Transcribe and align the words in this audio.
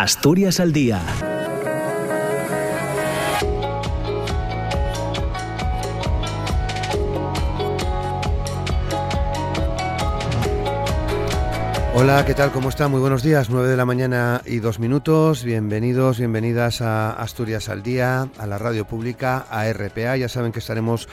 Asturias 0.00 0.60
al 0.60 0.72
día 0.72 1.02
Hola, 11.96 12.24
¿qué 12.24 12.32
tal? 12.34 12.52
¿Cómo 12.52 12.68
está? 12.68 12.86
Muy 12.86 13.00
buenos 13.00 13.24
días, 13.24 13.50
9 13.50 13.68
de 13.68 13.76
la 13.76 13.84
mañana 13.84 14.40
y 14.46 14.60
dos 14.60 14.78
minutos. 14.78 15.42
Bienvenidos, 15.42 16.18
bienvenidas 16.18 16.80
a 16.80 17.10
Asturias 17.10 17.68
al 17.68 17.82
Día, 17.82 18.28
a 18.38 18.46
la 18.46 18.56
radio 18.56 18.84
pública, 18.84 19.46
a 19.50 19.68
RPA. 19.72 20.16
Ya 20.16 20.28
saben 20.28 20.52
que 20.52 20.60
estaremos 20.60 21.08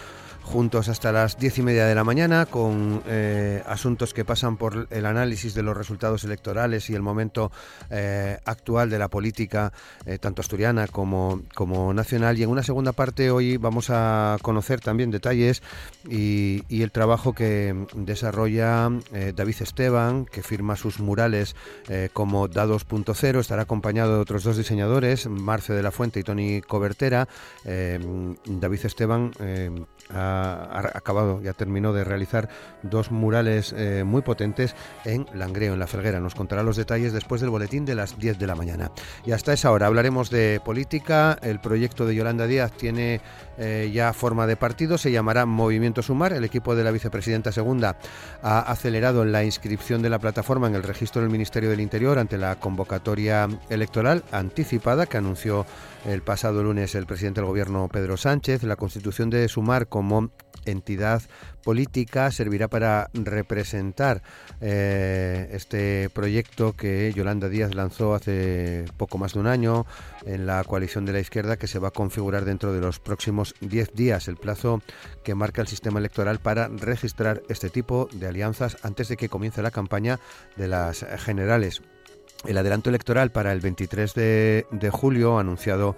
juntos 0.46 0.90
hasta 0.90 1.12
las 1.12 1.38
diez 1.38 1.58
y 1.58 1.64
media 1.64 1.86
de 1.86 1.96
la 1.96 2.04
mañana 2.04 2.46
con 2.46 3.02
eh, 3.08 3.64
asuntos 3.66 4.14
que 4.14 4.24
pasan 4.24 4.58
por 4.58 4.88
el 4.92 5.06
análisis 5.06 5.54
de 5.56 5.64
los 5.64 5.76
resultados 5.76 6.24
electorales 6.24 6.90
y 6.90 6.94
el 6.94 7.02
momento 7.02 7.52
eh, 7.90 8.38
actual 8.46 8.90
de 8.90 9.00
la 9.00 9.10
política, 9.10 9.74
eh, 10.06 10.20
tanto 10.20 10.42
asturiana 10.42 10.88
como, 10.88 11.42
como 11.56 11.94
nacional. 11.94 12.38
Y 12.38 12.44
en 12.44 12.50
una 12.50 12.64
segunda 12.64 12.92
parte 12.92 13.32
hoy 13.32 13.58
vamos 13.58 13.90
a 13.90 14.38
conocer 14.42 14.80
también 14.80 15.12
detalles 15.12 15.64
y, 16.08 16.64
y 16.70 16.84
el 16.84 16.92
trabajo 16.92 17.34
que 17.34 17.76
desarrolla 17.96 18.90
David 19.36 19.56
Esteban, 19.60 20.26
que 20.26 20.44
firma 20.44 20.76
sus 20.76 21.00
murales 21.00 21.56
como 22.14 22.48
Dados.0. 22.48 23.40
Estará 23.40 23.64
acompañado 23.64 24.16
de 24.16 24.20
otros 24.22 24.44
dos 24.44 24.58
diseñadores, 24.58 25.28
Marce 25.28 25.74
de 25.74 25.84
la 25.84 25.92
Fuente 25.92 26.20
y 26.20 26.24
Tony 26.24 26.62
Cobertera. 26.62 27.28
David 27.64 28.86
Esteban 28.86 29.32
ha, 30.14 30.92
acabado, 30.94 31.42
ya 31.42 31.54
terminó 31.54 31.94
de 31.94 32.04
realizar 32.04 32.50
dos 32.84 33.12
murales 33.12 33.74
eh, 33.78 34.04
muy 34.06 34.22
potentes 34.22 34.76
en 35.04 35.26
Langreo, 35.34 35.74
en 35.74 35.80
La 35.80 35.88
Felguera. 35.88 36.20
Nos 36.20 36.36
contará 36.36 36.64
los 36.64 36.78
detalles 36.78 37.14
después 37.14 37.42
del 37.42 37.50
boletín 37.50 37.86
de 37.86 37.96
las 37.96 38.18
10 38.18 38.38
de 38.38 38.48
la 38.48 38.56
mañana. 38.56 38.92
Y 39.26 39.32
hasta 39.32 39.54
esa 39.54 39.72
hora 39.72 39.88
hablaremos 39.88 40.30
de 40.30 40.62
política. 40.64 41.38
El 41.42 41.60
proyecto 41.60 42.06
de 42.06 42.16
Yolanda 42.16 42.48
Díaz 42.48 42.72
tiene 42.72 43.22
eh, 43.58 43.92
ya 43.94 44.14
forma 44.14 44.48
de 44.48 44.56
partido, 44.56 44.98
se 44.98 45.12
llamará 45.12 45.46
Movimiento 45.46 46.02
Sumar. 46.02 46.34
El 46.34 46.44
equipo 46.44 46.76
de 46.76 46.84
la 46.84 46.92
vicepresidenta 46.92 47.52
segunda 47.52 47.98
ha 48.42 48.60
acelerado 48.60 49.26
la 49.26 49.44
inscripción 49.44 50.02
de 50.02 50.10
la 50.10 50.20
plataforma 50.20 50.68
en 50.68 50.76
el 50.76 50.84
registro 50.84 51.22
del 51.22 51.32
Ministerio 51.32 51.70
del 51.70 51.80
Interior 51.80 52.20
ante 52.20 52.38
la 52.38 52.56
convocatoria 52.58 53.48
electoral 53.70 54.24
anticipada 54.32 55.06
que 55.06 55.18
anunció 55.18 55.66
el 56.06 56.22
pasado 56.22 56.64
lunes 56.64 56.96
el 56.96 57.06
presidente 57.06 57.42
del 57.42 57.48
Gobierno 57.48 57.88
Pedro 57.88 58.18
Sánchez. 58.18 58.64
La 58.64 58.76
constitución 58.76 59.30
de 59.30 59.48
Sumar 59.48 59.88
como 59.88 60.30
entidad 60.66 61.22
política 61.64 62.32
servirá 62.32 62.68
para 62.68 63.10
representar 63.14 64.22
eh, 64.62 65.50
este 65.52 66.10
proyecto 66.12 66.74
que 66.74 67.12
Yolanda 67.14 67.50
Díaz 67.50 67.74
lanzó 67.74 68.14
hace 68.14 68.86
poco 68.98 69.18
más 69.18 69.34
de 69.34 69.40
un 69.40 69.48
año 69.48 69.86
en 70.26 70.46
la 70.46 70.64
coalición 70.64 71.06
de 71.06 71.14
la 71.14 71.20
izquierda 71.20 71.58
que 71.58 71.68
se 71.68 71.80
va 71.80 71.90
a 71.90 71.92
configurar 71.92 72.46
dentro 72.46 72.72
de 72.72 72.82
los 72.82 73.00
próximos 73.00 73.56
10 73.62 73.94
días, 73.94 74.28
el 74.28 74.38
plazo 74.38 74.82
que 75.24 75.36
marca 75.36 75.62
el 75.62 75.68
sistema 75.68 76.00
electoral 76.00 76.40
para 76.40 76.68
registrar 76.68 77.42
este 77.50 77.70
tipo 77.70 78.08
de 78.14 78.28
alianzas 78.28 78.78
antes 78.84 79.08
de 79.08 79.18
que 79.18 79.30
comience 79.30 79.62
la 79.62 79.72
campaña 79.72 80.20
de 80.56 80.68
las 80.68 81.06
generales. 81.18 81.82
El 82.46 82.58
adelanto 82.60 82.90
electoral 82.90 83.32
para 83.32 83.52
el 83.54 83.60
23 83.60 84.14
de, 84.14 84.68
de 84.70 84.90
julio, 84.92 85.40
anunciado 85.40 85.96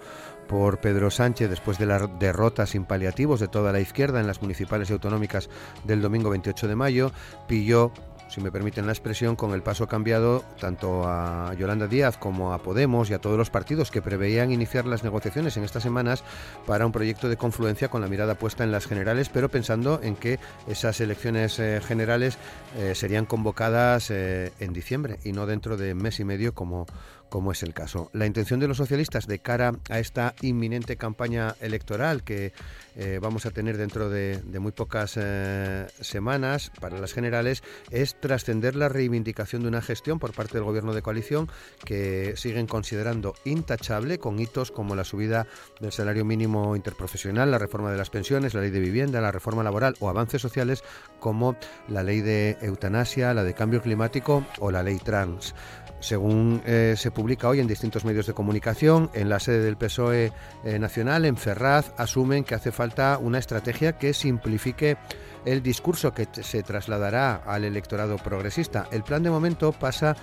por 0.48 0.78
Pedro 0.78 1.10
Sánchez 1.10 1.50
después 1.50 1.78
de 1.78 1.86
la 1.86 2.06
derrota 2.06 2.66
sin 2.66 2.84
paliativos 2.84 3.38
de 3.38 3.48
toda 3.48 3.72
la 3.72 3.80
izquierda 3.80 4.20
en 4.20 4.26
las 4.26 4.42
municipales 4.42 4.90
y 4.90 4.94
autonómicas 4.94 5.48
del 5.84 6.02
domingo 6.02 6.30
28 6.30 6.66
de 6.66 6.74
mayo, 6.74 7.12
pilló 7.46 7.92
si 8.28 8.40
me 8.40 8.52
permiten 8.52 8.86
la 8.86 8.92
expresión, 8.92 9.36
con 9.36 9.52
el 9.52 9.62
paso 9.62 9.86
cambiado 9.86 10.44
tanto 10.60 11.04
a 11.06 11.54
Yolanda 11.54 11.86
Díaz 11.86 12.16
como 12.18 12.52
a 12.52 12.58
Podemos 12.58 13.10
y 13.10 13.14
a 13.14 13.20
todos 13.20 13.38
los 13.38 13.50
partidos 13.50 13.90
que 13.90 14.02
preveían 14.02 14.52
iniciar 14.52 14.86
las 14.86 15.02
negociaciones 15.02 15.56
en 15.56 15.64
estas 15.64 15.82
semanas 15.82 16.22
para 16.66 16.84
un 16.84 16.92
proyecto 16.92 17.28
de 17.28 17.36
confluencia 17.36 17.88
con 17.88 18.00
la 18.00 18.08
mirada 18.08 18.34
puesta 18.34 18.64
en 18.64 18.72
las 18.72 18.86
generales, 18.86 19.30
pero 19.30 19.48
pensando 19.48 20.00
en 20.02 20.14
que 20.14 20.38
esas 20.66 21.00
elecciones 21.00 21.58
eh, 21.58 21.80
generales 21.82 22.38
eh, 22.76 22.94
serían 22.94 23.24
convocadas 23.24 24.10
eh, 24.10 24.52
en 24.60 24.72
diciembre 24.72 25.18
y 25.24 25.32
no 25.32 25.46
dentro 25.46 25.76
de 25.76 25.94
mes 25.94 26.20
y 26.20 26.24
medio 26.24 26.54
como 26.54 26.86
como 27.28 27.52
es 27.52 27.62
el 27.62 27.74
caso. 27.74 28.10
La 28.12 28.26
intención 28.26 28.60
de 28.60 28.68
los 28.68 28.76
socialistas 28.76 29.26
de 29.26 29.38
cara 29.38 29.74
a 29.90 29.98
esta 29.98 30.34
inminente 30.42 30.96
campaña 30.96 31.54
electoral 31.60 32.22
que 32.22 32.52
eh, 32.96 33.18
vamos 33.22 33.46
a 33.46 33.50
tener 33.50 33.76
dentro 33.76 34.10
de, 34.10 34.40
muy 34.58 34.72
pocas 34.72 35.14
eh, 35.16 35.86
semanas 36.00 36.72
para 36.80 36.98
las 36.98 37.12
generales 37.12 37.62
es 37.90 38.18
trascender 38.20 38.74
la 38.74 38.88
reivindicación 38.88 39.62
de 39.62 39.68
una 39.68 39.82
gestión 39.82 40.18
por 40.18 40.32
parte 40.32 40.54
del 40.54 40.64
gobierno 40.64 40.94
de 40.94 41.02
coalición 41.02 41.48
que 41.84 42.34
siguen 42.36 42.66
considerando 42.66 43.34
intachable 43.44 44.18
con 44.18 44.38
hitos 44.38 44.70
como 44.70 44.96
la 44.96 45.04
subida 45.04 45.46
del 45.80 45.92
salario 45.92 46.24
mínimo 46.24 46.74
interprofesional, 46.76 47.50
la 47.50 47.58
reforma 47.58 47.92
de 47.92 47.98
las 47.98 48.10
pensiones, 48.10 48.54
la 48.54 48.62
ley 48.62 48.70
de 48.70 48.80
vivienda, 48.80 49.20
la 49.20 49.32
reforma 49.32 49.62
laboral 49.62 49.94
o 50.00 50.08
avances 50.08 50.42
sociales 50.42 50.82
como 51.20 51.56
la 51.88 52.02
ley 52.02 52.20
de 52.20 52.56
eutanasia, 52.60 53.34
la 53.34 53.44
de 53.44 53.54
cambio 53.54 53.82
climático 53.82 54.44
o 54.58 54.70
la 54.70 54.82
ley 54.82 54.98
trans 54.98 55.54
según 56.00 56.62
eh, 56.64 56.94
se 56.96 57.10
publica 57.10 57.48
hoy 57.48 57.60
en 57.60 57.66
distintos 57.66 58.04
medios 58.04 58.26
de 58.26 58.34
comunicación, 58.34 59.10
en 59.14 59.28
la 59.28 59.40
sede 59.40 59.62
del 59.62 59.76
PSOE 59.76 60.32
eh, 60.64 60.78
Nacional, 60.78 61.24
en 61.24 61.36
Ferraz, 61.36 61.92
asumen 61.96 62.44
que 62.44 62.54
hace 62.54 62.72
falta 62.72 63.18
una 63.20 63.38
estrategia 63.38 63.98
que 63.98 64.14
simplifique 64.14 64.96
el 65.44 65.62
discurso 65.62 66.12
que 66.12 66.28
se 66.32 66.62
trasladará 66.62 67.36
al 67.46 67.64
electorado 67.64 68.16
progresista. 68.16 68.88
El 68.92 69.02
plan 69.02 69.22
de 69.22 69.30
momento 69.30 69.72
pasa 69.72 70.16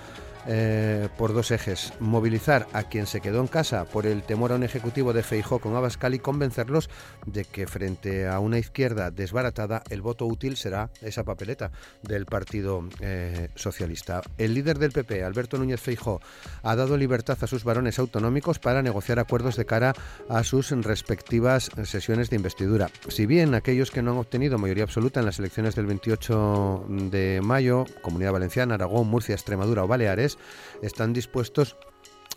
eh, 0.48 1.08
por 1.16 1.34
dos 1.34 1.50
ejes. 1.50 1.92
Movilizar 2.00 2.66
a 2.72 2.84
quien 2.84 3.06
se 3.06 3.20
quedó 3.20 3.40
en 3.40 3.46
casa 3.48 3.84
por 3.84 4.06
el 4.06 4.22
temor 4.22 4.52
a 4.52 4.56
un 4.56 4.62
ejecutivo 4.62 5.12
de 5.12 5.22
Feijó 5.22 5.58
con 5.58 5.74
Abascal 5.74 6.14
y 6.14 6.18
convencerlos 6.18 6.88
de 7.26 7.44
que 7.44 7.66
frente 7.66 8.28
a 8.28 8.38
una 8.38 8.58
izquierda 8.58 9.10
desbaratada 9.10 9.82
el 9.90 10.02
voto 10.02 10.26
útil 10.26 10.56
será 10.56 10.90
esa 11.02 11.24
papeleta 11.24 11.70
del 12.02 12.26
Partido 12.26 12.84
eh, 13.00 13.48
Socialista. 13.54 14.22
El 14.38 14.54
líder 14.54 14.78
del 14.78 14.92
PP, 14.92 15.24
Alberto 15.24 15.58
Núñez 15.58 15.80
Feijó, 15.80 16.20
ha 16.62 16.76
dado 16.76 16.96
libertad 16.96 17.38
a 17.40 17.46
sus 17.46 17.64
varones 17.64 17.98
autonómicos 17.98 18.58
para 18.58 18.82
negociar 18.82 19.18
acuerdos 19.18 19.56
de 19.56 19.66
cara 19.66 19.94
a 20.28 20.44
sus 20.44 20.70
respectivas 20.70 21.70
sesiones 21.84 22.30
de 22.30 22.36
investidura. 22.36 22.90
Si 23.08 23.26
bien 23.26 23.54
aquellos 23.54 23.90
que 23.90 24.02
no 24.02 24.12
han 24.12 24.18
obtenido 24.18 24.58
mayoría 24.58 24.84
absoluta 24.84 25.20
en 25.20 25.26
las 25.26 25.38
elecciones 25.38 25.74
del 25.74 25.86
28 25.86 26.86
de 26.88 27.40
mayo, 27.42 27.84
Comunidad 28.02 28.32
Valenciana, 28.32 28.74
Aragón, 28.74 29.08
Murcia, 29.08 29.34
Extremadura 29.34 29.84
o 29.84 29.88
Baleares, 29.88 30.35
están 30.82 31.12
dispuestos 31.12 31.76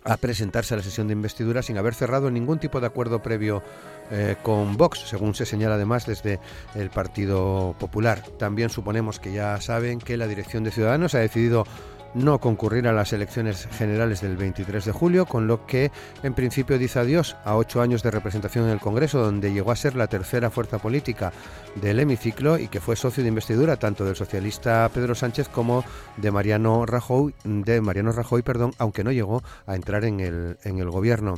a 0.04 0.16
presentarse 0.16 0.74
a 0.74 0.78
la 0.78 0.82
sesión 0.82 1.08
de 1.08 1.12
investidura 1.12 1.62
sin 1.62 1.76
haber 1.76 1.94
cerrado 1.94 2.30
ningún 2.30 2.58
tipo 2.58 2.80
de 2.80 2.86
acuerdo 2.86 3.22
previo 3.22 3.62
eh, 4.10 4.36
con 4.42 4.76
Vox, 4.76 5.00
según 5.00 5.34
se 5.34 5.44
señala 5.44 5.74
además 5.74 6.06
desde 6.06 6.40
el 6.74 6.90
Partido 6.90 7.74
Popular. 7.78 8.22
También 8.38 8.70
suponemos 8.70 9.20
que 9.20 9.32
ya 9.32 9.60
saben 9.60 9.98
que 9.98 10.16
la 10.16 10.26
dirección 10.26 10.64
de 10.64 10.70
Ciudadanos 10.70 11.14
ha 11.14 11.18
decidido 11.18 11.66
no 12.14 12.38
concurrir 12.38 12.88
a 12.88 12.92
las 12.92 13.12
elecciones 13.12 13.68
generales 13.72 14.20
del 14.20 14.36
23 14.36 14.84
de 14.84 14.92
julio, 14.92 15.26
con 15.26 15.46
lo 15.46 15.66
que 15.66 15.90
en 16.22 16.34
principio 16.34 16.78
dice 16.78 16.98
adiós 16.98 17.36
a 17.44 17.56
ocho 17.56 17.80
años 17.80 18.02
de 18.02 18.10
representación 18.10 18.66
en 18.66 18.72
el 18.72 18.80
Congreso, 18.80 19.20
donde 19.20 19.52
llegó 19.52 19.72
a 19.72 19.76
ser 19.76 19.96
la 19.96 20.06
tercera 20.06 20.50
fuerza 20.50 20.78
política 20.78 21.32
del 21.76 22.00
hemiciclo 22.00 22.58
y 22.58 22.68
que 22.68 22.80
fue 22.80 22.96
socio 22.96 23.22
de 23.22 23.28
investidura 23.28 23.76
tanto 23.76 24.04
del 24.04 24.16
socialista 24.16 24.90
Pedro 24.92 25.14
Sánchez 25.14 25.48
como 25.48 25.84
de 26.16 26.30
Mariano 26.30 26.86
Rajoy, 26.86 27.34
de 27.44 27.80
Mariano 27.80 28.12
Rajoy, 28.12 28.42
perdón, 28.42 28.72
aunque 28.78 29.04
no 29.04 29.12
llegó 29.12 29.42
a 29.66 29.74
entrar 29.74 30.04
en 30.04 30.20
el, 30.20 30.58
en 30.64 30.78
el 30.78 30.90
gobierno. 30.90 31.36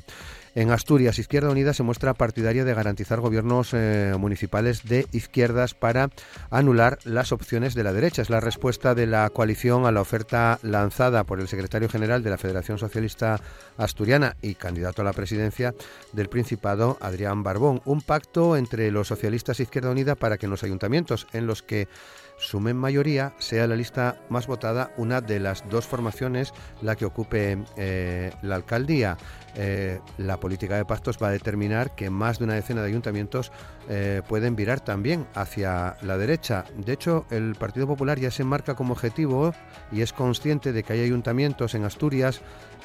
En 0.54 0.70
Asturias, 0.70 1.18
Izquierda 1.18 1.48
Unida 1.48 1.72
se 1.72 1.82
muestra 1.82 2.12
partidaria 2.12 2.66
de 2.66 2.74
garantizar 2.74 3.20
gobiernos 3.20 3.70
eh, 3.72 4.14
municipales 4.18 4.84
de 4.84 5.06
izquierdas 5.10 5.72
para 5.72 6.10
anular 6.50 6.98
las 7.04 7.32
opciones 7.32 7.74
de 7.74 7.82
la 7.84 7.94
derecha. 7.94 8.20
Es 8.20 8.28
la 8.28 8.40
respuesta 8.40 8.94
de 8.94 9.06
la 9.06 9.30
coalición 9.30 9.86
a 9.86 9.92
la 9.92 10.02
oferta 10.02 10.58
lanzada 10.62 11.24
por 11.24 11.40
el 11.40 11.48
secretario 11.48 11.88
general 11.88 12.22
de 12.22 12.28
la 12.28 12.36
Federación 12.36 12.76
Socialista 12.76 13.40
Asturiana 13.78 14.36
y 14.42 14.54
candidato 14.54 15.00
a 15.00 15.06
la 15.06 15.14
presidencia 15.14 15.75
del 16.12 16.28
Principado, 16.28 16.98
Adrián 17.00 17.43
Barbón. 17.43 17.81
Un 17.87 18.02
pacto 18.02 18.55
entre 18.58 18.90
los 18.90 19.08
socialistas 19.08 19.58
e 19.58 19.62
Izquierda 19.62 19.90
Unida 19.90 20.16
para 20.16 20.37
que 20.37 20.44
en 20.44 20.50
los 20.50 20.64
ayuntamientos 20.64 21.26
en 21.32 21.46
los 21.46 21.62
que 21.62 21.88
sumen 22.43 22.77
mayoría, 22.77 23.33
sea 23.39 23.67
la 23.67 23.77
lista 23.77 24.17
más 24.29 24.47
votada 24.47 24.93
una 24.97 25.21
de 25.21 25.41
las 25.41 25.69
dos 25.71 25.87
formaciones 25.87 26.53
la 26.83 26.97
que 26.97 27.05
ocupe 27.05 27.59
eh, 27.77 28.33
la 28.43 28.56
alcaldía. 28.56 29.17
Eh, 29.55 30.00
la 30.17 30.39
política 30.39 30.77
de 30.77 30.85
pactos 30.85 31.19
va 31.23 31.29
a 31.29 31.31
determinar 31.31 31.94
que 31.94 32.11
más 32.11 32.39
de 32.39 32.44
una 32.44 32.55
decena 32.55 32.81
de 32.83 32.89
ayuntamientos 32.89 33.53
eh, 33.89 34.23
pueden 34.27 34.56
virar 34.56 34.81
también 34.81 35.27
hacia 35.35 35.97
la 36.03 36.17
derecha. 36.19 36.65
De 36.77 36.93
hecho, 36.93 37.27
el 37.31 37.55
Partido 37.55 37.87
Popular 37.87 38.19
ya 38.19 38.31
se 38.31 38.44
marca 38.44 38.75
como 38.75 38.93
objetivo 38.93 39.55
y 39.91 40.00
es 40.00 40.12
consciente 40.12 40.73
de 40.73 40.83
que 40.83 40.94
hay 40.94 41.00
ayuntamientos 41.03 41.75
en 41.75 41.85
Asturias, 41.85 42.41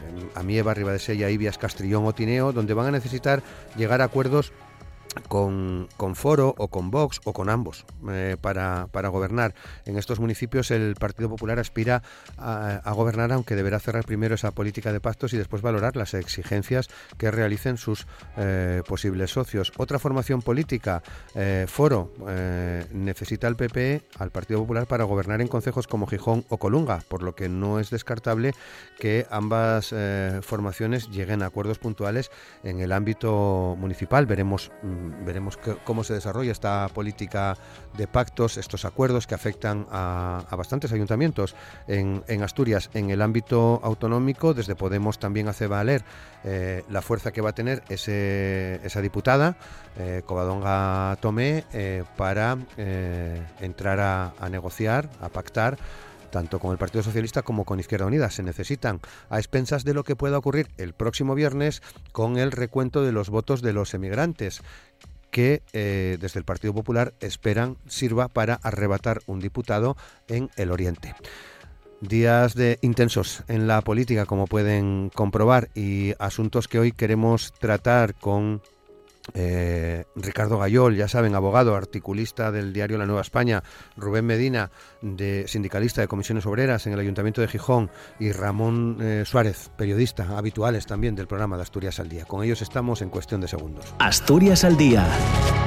en 0.08 0.30
Amieva, 0.36 0.74
Ribadesella, 0.74 1.30
Ibias, 1.30 1.58
Castrillón 1.58 2.06
o 2.06 2.14
Tineo, 2.14 2.52
donde 2.52 2.74
van 2.74 2.88
a 2.88 2.92
necesitar 2.92 3.42
llegar 3.76 4.02
a 4.02 4.06
acuerdos 4.06 4.52
con, 5.28 5.88
con, 5.98 6.16
Foro 6.16 6.54
o 6.58 6.68
con 6.68 6.92
Vox 6.92 7.22
o 7.24 7.34
con 7.34 7.50
ambos 7.50 7.86
eh, 8.10 8.38
para, 8.40 8.88
para, 8.92 9.10
gobernar. 9.10 9.54
En 9.86 9.98
estos 9.98 10.20
municipios 10.20 10.72
el 10.72 10.96
Partido 10.96 11.30
Popular 11.30 11.60
aspira 11.60 12.04
a, 12.38 12.92
gobernar, 12.94 13.32
aunque 13.32 13.56
deberá 13.56 13.80
cerrar 13.80 14.06
primero 14.06 14.36
esa 14.36 14.52
política 14.52 14.92
de 14.92 15.00
pactos 15.00 15.34
y 15.34 15.38
después 15.38 15.62
valorar 15.62 15.96
las 15.96 16.14
exigencias 16.14 16.88
que 17.18 17.32
realicen 17.32 17.78
sus 17.78 18.08
eh, 18.38 18.82
posibles 18.88 19.32
socios. 19.32 19.72
Otra 19.78 20.00
formación 20.00 20.42
política, 20.42 21.04
eh, 21.36 21.66
Foro, 21.68 22.12
necesita 22.94 23.48
al 23.48 23.56
PP, 23.56 24.02
al 24.20 24.32
Partido 24.32 24.60
Popular, 24.60 24.88
para 24.88 25.04
gobernar 25.04 25.42
en 25.42 25.48
concejos 25.48 25.88
como 25.88 26.08
Gijón 26.08 26.46
o 26.50 26.58
Colunga, 26.58 27.02
por 27.08 27.24
lo 27.24 27.36
que 27.36 27.50
no 27.50 27.80
es 27.80 27.90
descartable 27.90 28.54
que 29.00 29.26
ambas 29.30 29.94
formaciones 30.42 31.10
lleguen 31.10 31.44
a 31.44 31.48
acuerdos 31.48 31.80
puntuales 31.80 32.32
en 32.64 32.80
el 32.80 32.92
ámbito 32.92 33.76
municipal. 33.78 34.26
Veremos 34.26 34.72
mm, 34.84 35.07
veremos 35.26 35.58
cómo 35.84 36.04
se 36.04 36.14
desarrolla 36.14 36.52
esta 36.52 36.88
política 36.94 37.58
de 37.96 38.08
pactos, 38.08 38.58
estos 38.58 38.86
acuerdos 38.86 39.28
que 39.28 39.36
afectan 39.36 39.88
a, 39.92 40.46
bastantes 40.58 40.92
ayuntamientos 40.92 41.56
en, 41.88 42.24
Asturias. 42.44 42.90
En 42.94 43.10
el 43.10 43.22
ámbito 43.22 43.80
autonómico, 43.84 44.54
desde 44.54 44.76
Podemos 44.76 45.20
también 45.20 45.48
hace 45.48 45.68
valer 45.68 46.04
eh, 46.44 46.84
la 46.90 47.02
fuerza 47.02 47.32
que 47.32 47.42
va 47.42 47.50
a 47.50 47.56
tener 47.56 47.84
esa 47.90 49.02
diputada, 49.02 49.58
eh, 49.98 50.22
Covadonga 50.26 51.18
Tomé, 51.20 51.66
eh, 51.74 52.04
para 52.16 52.58
entrar 53.60 54.00
a 54.00 54.50
negociar, 54.50 55.10
a 55.22 55.30
pactar 55.30 55.78
tanto 56.38 56.60
con 56.60 56.72
el 56.72 56.78
Partido 56.78 57.02
Socialista 57.02 57.42
como 57.42 57.66
con 57.66 57.80
Izquierda 57.80 58.06
Unida. 58.06 58.30
Se 58.30 58.44
necesitan 58.44 59.00
a 59.32 59.40
expensas 59.40 59.84
de 59.84 59.96
lo 59.96 60.04
que 60.04 60.16
pueda 60.16 60.38
ocurrir 60.38 60.68
el 60.78 60.94
próximo 60.94 61.34
viernes 61.34 61.82
con 62.12 62.38
el 62.38 62.52
recuento 62.52 63.02
de 63.02 63.12
los 63.12 63.32
votos 63.32 63.64
de 63.64 63.74
los 63.74 63.96
emigrantes 63.96 64.62
que 65.32 65.64
eh, 65.74 66.20
desde 66.22 66.38
el 66.38 66.46
Partido 66.46 66.76
Popular 66.76 67.16
esperan 67.22 67.78
sirva 67.88 68.28
para 68.28 68.54
arrebatar 68.54 69.22
un 69.26 69.40
diputado 69.40 69.98
en 70.28 70.52
el 70.58 70.70
Oriente. 70.70 71.16
Días 72.02 72.54
de 72.54 72.78
intensos 72.84 73.44
en 73.48 73.66
la 73.66 73.82
política, 73.82 74.28
como 74.28 74.46
pueden 74.46 75.10
comprobar, 75.10 75.70
y 75.74 76.14
asuntos 76.20 76.68
que 76.68 76.78
hoy 76.78 76.92
queremos 76.92 77.52
tratar 77.54 78.14
con 78.14 78.62
eh, 79.34 80.06
Ricardo 80.16 80.58
Gayol, 80.58 80.96
ya 80.96 81.08
saben, 81.08 81.36
abogado, 81.36 81.76
articulista 81.76 82.52
del 82.52 82.74
diario 82.74 82.98
La 82.98 83.06
Nueva 83.06 83.22
España, 83.22 83.64
Rubén 83.96 84.26
Medina, 84.26 84.72
de 85.02 85.46
sindicalista 85.48 86.02
de 86.02 86.08
comisiones 86.08 86.46
obreras 86.46 86.88
en 86.88 86.94
el 86.94 87.00
Ayuntamiento 87.00 87.42
de 87.42 87.48
Gijón, 87.48 87.90
y 88.20 88.32
Ramón 88.32 88.98
eh, 89.02 89.24
Suárez, 89.26 89.70
periodista, 89.78 90.38
habituales 90.38 90.86
también 90.86 91.16
del 91.16 91.28
programa 91.28 91.58
de 91.58 91.64
Asturias 91.64 92.00
al 92.00 92.10
Día. 92.10 92.26
Con 92.26 92.44
ellos 92.44 92.62
estamos 92.62 93.02
en 93.02 93.10
cuestión 93.10 93.42
de 93.42 93.48
segundos. 93.48 93.94
Asturias 94.00 94.64
al 94.64 94.78
Día, 94.78 95.08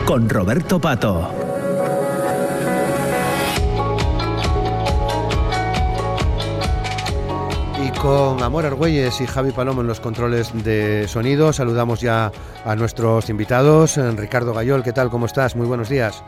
con 0.07 0.29
Roberto 0.29 0.81
Pato. 0.81 1.31
Con 8.03 8.43
Amor 8.43 8.65
Argüelles 8.65 9.21
y 9.21 9.27
Javi 9.27 9.53
Palomo 9.53 9.83
en 9.83 9.87
los 9.87 10.01
controles 10.01 10.53
de 10.65 11.07
sonido. 11.07 11.53
Saludamos 11.53 12.01
ya 12.01 12.31
a 12.65 12.75
nuestros 12.75 13.29
invitados. 13.29 13.99
Ricardo 14.17 14.55
Gayol, 14.55 14.83
¿qué 14.83 14.93
tal? 14.93 15.11
¿Cómo 15.11 15.27
estás? 15.27 15.55
Muy 15.55 15.67
buenos 15.67 15.89
días. 15.89 16.25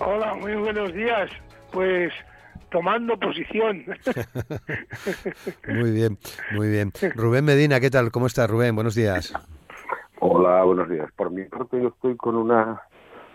Hola, 0.00 0.34
muy 0.34 0.54
buenos 0.56 0.92
días. 0.92 1.30
Pues 1.72 2.12
tomando 2.70 3.18
posición. 3.18 3.84
muy 5.68 5.92
bien, 5.92 6.18
muy 6.52 6.68
bien. 6.68 6.92
Rubén 7.14 7.44
Medina, 7.44 7.80
¿qué 7.80 7.90
tal? 7.90 8.10
¿Cómo 8.10 8.26
estás, 8.26 8.50
Rubén? 8.50 8.74
Buenos 8.74 8.94
días. 8.94 9.32
Hola, 10.20 10.62
buenos 10.64 10.88
días. 10.90 11.10
Por 11.16 11.30
mi 11.30 11.44
parte 11.44 11.80
yo 11.80 11.88
estoy 11.88 12.16
con 12.16 12.36
una 12.36 12.82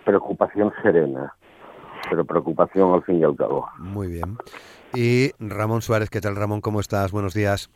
preocupación 0.06 0.72
serena, 0.84 1.34
pero 2.10 2.24
preocupación 2.24 2.94
al 2.94 3.04
fin 3.04 3.20
y 3.20 3.24
al 3.24 3.36
cabo. 3.36 3.68
Muy 3.80 4.08
bien. 4.08 4.38
Y 4.94 5.32
Ramón 5.40 5.82
Suárez, 5.82 6.10
¿qué 6.10 6.22
tal 6.22 6.36
Ramón? 6.36 6.62
¿Cómo 6.62 6.80
estás? 6.80 7.12
Buenos 7.12 7.34
días. 7.34 7.70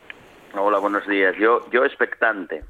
Hola, 0.56 0.78
buenos 0.78 1.06
días. 1.06 1.34
Yo, 1.38 1.60
yo 1.70 1.84
expectante. 1.84 2.64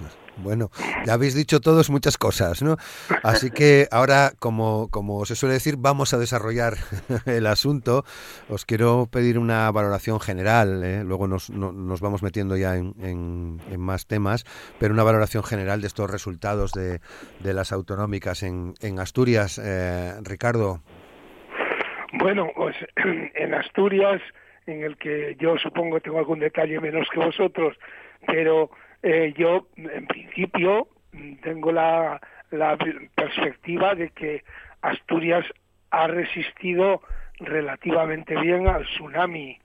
Bueno, 0.38 0.70
ya 1.04 1.12
habéis 1.12 1.34
dicho 1.34 1.60
todos 1.60 1.90
muchas 1.90 2.16
cosas, 2.16 2.62
¿no? 2.62 2.78
Así 3.22 3.50
que 3.50 3.86
ahora, 3.90 4.32
como, 4.38 4.88
como 4.88 5.26
se 5.26 5.36
suele 5.36 5.52
decir, 5.54 5.76
vamos 5.76 6.14
a 6.14 6.18
desarrollar 6.18 6.78
el 7.26 7.46
asunto. 7.46 8.06
Os 8.48 8.64
quiero 8.64 9.06
pedir 9.10 9.38
una 9.38 9.70
valoración 9.70 10.20
general, 10.20 10.82
¿eh? 10.84 11.04
luego 11.04 11.28
nos, 11.28 11.50
nos, 11.50 12.00
vamos 12.00 12.22
metiendo 12.22 12.56
ya 12.56 12.76
en, 12.76 12.94
en, 12.98 13.80
más 13.80 14.06
temas, 14.06 14.44
pero 14.78 14.94
una 14.94 15.02
valoración 15.02 15.44
general 15.44 15.82
de 15.82 15.88
estos 15.88 16.10
resultados 16.10 16.72
de, 16.72 17.00
de 17.40 17.52
las 17.52 17.70
autonómicas 17.70 18.42
en, 18.42 18.74
en 18.80 19.00
Asturias. 19.00 19.60
Eh, 19.62 20.14
Ricardo. 20.22 20.80
Bueno, 22.12 22.50
pues 22.54 22.76
en 22.96 23.54
Asturias, 23.54 24.20
en 24.66 24.82
el 24.82 24.96
que 24.96 25.36
yo 25.38 25.56
supongo 25.58 26.00
tengo 26.00 26.18
algún 26.18 26.38
detalle 26.38 26.80
menos 26.80 27.08
que 27.10 27.18
vosotros, 27.18 27.76
pero 28.26 28.70
eh, 29.02 29.34
yo 29.36 29.66
en 29.76 30.06
principio 30.06 30.88
tengo 31.42 31.72
la, 31.72 32.20
la 32.50 32.76
perspectiva 33.14 33.94
de 33.94 34.10
que 34.10 34.44
Asturias 34.82 35.44
ha 35.90 36.06
resistido 36.06 37.02
relativamente 37.38 38.38
bien 38.40 38.66
al 38.66 38.84
tsunami 38.84 39.58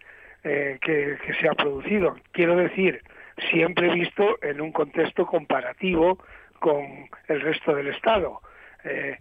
eh, 0.44 0.78
que, 0.82 1.18
se 1.40 1.48
ha 1.48 1.54
producido. 1.54 2.16
Quiero 2.32 2.56
decir, 2.56 3.02
siempre 3.50 3.94
visto 3.94 4.38
en 4.42 4.62
un 4.62 4.72
contexto 4.72 5.26
comparativo 5.26 6.18
con 6.60 7.10
el 7.28 7.42
resto 7.42 7.76
del 7.76 7.88
Estado. 7.88 8.42
Eh, 8.84 9.18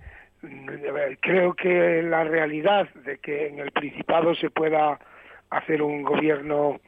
creo 1.20 1.54
que 1.54 2.02
la 2.02 2.24
realidad 2.24 2.88
de 2.94 3.18
que 3.18 3.48
en 3.48 3.58
el 3.58 3.72
Principado 3.72 4.34
se 4.34 4.50
pueda 4.50 4.98
hacer 5.50 5.82
un 5.82 6.02
gobierno 6.02 6.80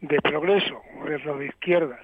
de 0.00 0.20
progreso, 0.20 0.82
un 0.94 1.00
gobierno 1.00 1.38
de 1.38 1.46
izquierdas, 1.46 2.00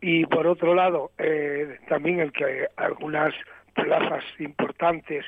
y 0.00 0.26
por 0.26 0.46
otro 0.46 0.74
lado 0.74 1.12
eh, 1.18 1.78
también 1.88 2.20
el 2.20 2.32
que 2.32 2.68
algunas 2.76 3.32
plazas 3.74 4.24
importantes 4.38 5.24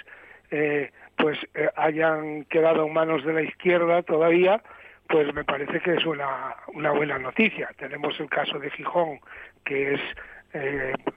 eh, 0.51 0.91
pues 1.17 1.39
eh, 1.55 1.69
hayan 1.77 2.45
quedado 2.45 2.87
en 2.87 2.93
manos 2.93 3.25
de 3.25 3.33
la 3.33 3.43
izquierda 3.43 4.03
todavía, 4.03 4.63
pues 5.09 5.33
me 5.33 5.45
parece 5.45 5.81
que 5.81 5.95
es 5.95 6.05
una, 6.05 6.57
una 6.75 6.91
buena 6.91 7.19
noticia. 7.19 7.71
Tenemos 7.79 8.19
el 8.19 8.29
caso 8.29 8.59
de 8.59 8.71
Gijón, 8.71 9.21
que 9.65 9.95
es 9.95 10.01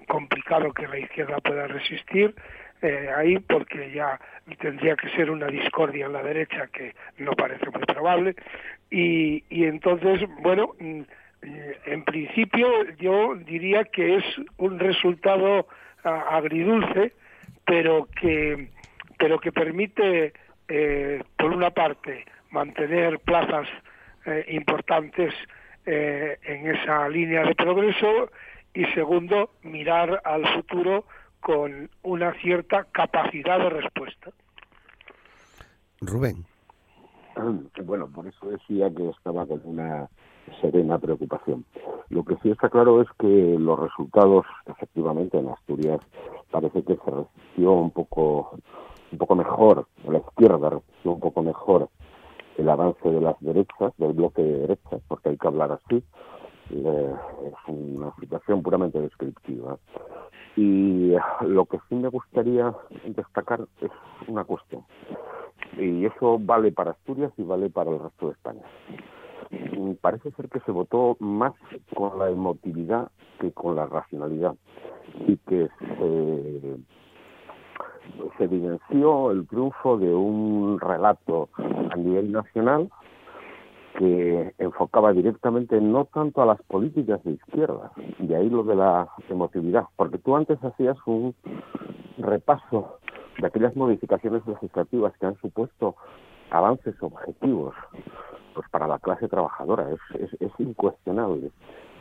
complicado 0.08 0.74
que 0.74 0.88
la 0.88 0.98
izquierda 0.98 1.38
pueda 1.38 1.68
resistir, 1.68 2.34
eh, 2.82 3.10
ahí 3.16 3.40
porque 3.40 3.92
ya 3.92 4.20
tendría 4.60 4.96
que 4.96 5.10
ser 5.10 5.32
una 5.32 5.48
discordia 5.48 6.06
en 6.06 6.14
la 6.14 6.22
derecha 6.22 6.68
que 6.68 6.94
no 7.18 7.34
parece 7.34 7.70
muy 7.72 7.82
probable. 7.86 8.36
Y, 8.92 9.44
y 9.50 9.66
entonces 9.66 10.22
bueno 10.42 10.76
mm, 10.80 11.02
en 11.86 12.04
principio 12.04 12.68
yo 13.00 13.36
diría 13.36 13.84
que 13.86 14.18
es 14.18 14.24
un 14.58 14.80
resultado 14.80 15.68
agridulce 16.04 17.14
pero 17.66 18.08
que 18.20 18.70
pero 19.18 19.40
que 19.40 19.52
permite 19.52 20.34
eh, 20.68 21.24
por 21.38 21.52
una 21.52 21.72
parte 21.72 22.26
mantener 22.52 23.20
plazas 23.20 23.68
eh, 24.26 24.46
importantes 24.50 25.34
en 25.86 26.68
esa 26.68 27.08
línea 27.08 27.44
de 27.44 27.56
progreso 27.56 28.30
y 28.74 28.84
segundo 28.88 29.52
mirar 29.64 30.22
al 30.26 30.46
futuro 30.54 31.06
con 31.48 31.90
una 32.04 32.34
cierta 32.42 32.84
capacidad 32.92 33.58
de 33.58 33.70
respuesta. 33.70 34.32
Rubén. 36.02 36.46
Bueno, 37.86 38.08
por 38.08 38.28
eso 38.28 38.50
decía 38.50 38.90
que 38.94 39.08
estaba 39.08 39.46
con 39.46 39.62
una 39.64 40.10
serena 40.60 40.98
preocupación. 41.00 41.64
Lo 42.10 42.26
que 42.26 42.36
sí 42.44 42.50
está 42.50 42.68
claro 42.70 43.02
es 43.02 43.08
que 43.18 43.56
los 43.58 43.80
resultados, 43.80 44.46
efectivamente, 44.66 45.38
en 45.38 45.48
Asturias 45.48 46.02
parece 46.52 46.84
que 46.84 46.98
se 46.98 47.12
resistió 47.12 47.72
un 47.72 47.92
poco, 47.92 48.60
un 49.14 49.18
poco 49.18 49.36
mejor, 49.36 49.88
la 50.06 50.18
izquierda 50.18 50.70
resistió 50.70 51.12
un 51.12 51.20
poco 51.22 51.44
mejor 51.44 51.90
el 52.58 52.68
avance 52.68 53.08
de 53.08 53.22
las 53.22 53.40
derechas, 53.40 53.94
del 53.98 54.14
bloque 54.14 54.42
de 54.42 54.60
derechas, 54.60 55.02
porque 55.08 55.30
hay 55.30 55.38
que 55.38 55.48
hablar 55.48 55.72
así. 55.72 56.04
Es 56.70 57.54
una 57.68 58.14
situación 58.20 58.62
puramente 58.62 59.00
descriptiva. 59.00 59.78
Y 60.56 61.14
lo 61.42 61.66
que 61.66 61.80
sí 61.88 61.96
me 61.96 62.10
gustaría 62.10 62.74
destacar 63.06 63.68
es 63.82 63.92
una 64.28 64.44
cuestión. 64.44 64.84
Y 65.78 66.06
eso 66.06 66.40
vale 66.40 66.72
para 66.72 66.92
Asturias 66.92 67.32
y 67.38 67.44
vale 67.44 67.70
para 67.70 67.92
el 67.92 68.00
resto 68.00 68.28
de 68.28 68.34
España. 68.34 68.64
Parece 70.02 70.32
ser 70.32 70.50
que 70.50 70.60
se 70.62 70.72
votó 70.72 71.16
más 71.20 71.54
con 71.96 72.18
la 72.20 72.30
emotividad 72.30 73.12
que 73.40 73.52
con 73.52 73.76
la 73.76 73.86
racionalidad 73.86 74.56
y 75.28 75.38
que 75.38 75.70
se 78.38 78.44
evidenció 78.44 79.32
el 79.32 79.48
triunfo 79.48 79.98
de 79.98 80.14
un 80.14 80.80
relato 80.80 81.50
a 81.56 81.96
nivel 81.96 82.32
nacional 82.32 82.90
que 83.98 84.54
enfocaba 84.60 85.12
directamente 85.12 85.82
no 85.82 86.06
tanto 86.06 86.44
a 86.44 86.46
las 86.46 86.62
políticas 86.64 87.24
de 87.24 87.32
izquierda, 87.32 87.92
de 88.20 88.36
ahí 88.36 88.48
lo 88.48 88.64
de 88.64 88.76
la 88.76 89.10
emotividad, 89.28 89.86
porque 89.96 90.20
tú 90.20 90.36
antes 90.36 90.64
hacías 90.64 90.98
un, 91.08 91.36
repaso 92.20 93.00
de 93.40 93.48
aquellas 93.48 93.76
modificaciones 93.76 94.46
legislativas 94.48 95.14
que 95.20 95.26
han 95.26 95.38
supuesto 95.38 95.96
avances 96.50 96.96
objetivos 97.02 97.76
pues 98.54 98.68
para 98.70 98.88
la 98.88 98.98
clase 98.98 99.28
trabajadora, 99.28 99.88
es, 99.92 100.34
es, 100.40 100.52
incuestionable. 100.58 101.52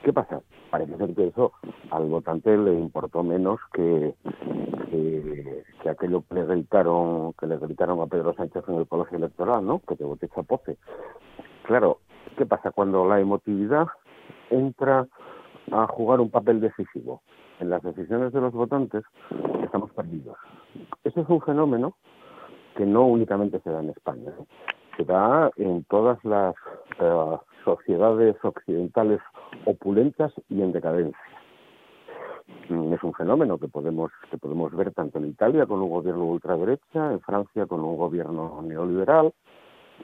¿Qué 0.02 0.12
pasa? 0.12 0.40
Parece 0.70 0.96
ser 0.96 1.14
que 1.14 1.26
eso 1.26 1.52
al 1.90 2.06
votante 2.06 2.56
le 2.56 2.72
importó 2.74 3.22
menos 3.22 3.60
que, 3.74 4.14
que, 5.82 5.90
aquello 5.90 6.24
que 6.28 6.34
le 6.34 6.46
gritaron 6.46 7.34
que 7.34 7.46
le 7.46 7.58
gritaron 7.58 8.00
a 8.00 8.06
Pedro 8.06 8.34
Sánchez 8.34 8.64
en 8.68 8.76
el 8.76 8.86
colegio 8.86 9.18
electoral, 9.18 9.66
¿no? 9.66 9.80
Que 9.80 9.96
te 9.96 10.04
voté 10.04 10.28
chapote. 10.28 10.78
Claro, 11.66 11.98
¿qué 12.38 12.46
pasa? 12.46 12.70
Cuando 12.70 13.06
la 13.08 13.18
emotividad 13.18 13.88
entra 14.50 15.06
a 15.72 15.86
jugar 15.88 16.20
un 16.20 16.30
papel 16.30 16.60
decisivo 16.60 17.22
en 17.58 17.70
las 17.70 17.82
decisiones 17.82 18.32
de 18.32 18.40
los 18.40 18.52
votantes, 18.52 19.02
estamos 19.64 19.90
perdidos. 19.90 20.36
Ese 21.02 21.22
es 21.22 21.28
un 21.28 21.40
fenómeno 21.40 21.96
que 22.76 22.86
no 22.86 23.06
únicamente 23.06 23.58
se 23.60 23.70
da 23.70 23.80
en 23.80 23.90
España, 23.90 24.32
se 24.96 25.04
da 25.04 25.50
en 25.56 25.82
todas 25.84 26.24
las 26.24 26.54
eh, 27.00 27.36
sociedades 27.64 28.36
occidentales 28.44 29.20
opulentas 29.64 30.32
y 30.48 30.62
en 30.62 30.70
decadencia. 30.70 31.18
Mm, 32.68 32.92
es 32.92 33.02
un 33.02 33.12
fenómeno 33.14 33.58
que 33.58 33.66
podemos 33.66 34.12
que 34.30 34.38
podemos 34.38 34.72
ver 34.76 34.92
tanto 34.92 35.18
en 35.18 35.26
Italia 35.26 35.66
con 35.66 35.82
un 35.82 35.90
gobierno 35.90 36.26
ultraderecha, 36.26 37.12
en 37.12 37.20
Francia 37.22 37.66
con 37.66 37.80
un 37.80 37.96
gobierno 37.96 38.62
neoliberal, 38.62 39.32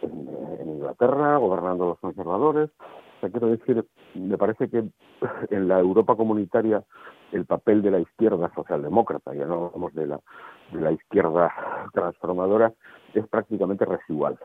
en, 0.01 0.69
Inglaterra 0.69 1.37
gobernando 1.37 1.87
los 1.87 1.99
conservadores. 1.99 2.71
O 2.79 3.21
sea, 3.21 3.31
quiero 3.31 3.49
decir, 3.49 3.85
me 4.15 4.39
parece 4.39 4.69
que 4.69 4.85
en 5.51 5.69
la 5.69 5.79
Europa 5.79 6.17
comunitaria 6.17 6.83
el 7.33 7.47
papel 7.47 7.83
de 7.83 7.91
la 7.91 8.01
izquierda 8.01 8.51
socialdemócrata, 8.55 9.35
ya 9.35 9.47
no 9.47 9.67
hablamos 9.67 9.95
de 9.95 10.07
la, 10.07 10.21
de 10.73 10.81
la 10.81 10.93
izquierda 10.93 11.53
transformadora, 11.93 12.73
es 13.15 13.27
prácticamente 13.29 13.85
residual. 13.85 14.39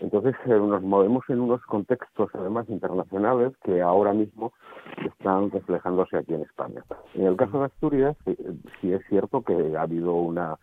Entonces 0.00 0.34
eh, 0.44 0.50
nos 0.50 0.82
movemos 0.82 1.24
en 1.28 1.40
unos 1.40 1.62
contextos 1.62 2.30
además 2.34 2.68
internacionales 2.68 3.52
que 3.64 3.80
ahora 3.80 4.12
mismo 4.12 4.52
están 5.04 5.50
reflejándose 5.50 6.18
aquí 6.18 6.34
en 6.34 6.42
España. 6.42 6.84
En 7.14 7.26
el 7.26 7.36
caso 7.36 7.60
de 7.60 7.66
Asturias 7.66 8.16
sí, 8.24 8.36
sí 8.80 8.92
es 8.92 9.02
cierto 9.08 9.42
que 9.42 9.76
ha 9.76 9.82
habido 9.82 10.14
una, 10.14 10.58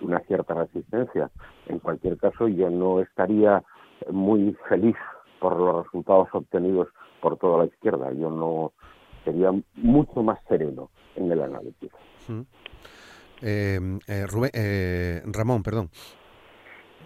una 0.00 0.20
cierta 0.20 0.54
resistencia. 0.54 1.30
En 1.66 1.78
cualquier 1.78 2.18
caso 2.18 2.48
yo 2.48 2.70
no 2.70 3.00
estaría 3.00 3.62
muy 4.10 4.56
feliz 4.68 4.96
por 5.40 5.58
los 5.58 5.84
resultados 5.84 6.28
obtenidos 6.32 6.88
por 7.20 7.38
toda 7.38 7.58
la 7.58 7.64
izquierda. 7.66 8.12
Yo 8.12 8.30
no 8.30 8.72
sería 9.24 9.50
mucho 9.76 10.22
más 10.22 10.38
sereno 10.48 10.90
en 11.16 11.32
el 11.32 11.42
análisis. 11.42 11.90
Eh, 13.42 13.78
eh, 14.06 14.26
eh, 14.52 15.22
Ramón, 15.26 15.62
perdón. 15.62 15.90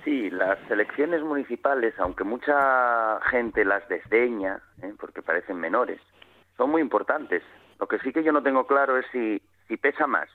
Sí, 0.09 0.31
las 0.31 0.59
elecciones 0.71 1.21
municipales, 1.23 1.93
aunque 1.99 2.25
mucha 2.25 3.21
gente 3.29 3.63
las 3.63 3.87
desdeña, 3.91 4.59
porque 4.99 5.21
parecen 5.21 5.61
menores, 5.61 6.01
son 6.57 6.71
muy 6.71 6.81
importantes. 6.81 7.43
Lo 7.79 7.87
que 7.89 7.99
sí 7.99 8.11
que 8.11 8.25
yo 8.25 8.33
no 8.33 8.43
tengo 8.43 8.67
claro 8.67 8.97
es 8.97 9.05
si, 9.13 9.43
si 9.67 9.77
pesa 9.77 10.07
más 10.07 10.31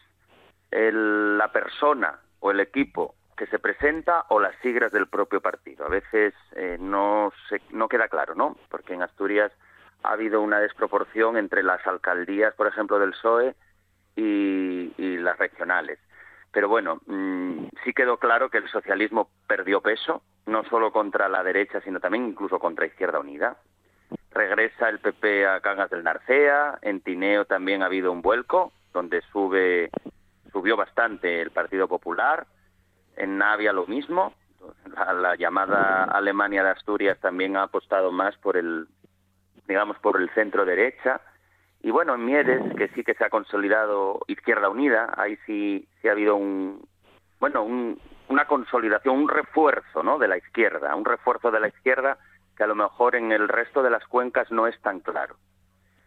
la 0.69 1.51
persona 1.51 2.19
o 2.39 2.51
el 2.51 2.59
equipo 2.59 3.15
que 3.35 3.47
se 3.47 3.57
presenta 3.57 4.25
o 4.29 4.39
las 4.39 4.55
siglas 4.61 4.91
del 4.91 5.07
propio 5.07 5.41
partido. 5.41 5.87
A 5.87 5.89
veces 5.89 6.35
no, 6.77 7.33
se, 7.49 7.59
no 7.71 7.87
queda 7.87 8.09
claro, 8.09 8.35
¿no? 8.35 8.55
Porque 8.69 8.93
en 8.93 9.01
Asturias 9.01 9.51
ha 10.03 10.11
habido 10.11 10.41
una 10.41 10.59
desproporción 10.59 11.35
entre 11.35 11.63
las 11.63 11.83
alcaldías, 11.87 12.53
por 12.53 12.67
ejemplo, 12.67 12.99
del 12.99 13.13
PSOE 13.13 13.55
y, 14.15 15.17
las 15.17 15.39
regionales. 15.39 15.97
Pero 16.53 16.69
bueno, 16.69 17.01
mm, 17.07 17.65
sí 17.83 17.93
quedó 17.93 18.17
claro 18.17 18.49
que 18.49 18.59
el 18.59 18.69
socialismo 18.69 19.29
perdió 19.47 19.81
peso, 19.81 20.21
no 20.45 20.63
solo 20.65 20.93
contra 20.93 21.27
la 21.27 21.43
derecha, 21.43 21.81
sino 21.81 21.99
también 21.99 22.27
incluso 22.27 22.59
contra 22.59 22.85
Izquierda 22.85 23.19
Unida. 23.19 23.57
Regresa 24.31 24.87
el 24.87 24.99
PP 24.99 25.47
a 25.47 25.59
Cangas 25.59 25.89
del 25.89 26.03
Narcea, 26.03 26.77
en 26.81 27.01
Tineo 27.01 27.45
también 27.45 27.81
ha 27.81 27.87
habido 27.87 28.11
un 28.11 28.21
vuelco, 28.21 28.71
donde 28.93 29.21
sube, 29.31 29.89
subió 30.51 30.77
bastante 30.77 31.41
el 31.41 31.51
Partido 31.51 31.87
Popular, 31.87 32.45
en 33.17 33.37
Navia 33.37 33.73
lo 33.73 33.85
mismo, 33.87 34.33
la 34.95 35.35
llamada 35.35 36.05
Alemania 36.05 36.63
de 36.63 36.69
Asturias 36.69 37.19
también 37.19 37.57
ha 37.57 37.63
apostado 37.63 38.11
más 38.11 38.37
por 38.37 38.57
el 38.57 38.87
digamos, 39.67 39.97
por 39.99 40.19
el 40.21 40.29
centro 40.31 40.65
derecha. 40.65 41.21
Y 41.83 41.91
bueno, 41.91 42.15
en 42.15 42.25
Mieres, 42.25 42.61
que 42.77 42.87
sí 42.89 43.03
que 43.03 43.13
se 43.13 43.25
ha 43.25 43.29
consolidado 43.29 44.21
Izquierda 44.27 44.69
Unida, 44.69 45.13
ahí 45.17 45.37
sí, 45.45 45.85
sí 46.01 46.07
ha 46.07 46.13
habido 46.13 46.37
un, 46.37 46.81
bueno, 47.41 47.61
un, 47.63 47.99
una 48.29 48.45
consolidación, 48.45 49.17
un 49.17 49.27
refuerzo, 49.27 50.01
¿no? 50.01 50.17
De 50.17 50.29
la 50.29 50.37
izquierda, 50.37 50.95
un 50.95 51.03
refuerzo 51.03 51.51
de 51.51 51.59
la 51.59 51.67
izquierda 51.67 52.17
que 52.55 52.63
a 52.63 52.67
lo 52.67 52.75
mejor 52.75 53.17
en 53.17 53.33
el 53.33 53.49
resto 53.49 53.83
de 53.83 53.89
las 53.89 54.05
cuencas 54.05 54.49
no 54.49 54.65
es 54.65 54.79
tan 54.81 55.01
claro. 55.01 55.35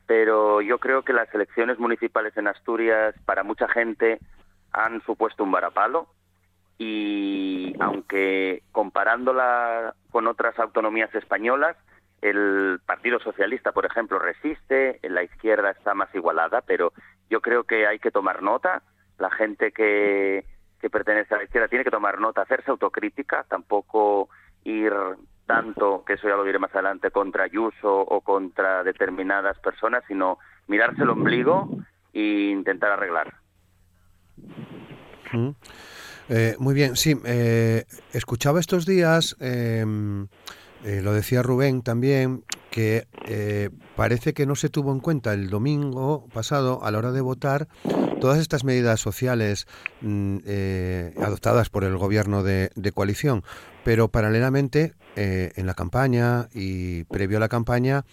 Pero 0.07 0.63
yo 0.63 0.79
creo 0.79 1.03
que 1.03 1.13
las 1.13 1.33
elecciones 1.35 1.79
municipales 1.79 2.35
en 2.39 2.49
Asturias, 2.49 3.15
para 3.27 3.43
mucha 3.43 3.69
gente, 3.69 4.19
han 4.73 5.03
supuesto 5.03 5.45
un 5.45 5.53
varapalo 5.53 6.07
y 6.79 7.75
aunque 7.81 8.63
comparándola 8.73 9.95
con 10.11 10.27
otras 10.27 10.59
autonomías 10.59 11.15
españolas, 11.15 11.77
el 12.23 12.81
Partido 12.85 13.21
Socialista, 13.21 13.73
por 13.73 13.87
ejemplo, 13.87 14.19
resiste, 14.19 14.99
la 15.03 15.23
izquierda 15.23 15.71
está 15.71 15.95
más 15.95 16.13
igualada, 16.15 16.63
pero 16.63 16.93
yo 17.31 17.41
creo 17.41 17.65
que 17.65 17.87
hay 17.87 17.99
que 17.99 18.11
tomar 18.11 18.43
nota. 18.43 18.83
La 19.19 19.31
gente 19.31 19.73
que, 19.73 20.45
pertenece 20.91 21.35
a 21.35 21.39
la 21.39 21.45
izquierda 21.45 21.69
tiene 21.69 21.85
que 21.85 21.91
tomar 21.91 22.21
nota, 22.21 22.43
hacerse 22.43 22.71
autocrítica, 22.71 23.45
tampoco 23.49 24.29
ir 24.63 24.93
tanto, 25.47 26.05
que 26.05 26.15
eso 26.15 26.29
ya 26.29 26.37
lo 26.37 26.45
diré 26.45 26.59
más 26.59 26.73
adelante, 26.75 27.11
contra 27.11 27.45
Ayuso 27.45 28.01
o 28.01 28.21
contra 28.21 28.85
determinadas 28.85 29.59
personas, 29.59 30.05
sino 30.07 30.39
mirarse 30.69 31.03
el 31.03 31.11
ombligo 31.11 31.69
e 32.13 32.51
intentar 32.51 32.93
arreglar. 32.93 33.35
Eh, 36.29 36.57
muy 36.59 36.75
bien, 36.75 36.97
sí. 36.97 37.15
Eh, 37.25 37.85
escuchaba 38.13 38.61
estos 38.61 38.87
días 38.87 39.37
em, 39.41 40.27
eh, 40.87 41.03
lo 41.03 41.13
decía 41.13 41.43
Rubén 41.43 41.83
también, 41.83 42.45
que 42.71 43.09
eh, 43.27 43.71
parece 43.97 44.35
que 44.35 44.47
no 44.47 44.55
se 44.55 44.69
tuvo 44.69 44.93
en 44.93 45.01
cuenta 45.01 45.35
el 45.35 45.51
domingo 45.51 46.29
pasado 46.33 46.85
a 46.85 46.93
la 46.93 46.99
hora 46.99 47.11
de 47.11 47.21
votar 47.21 47.67
todas 48.21 48.39
estas 48.39 48.63
medidas 48.63 49.01
sociales 49.01 49.67
mm, 50.01 50.37
eh, 50.47 51.13
adoptadas 51.21 51.71
por 51.71 51.83
el 51.83 51.97
gobierno 51.97 52.45
de, 52.45 52.71
coalición, 52.95 53.43
pero 53.83 54.07
paralelamente 54.07 54.95
en 55.17 55.67
la 55.67 55.75
campaña 55.75 56.49
y 56.55 57.03
previo 57.05 57.39
a 57.39 57.41
la 57.41 57.49
campaña 57.49 58.05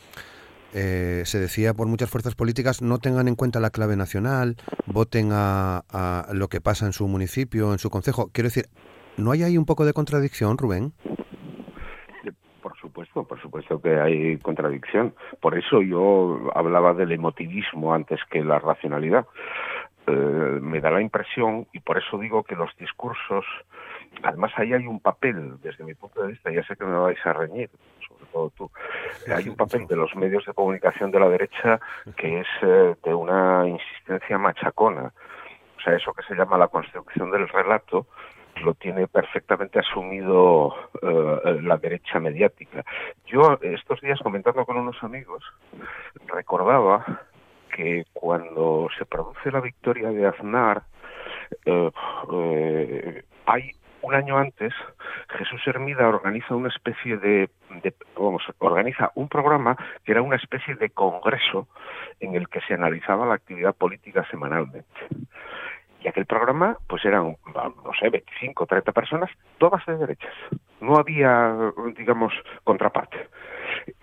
se 0.71 1.39
decía 1.39 1.75
por 1.75 1.85
muchas 1.87 2.09
fuerzas 2.09 2.33
políticas 2.33 2.81
no 2.81 2.97
tengan 2.97 3.27
en 3.27 3.35
cuenta 3.35 3.59
la 3.59 3.69
clave 3.69 3.95
nacional, 3.97 4.57
voten 4.87 5.29
a, 5.31 5.83
a 5.89 6.33
lo 6.33 6.47
que 6.47 6.59
pasa 6.59 6.87
en 6.87 6.93
su 6.93 7.07
municipio, 7.07 7.71
en 7.71 7.77
su 7.77 7.91
concejo. 7.91 8.29
Quiero 8.31 8.47
decir, 8.47 8.69
¿no 9.17 9.31
hay 9.31 9.43
ahí 9.43 9.57
un 9.57 9.65
poco 9.65 9.85
de 9.85 9.93
contradicción, 9.93 10.57
Rubén? 10.57 10.93
Supuesto, 13.13 13.23
por 13.23 13.41
supuesto 13.41 13.81
que 13.81 13.99
hay 13.99 14.37
contradicción. 14.37 15.13
Por 15.39 15.57
eso 15.57 15.81
yo 15.81 16.49
hablaba 16.55 16.93
del 16.93 17.11
emotivismo 17.11 17.93
antes 17.93 18.19
que 18.29 18.43
la 18.43 18.59
racionalidad. 18.59 19.25
Eh, 20.05 20.11
me 20.11 20.81
da 20.81 20.91
la 20.91 21.01
impresión, 21.01 21.65
y 21.71 21.79
por 21.79 21.97
eso 21.97 22.17
digo 22.17 22.43
que 22.43 22.55
los 22.55 22.75
discursos, 22.75 23.45
además 24.21 24.51
ahí 24.57 24.73
hay 24.73 24.85
un 24.85 24.99
papel, 24.99 25.61
desde 25.61 25.85
mi 25.85 25.93
punto 25.93 26.23
de 26.23 26.33
vista, 26.33 26.51
ya 26.51 26.61
sé 26.63 26.75
que 26.75 26.83
me 26.83 26.97
vais 26.97 27.25
a 27.25 27.31
reñir, 27.31 27.69
sobre 28.05 28.25
todo 28.33 28.49
tú, 28.49 28.71
hay 29.33 29.47
un 29.47 29.55
papel 29.55 29.87
de 29.87 29.95
los 29.95 30.13
medios 30.15 30.45
de 30.45 30.53
comunicación 30.53 31.09
de 31.09 31.19
la 31.21 31.29
derecha 31.29 31.79
que 32.17 32.41
es 32.41 32.47
eh, 32.63 32.95
de 33.01 33.13
una 33.13 33.65
insistencia 33.65 34.37
machacona. 34.37 35.13
O 35.77 35.81
sea, 35.81 35.95
eso 35.95 36.11
que 36.13 36.23
se 36.23 36.35
llama 36.35 36.57
la 36.57 36.67
construcción 36.67 37.31
del 37.31 37.47
relato, 37.47 38.07
lo 38.61 38.73
tiene 38.75 39.07
perfectamente 39.07 39.79
asumido 39.79 40.73
eh, 41.01 41.59
la 41.61 41.77
derecha 41.77 42.19
mediática. 42.19 42.83
Yo 43.25 43.57
estos 43.61 44.01
días 44.01 44.19
comentando 44.21 44.65
con 44.65 44.77
unos 44.77 45.01
amigos 45.03 45.43
recordaba 46.27 47.21
que 47.75 48.05
cuando 48.13 48.87
se 48.97 49.05
produce 49.05 49.51
la 49.51 49.59
victoria 49.59 50.09
de 50.09 50.27
Aznar 50.27 50.83
eh, 51.65 51.91
eh, 52.31 53.23
hay 53.45 53.71
un 54.01 54.13
año 54.13 54.37
antes, 54.37 54.73
Jesús 55.29 55.61
Hermida 55.65 56.07
organiza 56.07 56.55
una 56.55 56.67
especie 56.67 57.17
de, 57.17 57.49
de, 57.81 57.93
vamos, 58.17 58.43
organiza 58.59 59.11
un 59.15 59.29
programa 59.29 59.77
que 60.03 60.11
era 60.11 60.21
una 60.21 60.35
especie 60.35 60.75
de 60.75 60.89
congreso 60.89 61.69
en 62.19 62.35
el 62.35 62.49
que 62.49 62.59
se 62.61 62.73
analizaba 62.73 63.25
la 63.25 63.35
actividad 63.35 63.73
política 63.73 64.27
semanalmente. 64.29 64.89
Y 66.03 66.07
aquel 66.07 66.25
programa, 66.25 66.77
pues 66.87 67.05
eran, 67.05 67.37
no 67.55 67.91
sé, 67.97 68.09
25, 68.09 68.65
30 68.65 68.91
personas, 68.91 69.31
todas 69.57 69.85
de 69.85 69.95
derechas. 69.95 70.33
No 70.81 70.97
había, 70.97 71.55
digamos, 71.95 72.33
contraparte. 72.65 73.29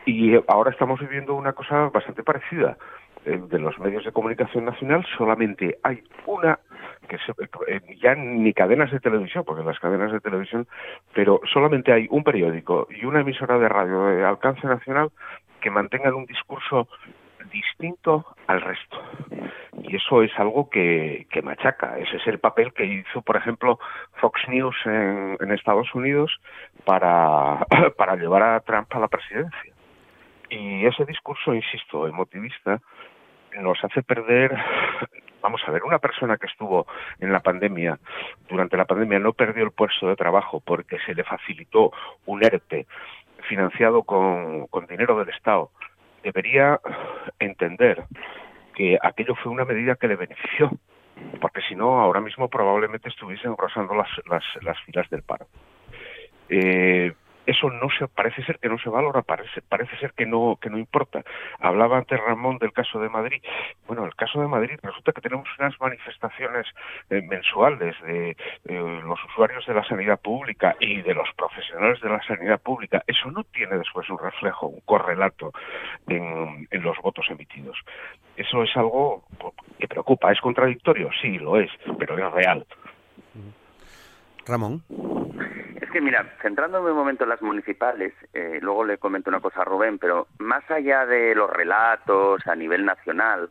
Y 0.07 0.35
ahora 0.49 0.71
estamos 0.71 0.99
viviendo 1.00 1.35
una 1.35 1.52
cosa 1.52 1.90
bastante 1.92 2.23
parecida. 2.23 2.78
De 3.25 3.59
los 3.59 3.78
medios 3.78 4.02
de 4.07 4.12
comunicación 4.12 4.64
nacional 4.64 5.04
solamente 5.19 5.78
hay 5.83 6.02
una 6.25 6.59
que 7.07 7.16
eh, 7.69 7.80
ya 8.00 8.14
ni 8.14 8.54
cadenas 8.54 8.90
de 8.90 9.00
televisión, 9.00 9.45
porque 9.45 9.62
las 9.62 9.78
cadenas 9.78 10.11
de 10.11 10.21
televisión, 10.21 10.66
pero 11.12 11.40
solamente 11.52 11.92
hay 11.92 12.07
un 12.11 12.25
periódico 12.25 12.88
y 12.88 13.04
una 13.04 13.21
emisora 13.21 13.59
de 13.59 13.69
radio 13.69 14.07
de 14.07 14.25
alcance 14.25 14.66
nacional 14.66 15.11
que 15.61 15.71
mantengan 15.71 16.14
un 16.14 16.25
discurso 16.25 16.88
distinto 17.50 18.26
al 18.47 18.61
resto. 18.61 19.02
Y 19.83 19.97
eso 19.97 20.23
es 20.23 20.30
algo 20.38 20.69
que, 20.71 21.26
que, 21.30 21.42
machaca. 21.42 21.99
Ese 21.99 22.16
es 22.16 22.26
el 22.26 22.38
papel 22.38 22.73
que 22.73 22.85
hizo, 22.85 23.23
por 23.23 23.37
ejemplo, 23.37 23.78
Fox 24.21 24.40
News 24.49 24.76
en, 24.85 25.37
en 25.40 25.52
Estados 25.52 25.95
Unidos 25.95 26.38
para, 26.85 27.66
para 27.97 28.16
llevar 28.16 28.42
a 28.42 28.61
Trump 28.61 28.88
a 28.95 29.00
la 29.00 29.09
presidencia. 29.09 29.75
Y 30.49 30.85
ese 30.87 31.04
discurso, 31.04 31.54
insisto, 31.54 32.07
emotivista, 32.09 32.80
nos 33.61 33.83
hace 33.85 34.02
perder 34.02 34.57
vamos 35.40 35.62
a 35.66 35.71
ver, 35.71 35.83
una 35.85 35.99
persona 35.99 36.37
que 36.37 36.47
estuvo 36.47 36.87
en 37.19 37.33
la 37.33 37.40
pandemia, 37.40 37.99
durante 38.49 38.76
la 38.76 38.85
pandemia, 38.85 39.19
no 39.19 39.33
perdió 39.33 39.64
el 39.64 39.73
puesto 39.73 40.09
de 40.09 40.16
trabajo 40.16 40.61
porque 40.61 40.99
se 41.07 41.14
le 41.14 41.25
facilitó 41.25 41.92
un 42.26 42.45
ERTE 42.45 42.87
financiado 43.49 44.02
con, 44.02 44.66
con 44.66 44.87
dinero 44.87 45.19
del 45.19 45.30
Estado, 45.30 45.71
debería 46.22 46.80
entender 47.38 48.04
que 48.74 48.98
aquello 49.02 49.34
fue 49.36 49.52
una 49.52 49.64
medida 49.64 49.96
que 49.96 50.08
le 50.08 50.16
benefició, 50.16 50.70
porque 51.40 51.60
si 51.68 51.74
no, 51.74 52.00
ahora 52.00 52.20
mismo 52.20 52.48
probablemente 52.48 53.08
estuviesen 53.08 53.56
rozando 53.56 53.94
las, 53.94 54.08
las, 54.28 54.44
las 54.62 54.78
filas 54.84 55.08
del 55.10 55.22
paro. 55.22 55.46
Eh, 56.48 57.12
eso 57.50 57.71
no 57.71 57.88
se 57.99 58.09
parece 58.09 58.42
ser 58.45 58.59
que 58.59 58.69
no 58.69 58.78
se 58.78 58.88
valora, 58.88 59.23
parece, 59.23 59.62
parece 59.62 59.97
ser 59.99 60.12
que 60.12 60.26
no 60.26 60.59
que 60.61 60.71
no 60.71 60.78
importa. 60.78 61.23
Hablaba 61.59 61.99
antes 61.99 62.21
Ramón 62.21 62.59
del 62.59 62.73
caso 62.73 63.00
de 63.00 63.09
Madrid. 63.09 63.42
Bueno, 63.87 64.04
el 64.04 64.14
caso 64.14 64.40
de 64.40 64.49
Madrid 64.49 64.78
resulta 64.83 65.12
que 65.12 65.21
tenemos 65.21 65.49
unas 65.59 65.78
manifestaciones 65.80 66.66
eh, 67.11 67.23
mensuales 67.23 67.97
de 68.02 68.30
eh, 68.30 69.00
los 69.04 69.19
usuarios 69.25 69.66
de 69.66 69.75
la 69.75 69.85
sanidad 69.85 70.21
pública 70.21 70.76
y 70.80 71.02
de 71.02 71.14
los 71.14 71.28
profesionales 71.37 72.00
de 72.00 72.09
la 72.09 72.23
sanidad 72.23 72.61
pública. 72.61 73.02
Eso 73.07 73.30
no 73.30 73.45
tiene 73.45 73.78
después 73.78 74.09
un 74.11 74.19
reflejo, 74.19 74.66
un 74.66 74.80
correlato 74.80 75.52
en, 76.07 76.69
en 76.71 76.83
los 76.83 76.97
votos 76.99 77.26
emitidos. 77.30 77.76
Eso 78.37 78.62
es 78.62 78.76
algo 78.76 79.25
que 79.78 79.88
preocupa. 79.88 80.33
¿Es 80.33 80.40
contradictorio? 80.40 81.11
Sí, 81.21 81.38
lo 81.38 81.59
es, 81.59 81.71
pero 81.99 82.16
es 82.16 82.33
real. 82.33 82.66
Ramón. 84.47 84.83
Es 85.90 85.94
que 85.94 86.00
mira, 86.00 86.25
centrándome 86.40 86.92
un 86.92 86.97
momento 86.97 87.25
en 87.25 87.30
las 87.30 87.42
municipales, 87.42 88.14
eh, 88.32 88.61
luego 88.62 88.85
le 88.85 88.99
comento 88.99 89.28
una 89.28 89.40
cosa 89.40 89.62
a 89.62 89.64
Rubén, 89.64 89.99
pero 89.99 90.28
más 90.38 90.62
allá 90.70 91.04
de 91.04 91.35
los 91.35 91.50
relatos 91.50 92.47
a 92.47 92.54
nivel 92.54 92.85
nacional, 92.85 93.50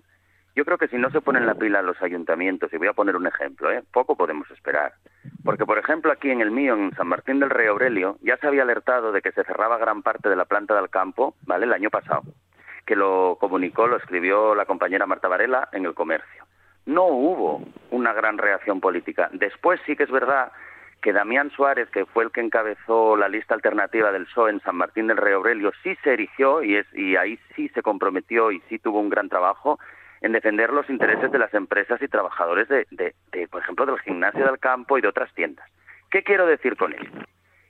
yo 0.56 0.64
creo 0.64 0.78
que 0.78 0.88
si 0.88 0.96
no 0.98 1.10
se 1.10 1.20
ponen 1.20 1.46
la 1.46 1.56
pila 1.56 1.82
los 1.82 2.02
ayuntamientos, 2.02 2.72
y 2.72 2.78
voy 2.78 2.88
a 2.88 2.94
poner 2.94 3.18
un 3.18 3.28
ejemplo, 3.28 3.70
¿eh? 3.70 3.84
poco 3.92 4.16
podemos 4.16 4.50
esperar. 4.52 4.94
Porque, 5.44 5.66
por 5.66 5.80
ejemplo, 5.80 6.14
aquí 6.14 6.32
en 6.32 6.40
el 6.40 6.50
mío, 6.50 6.76
en 6.76 6.96
San 6.96 7.10
Martín 7.10 7.42
del 7.42 7.50
Rey 7.50 7.68
Aurelio, 7.68 8.16
ya 8.22 8.38
se 8.38 8.48
había 8.48 8.62
alertado 8.62 9.12
de 9.12 9.22
que 9.22 9.34
se 9.34 9.44
cerraba 9.44 9.78
gran 9.78 10.02
parte 10.02 10.30
de 10.30 10.38
la 10.38 10.46
planta 10.46 10.76
del 10.76 10.90
campo, 10.90 11.36
¿vale? 11.46 11.66
El 11.66 11.74
año 11.74 11.90
pasado, 11.90 12.24
que 12.86 12.96
lo 12.96 13.36
comunicó, 13.38 13.86
lo 13.86 13.98
escribió 13.98 14.56
la 14.56 14.64
compañera 14.64 15.06
Marta 15.06 15.28
Varela 15.28 15.68
en 15.74 15.84
el 15.84 15.94
comercio. 15.94 16.46
No 16.86 17.04
hubo 17.08 17.66
una 17.92 18.14
gran 18.14 18.38
reacción 18.38 18.80
política. 18.80 19.30
Después 19.34 19.82
sí 19.86 19.98
que 19.98 20.04
es 20.04 20.10
verdad 20.12 20.54
que 21.02 21.14
Damián 21.14 21.52
Suárez, 21.52 21.90
que 21.90 22.06
fue 22.06 22.24
el 22.24 22.32
que 22.32 22.42
encabezó 22.42 23.16
la 23.16 23.30
lista 23.30 23.54
alternativa 23.54 24.12
del 24.12 24.26
PSOE 24.26 24.52
en 24.52 24.62
San 24.62 24.76
Martín 24.76 25.08
del 25.08 25.18
Rey 25.18 25.34
Aurelio, 25.34 25.72
sí 25.84 25.96
se 26.04 26.14
erigió 26.14 26.64
y, 26.64 26.76
es, 26.76 26.88
y 26.94 27.16
ahí 27.16 27.40
sí 27.56 27.70
se 27.70 27.82
comprometió 27.82 28.52
y 28.52 28.62
sí 28.70 28.80
tuvo 28.80 29.00
un 29.00 29.10
gran 29.10 29.30
trabajo 29.30 29.80
en 30.22 30.34
defender 30.34 30.72
los 30.72 30.90
intereses 30.90 31.32
de 31.32 31.40
las 31.40 31.54
empresas 31.54 32.02
y 32.02 32.08
trabajadores 32.08 32.68
de, 32.68 32.86
de, 32.92 33.16
de, 33.32 33.48
por 33.48 33.62
ejemplo, 33.62 33.86
del 33.86 34.00
gimnasio 34.00 34.46
del 34.46 34.60
campo 34.60 34.98
y 34.98 35.02
de 35.02 35.08
otras 35.08 35.34
tiendas. 35.34 35.70
¿Qué 36.12 36.24
quiero 36.24 36.46
decir 36.46 36.76
con 36.76 36.94
esto? 36.94 37.20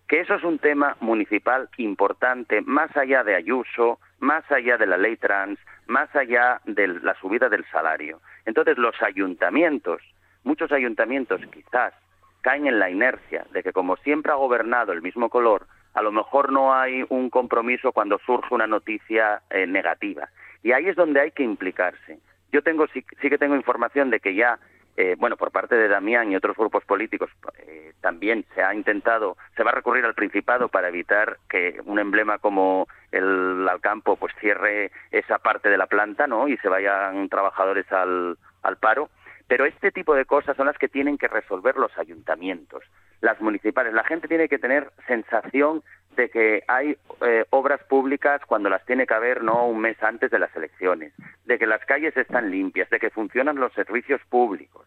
Que 0.07 0.21
eso 0.21 0.33
es 0.33 0.43
un 0.43 0.57
tema 0.57 0.97
municipal 1.01 1.69
importante, 1.77 2.61
más 2.61 2.95
allá 2.97 3.23
de 3.23 3.35
Ayuso, 3.35 3.99
más 4.19 4.49
allá 4.51 4.77
de 4.77 4.87
la 4.87 4.97
ley 4.97 5.17
trans, 5.17 5.59
más 5.85 6.13
allá 6.15 6.61
de 6.65 6.87
la 6.87 7.13
subida 7.15 7.49
del 7.49 7.65
salario. 7.65 8.19
Entonces, 8.45 8.77
los 8.79 8.99
ayuntamientos, 9.03 10.01
muchos 10.43 10.71
ayuntamientos 10.71 11.41
quizás 11.51 11.93
caen 12.41 12.67
en 12.67 12.79
la 12.79 12.89
inercia 12.89 13.45
de 13.51 13.63
que 13.63 13.73
como 13.73 13.97
siempre 13.97 14.31
ha 14.31 14.35
gobernado 14.35 14.91
el 14.91 15.01
mismo 15.01 15.29
color, 15.29 15.67
a 15.93 16.01
lo 16.01 16.11
mejor 16.11 16.51
no 16.51 16.73
hay 16.73 17.03
un 17.09 17.29
compromiso 17.29 17.91
cuando 17.91 18.19
surge 18.25 18.53
una 18.53 18.67
noticia 18.67 19.41
eh, 19.49 19.65
negativa. 19.67 20.29
Y 20.63 20.71
ahí 20.71 20.87
es 20.87 20.95
donde 20.95 21.21
hay 21.21 21.31
que 21.31 21.43
implicarse. 21.43 22.19
Yo 22.51 22.61
tengo 22.61 22.87
sí, 22.87 23.05
sí 23.21 23.29
que 23.29 23.37
tengo 23.37 23.55
información 23.55 24.09
de 24.09 24.19
que 24.19 24.35
ya, 24.35 24.59
eh, 24.97 25.15
bueno, 25.17 25.37
por 25.37 25.51
parte 25.51 25.75
de 25.75 25.87
Damián 25.87 26.31
y 26.31 26.35
otros 26.35 26.57
grupos 26.57 26.83
políticos 26.85 27.29
eh, 27.59 27.93
también 28.01 28.45
se 28.55 28.63
ha 28.63 28.73
intentado, 28.73 29.37
se 29.55 29.63
va 29.63 29.71
a 29.71 29.75
recurrir 29.75 30.05
al 30.05 30.15
Principado 30.15 30.67
para 30.67 30.89
evitar 30.89 31.37
que 31.49 31.79
un 31.85 31.99
emblema 31.99 32.37
como 32.39 32.87
el 33.11 33.67
Alcampo 33.69 34.15
pues 34.15 34.33
cierre 34.39 34.91
esa 35.11 35.39
parte 35.39 35.69
de 35.69 35.77
la 35.77 35.87
planta, 35.87 36.27
¿no? 36.27 36.47
Y 36.47 36.57
se 36.57 36.69
vayan 36.69 37.29
trabajadores 37.29 37.91
al, 37.91 38.37
al 38.63 38.77
paro 38.77 39.09
pero 39.49 39.65
este 39.65 39.91
tipo 39.91 40.13
de 40.13 40.25
cosas 40.25 40.55
son 40.55 40.67
las 40.67 40.77
que 40.77 40.87
tienen 40.87 41.17
que 41.17 41.27
resolver 41.27 41.75
los 41.75 41.97
ayuntamientos, 41.97 42.83
las 43.19 43.41
municipales. 43.41 43.93
La 43.93 44.03
gente 44.03 44.27
tiene 44.27 44.47
que 44.47 44.59
tener 44.59 44.91
sensación 45.07 45.81
de 46.15 46.29
que 46.29 46.63
hay 46.67 46.95
eh, 47.25 47.45
obras 47.49 47.83
públicas 47.85 48.41
cuando 48.45 48.69
las 48.69 48.85
tiene 48.85 49.07
que 49.07 49.13
haber 49.15 49.43
no 49.43 49.65
un 49.65 49.79
mes 49.81 50.01
antes 50.03 50.29
de 50.29 50.37
las 50.37 50.55
elecciones, 50.55 51.13
de 51.45 51.57
que 51.57 51.65
las 51.65 51.83
calles 51.85 52.15
están 52.15 52.51
limpias, 52.51 52.91
de 52.91 52.99
que 52.99 53.09
funcionan 53.09 53.55
los 53.55 53.73
servicios 53.73 54.21
públicos. 54.29 54.85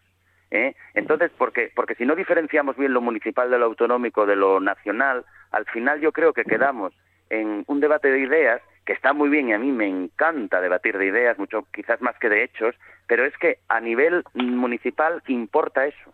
¿eh? 0.49 0.75
Entonces, 0.93 1.29
porque, 1.37 1.69
porque 1.75 1.95
si 1.95 2.05
no 2.05 2.15
diferenciamos 2.15 2.77
bien 2.77 2.93
lo 2.93 3.01
municipal 3.01 3.51
de 3.51 3.59
lo 3.59 3.65
autonómico 3.65 4.25
de 4.25 4.37
lo 4.37 4.61
nacional, 4.61 5.25
al 5.51 5.65
final 5.65 5.99
yo 5.99 6.13
creo 6.13 6.31
que 6.31 6.45
quedamos 6.45 6.93
en 7.29 7.65
un 7.67 7.81
debate 7.81 8.09
de 8.09 8.19
ideas 8.19 8.61
que 8.85 8.93
está 8.93 9.13
muy 9.13 9.29
bien 9.29 9.49
y 9.49 9.53
a 9.53 9.59
mí 9.59 9.71
me 9.71 9.87
encanta 9.87 10.61
debatir 10.61 10.97
de 10.97 11.05
ideas, 11.05 11.37
mucho 11.37 11.67
quizás 11.73 12.01
más 12.01 12.17
que 12.19 12.29
de 12.29 12.43
hechos, 12.43 12.75
pero 13.07 13.25
es 13.25 13.35
que 13.37 13.59
a 13.69 13.79
nivel 13.79 14.23
municipal 14.33 15.21
importa 15.27 15.85
eso. 15.85 16.13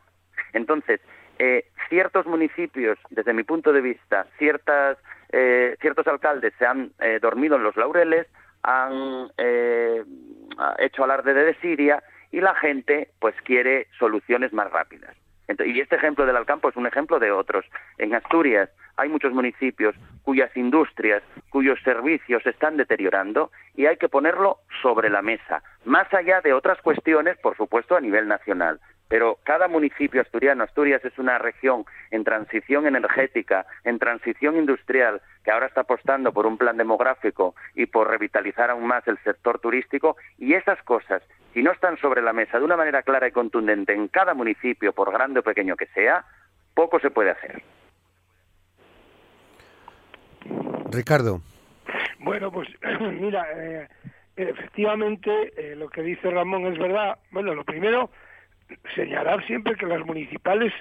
Entonces, 0.54 1.02
eh, 1.40 1.66
ciertos 1.90 2.26
municipios, 2.26 3.00
desde 3.10 3.34
mi 3.34 3.44
punto 3.44 3.72
de 3.72 3.82
vista, 3.82 4.28
ciertas, 4.38 4.98
eh, 5.32 5.76
ciertos 5.82 6.06
alcaldes 6.08 6.54
se 6.60 6.66
han 6.66 6.92
eh, 7.00 7.20
dormido 7.22 7.56
en 7.56 7.64
los 7.64 7.76
laureles, 7.78 8.28
han 8.64 9.32
eh, 9.38 10.04
hecho 10.80 11.04
alarde 11.04 11.34
de 11.34 11.46
desidia 11.46 12.04
y 12.32 12.42
la 12.42 12.56
gente 12.56 13.10
pues 13.20 13.36
quiere 13.44 13.88
soluciones 13.98 14.54
más 14.54 14.70
rápidas. 14.72 15.16
Y 15.66 15.80
este 15.80 15.96
ejemplo 15.96 16.26
del 16.26 16.36
Alcampo 16.36 16.70
es 16.70 16.76
un 16.76 16.88
ejemplo 16.88 17.20
de 17.20 17.32
otros. 17.32 17.66
En 17.98 18.14
Asturias 18.14 18.70
hay 18.98 19.10
muchos 19.10 19.34
municipios 19.34 19.96
cuyas 20.24 20.56
industrias, 20.56 21.24
cuyos 21.50 21.80
servicios 21.84 22.44
se 22.44 22.52
están 22.52 22.78
deteriorando 22.78 23.52
y 23.76 23.88
hay 23.88 23.98
que 23.98 24.10
ponerlo 24.10 24.60
sobre 24.82 25.10
la 25.10 25.22
mesa, 25.22 25.64
más 25.86 26.14
allá 26.14 26.42
de 26.42 26.54
otras 26.54 26.80
cuestiones, 26.82 27.38
por 27.38 27.58
supuesto, 27.58 27.96
a 27.96 28.02
nivel 28.02 28.28
nacional. 28.28 28.80
Pero 29.08 29.40
cada 29.44 29.68
municipio 29.68 30.22
asturiano, 30.22 30.64
Asturias 30.64 31.04
es 31.04 31.18
una 31.18 31.40
región 31.40 31.84
en 32.12 32.24
transición 32.24 32.86
energética, 32.86 33.66
en 33.84 33.98
transición 33.98 34.56
industrial, 34.56 35.20
que 35.44 35.50
ahora 35.50 35.66
está 35.66 35.82
apostando 35.82 36.32
por 36.32 36.46
un 36.46 36.60
plan 36.60 36.78
demográfico 36.78 37.56
y 37.74 37.88
por 37.88 38.08
revitalizar 38.08 38.70
aún 38.70 38.86
más 38.86 39.08
el 39.08 39.18
sector 39.24 39.60
turístico, 39.60 40.16
y 40.38 40.54
esas 40.54 40.80
cosas, 40.84 41.24
si 41.54 41.64
no 41.64 41.72
están 41.72 41.98
sobre 41.98 42.22
la 42.22 42.34
mesa 42.34 42.60
de 42.60 42.66
una 42.66 42.78
manera 42.78 43.04
clara 43.04 43.28
y 43.28 43.32
contundente 43.32 43.94
en 43.94 44.08
cada 44.08 44.34
municipio, 44.34 44.94
por 44.94 45.12
grande 45.12 45.40
o 45.40 45.44
pequeño 45.44 45.76
que 45.76 45.88
sea, 45.88 46.26
poco 46.74 47.00
se 47.00 47.10
puede 47.10 47.32
hacer. 47.32 47.62
Ricardo. 50.92 51.42
Bueno, 52.20 52.52
pues 52.52 52.68
mira, 53.00 53.46
eh, 53.56 53.88
efectivamente 54.36 55.32
eh, 55.58 55.76
lo 55.76 55.90
que 55.90 56.02
dice 56.02 56.30
Ramón 56.30 56.66
es 56.68 56.78
verdad. 56.78 57.18
Bueno, 57.32 57.54
lo 57.54 57.64
primero, 57.64 58.10
señalar 58.96 59.46
siempre 59.46 59.76
que 59.76 59.86
las 59.86 60.06
municipales 60.06 60.74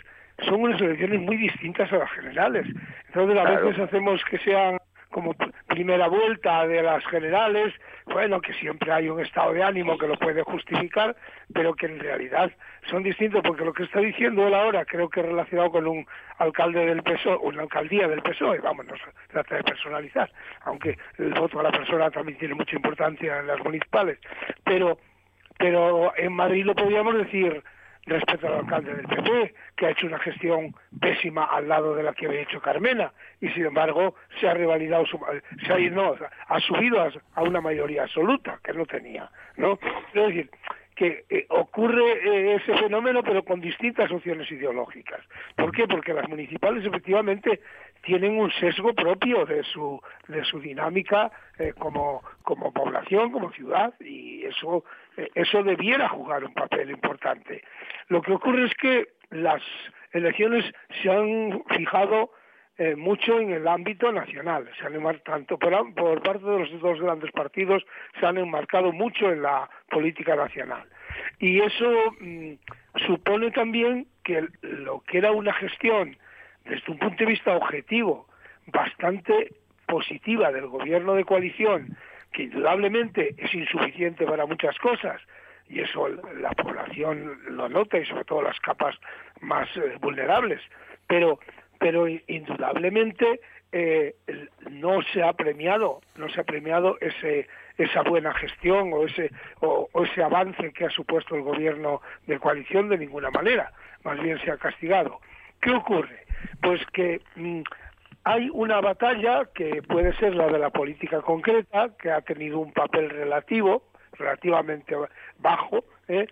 son 0.44 0.62
unas 0.62 0.80
elecciones 0.80 1.20
muy 1.20 1.36
distintas 1.36 1.92
a 1.92 1.98
las 1.98 2.10
generales. 2.12 2.66
Entonces 3.08 3.38
a 3.38 3.50
veces 3.50 3.78
hacemos 3.80 4.24
que 4.30 4.38
sean 4.38 4.78
como 5.10 5.34
primera 5.66 6.08
vuelta 6.08 6.66
de 6.66 6.82
las 6.82 7.04
generales, 7.06 7.72
bueno, 8.06 8.40
que 8.40 8.52
siempre 8.54 8.92
hay 8.92 9.08
un 9.08 9.20
estado 9.20 9.52
de 9.52 9.62
ánimo 9.62 9.96
que 9.96 10.06
lo 10.06 10.16
puede 10.16 10.42
justificar, 10.42 11.16
pero 11.52 11.74
que 11.74 11.86
en 11.86 11.98
realidad 11.98 12.50
son 12.90 13.02
distintos, 13.02 13.42
porque 13.42 13.64
lo 13.64 13.72
que 13.72 13.84
está 13.84 14.00
diciendo 14.00 14.46
él 14.46 14.54
ahora 14.54 14.84
creo 14.84 15.08
que 15.08 15.22
relacionado 15.22 15.70
con 15.70 15.86
un 15.86 16.06
alcalde 16.38 16.86
del 16.86 17.02
PSOE, 17.02 17.38
una 17.38 17.62
alcaldía 17.62 18.08
del 18.08 18.22
PSOE, 18.22 18.60
vamos, 18.60 18.86
no 18.86 18.96
se 18.96 19.04
trata 19.28 19.56
de 19.56 19.64
personalizar, 19.64 20.30
aunque 20.62 20.98
el 21.18 21.32
voto 21.34 21.60
a 21.60 21.64
la 21.64 21.70
persona 21.72 22.10
también 22.10 22.38
tiene 22.38 22.54
mucha 22.54 22.76
importancia 22.76 23.38
en 23.40 23.46
las 23.46 23.60
municipales, 23.60 24.18
pero, 24.64 24.98
pero 25.58 26.12
en 26.16 26.32
Madrid 26.32 26.64
lo 26.64 26.74
podríamos 26.74 27.16
decir 27.16 27.62
respecto 28.08 28.46
al 28.46 28.60
alcalde 28.60 28.94
del 28.94 29.06
PP, 29.06 29.54
que 29.76 29.86
ha 29.86 29.90
hecho 29.90 30.06
una 30.06 30.18
gestión 30.18 30.74
pésima 31.00 31.44
al 31.44 31.68
lado 31.68 31.94
de 31.94 32.02
la 32.02 32.12
que 32.12 32.26
había 32.26 32.42
hecho 32.42 32.60
Carmena, 32.60 33.12
y 33.40 33.48
sin 33.50 33.66
embargo 33.66 34.14
se 34.40 34.48
ha 34.48 34.54
revalidado, 34.54 35.06
su, 35.06 35.18
se 35.66 35.72
ha, 35.72 35.78
no, 35.90 36.14
ha 36.48 36.60
subido 36.60 37.00
a, 37.00 37.10
a, 37.34 37.42
una 37.42 37.60
mayoría 37.60 38.02
absoluta 38.02 38.58
que 38.62 38.72
no 38.72 38.86
tenía, 38.86 39.30
¿no? 39.56 39.78
Es 40.14 40.26
decir, 40.26 40.50
que 40.98 41.24
eh, 41.30 41.46
ocurre 41.50 42.02
eh, 42.24 42.56
ese 42.56 42.76
fenómeno 42.76 43.22
pero 43.22 43.44
con 43.44 43.60
distintas 43.60 44.10
opciones 44.10 44.50
ideológicas. 44.50 45.20
¿Por 45.54 45.70
qué? 45.70 45.86
Porque 45.86 46.12
las 46.12 46.28
municipales 46.28 46.84
efectivamente 46.84 47.60
tienen 48.02 48.38
un 48.38 48.50
sesgo 48.52 48.94
propio 48.94 49.44
de 49.44 49.62
su 49.64 50.00
de 50.28 50.44
su 50.44 50.60
dinámica 50.60 51.30
eh, 51.58 51.72
como 51.78 52.22
como 52.42 52.72
población, 52.72 53.30
como 53.30 53.52
ciudad 53.52 53.94
y 54.00 54.44
eso 54.44 54.84
eso 55.34 55.62
debiera 55.62 56.08
jugar 56.08 56.44
un 56.44 56.54
papel 56.54 56.90
importante. 56.90 57.62
Lo 58.08 58.22
que 58.22 58.32
ocurre 58.32 58.66
es 58.66 58.74
que 58.74 59.08
las 59.30 59.62
elecciones 60.12 60.64
se 61.02 61.10
han 61.10 61.62
fijado 61.76 62.30
eh, 62.80 62.94
mucho 62.94 63.40
en 63.40 63.50
el 63.50 63.66
ámbito 63.66 64.12
nacional. 64.12 64.70
Se 64.78 64.86
han 64.86 65.18
tanto 65.24 65.58
por, 65.58 65.94
por, 65.94 66.22
parte 66.22 66.44
de 66.44 66.60
los 66.60 66.80
dos 66.80 67.00
grandes 67.00 67.32
partidos 67.32 67.84
se 68.20 68.24
han 68.24 68.38
enmarcado 68.38 68.92
mucho 68.92 69.32
en 69.32 69.42
la 69.42 69.68
política 69.90 70.36
nacional. 70.36 70.86
Y 71.40 71.60
eso 71.60 72.14
mm, 72.20 72.52
supone 73.04 73.50
también 73.50 74.06
que 74.22 74.46
lo 74.62 75.00
que 75.00 75.18
era 75.18 75.32
una 75.32 75.52
gestión 75.54 76.16
desde 76.68 76.92
un 76.92 76.98
punto 76.98 77.16
de 77.16 77.30
vista 77.30 77.56
objetivo 77.56 78.26
bastante 78.66 79.52
positiva 79.86 80.52
del 80.52 80.66
gobierno 80.66 81.14
de 81.14 81.24
coalición, 81.24 81.96
que 82.32 82.44
indudablemente 82.44 83.34
es 83.38 83.54
insuficiente 83.54 84.26
para 84.26 84.44
muchas 84.46 84.76
cosas, 84.78 85.20
y 85.68 85.80
eso 85.80 86.08
la 86.08 86.50
población 86.52 87.38
lo 87.48 87.68
nota 87.68 87.98
y 87.98 88.06
sobre 88.06 88.24
todo 88.24 88.42
las 88.42 88.58
capas 88.60 88.96
más 89.40 89.68
eh, 89.76 89.96
vulnerables, 90.00 90.60
pero 91.06 91.38
pero 91.80 92.08
indudablemente 92.08 93.40
eh, 93.70 94.16
no 94.68 95.00
se 95.12 95.22
ha 95.22 95.32
premiado, 95.34 96.00
no 96.16 96.28
se 96.28 96.40
ha 96.40 96.44
premiado 96.44 96.98
ese 97.00 97.46
esa 97.76 98.02
buena 98.02 98.34
gestión 98.34 98.92
o 98.92 99.04
ese 99.04 99.30
o, 99.60 99.88
ese 100.04 100.22
avance 100.22 100.72
que 100.72 100.86
ha 100.86 100.90
supuesto 100.90 101.36
el 101.36 101.42
gobierno 101.42 102.00
de 102.26 102.38
coalición 102.38 102.88
de 102.88 102.98
ninguna 102.98 103.30
manera, 103.30 103.72
más 104.04 104.20
bien 104.20 104.38
se 104.40 104.50
ha 104.50 104.56
castigado. 104.56 105.20
¿Qué 105.60 105.70
ocurre? 105.70 106.27
Pues 106.60 106.80
que 106.92 107.20
mm, 107.36 107.62
hay 108.24 108.50
una 108.52 108.80
batalla 108.80 109.48
que 109.54 109.82
puede 109.82 110.12
ser 110.16 110.34
la 110.34 110.48
de 110.48 110.58
la 110.58 110.70
política 110.70 111.22
concreta, 111.22 111.90
que 112.00 112.10
ha 112.10 112.20
tenido 112.20 112.58
un 112.58 112.72
papel 112.72 113.10
relativo, 113.10 113.82
relativamente 114.12 114.94
bajo, 115.38 115.84
¿eh? 116.08 116.26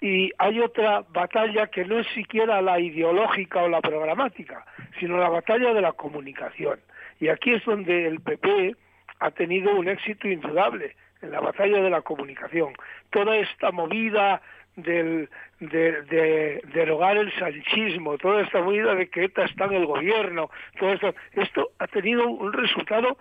y 0.00 0.30
hay 0.38 0.60
otra 0.60 1.04
batalla 1.10 1.66
que 1.66 1.84
no 1.84 1.98
es 1.98 2.06
siquiera 2.14 2.62
la 2.62 2.78
ideológica 2.78 3.62
o 3.62 3.68
la 3.68 3.80
programática, 3.80 4.64
sino 4.98 5.18
la 5.18 5.28
batalla 5.28 5.74
de 5.74 5.80
la 5.80 5.92
comunicación. 5.92 6.80
Y 7.18 7.28
aquí 7.28 7.52
es 7.52 7.64
donde 7.64 8.06
el 8.06 8.20
PP 8.20 8.76
ha 9.18 9.30
tenido 9.32 9.74
un 9.74 9.88
éxito 9.88 10.28
indudable 10.28 10.96
en 11.20 11.32
la 11.32 11.40
batalla 11.40 11.82
de 11.82 11.90
la 11.90 12.00
comunicación. 12.00 12.72
Toda 13.10 13.36
esta 13.36 13.70
movida 13.72 14.40
del, 14.76 15.28
de, 15.60 16.62
derogar 16.72 17.16
el 17.16 17.32
sanchismo, 17.38 18.18
toda 18.18 18.42
esta 18.42 18.62
movida 18.62 18.94
de 18.94 19.08
que 19.08 19.24
ETA 19.24 19.44
está 19.44 19.66
en 19.66 19.74
el 19.74 19.86
gobierno, 19.86 20.50
todo 20.78 20.92
esto, 20.92 21.14
esto 21.32 21.70
ha 21.78 21.86
tenido 21.86 22.28
un 22.28 22.52
resultado 22.52 23.18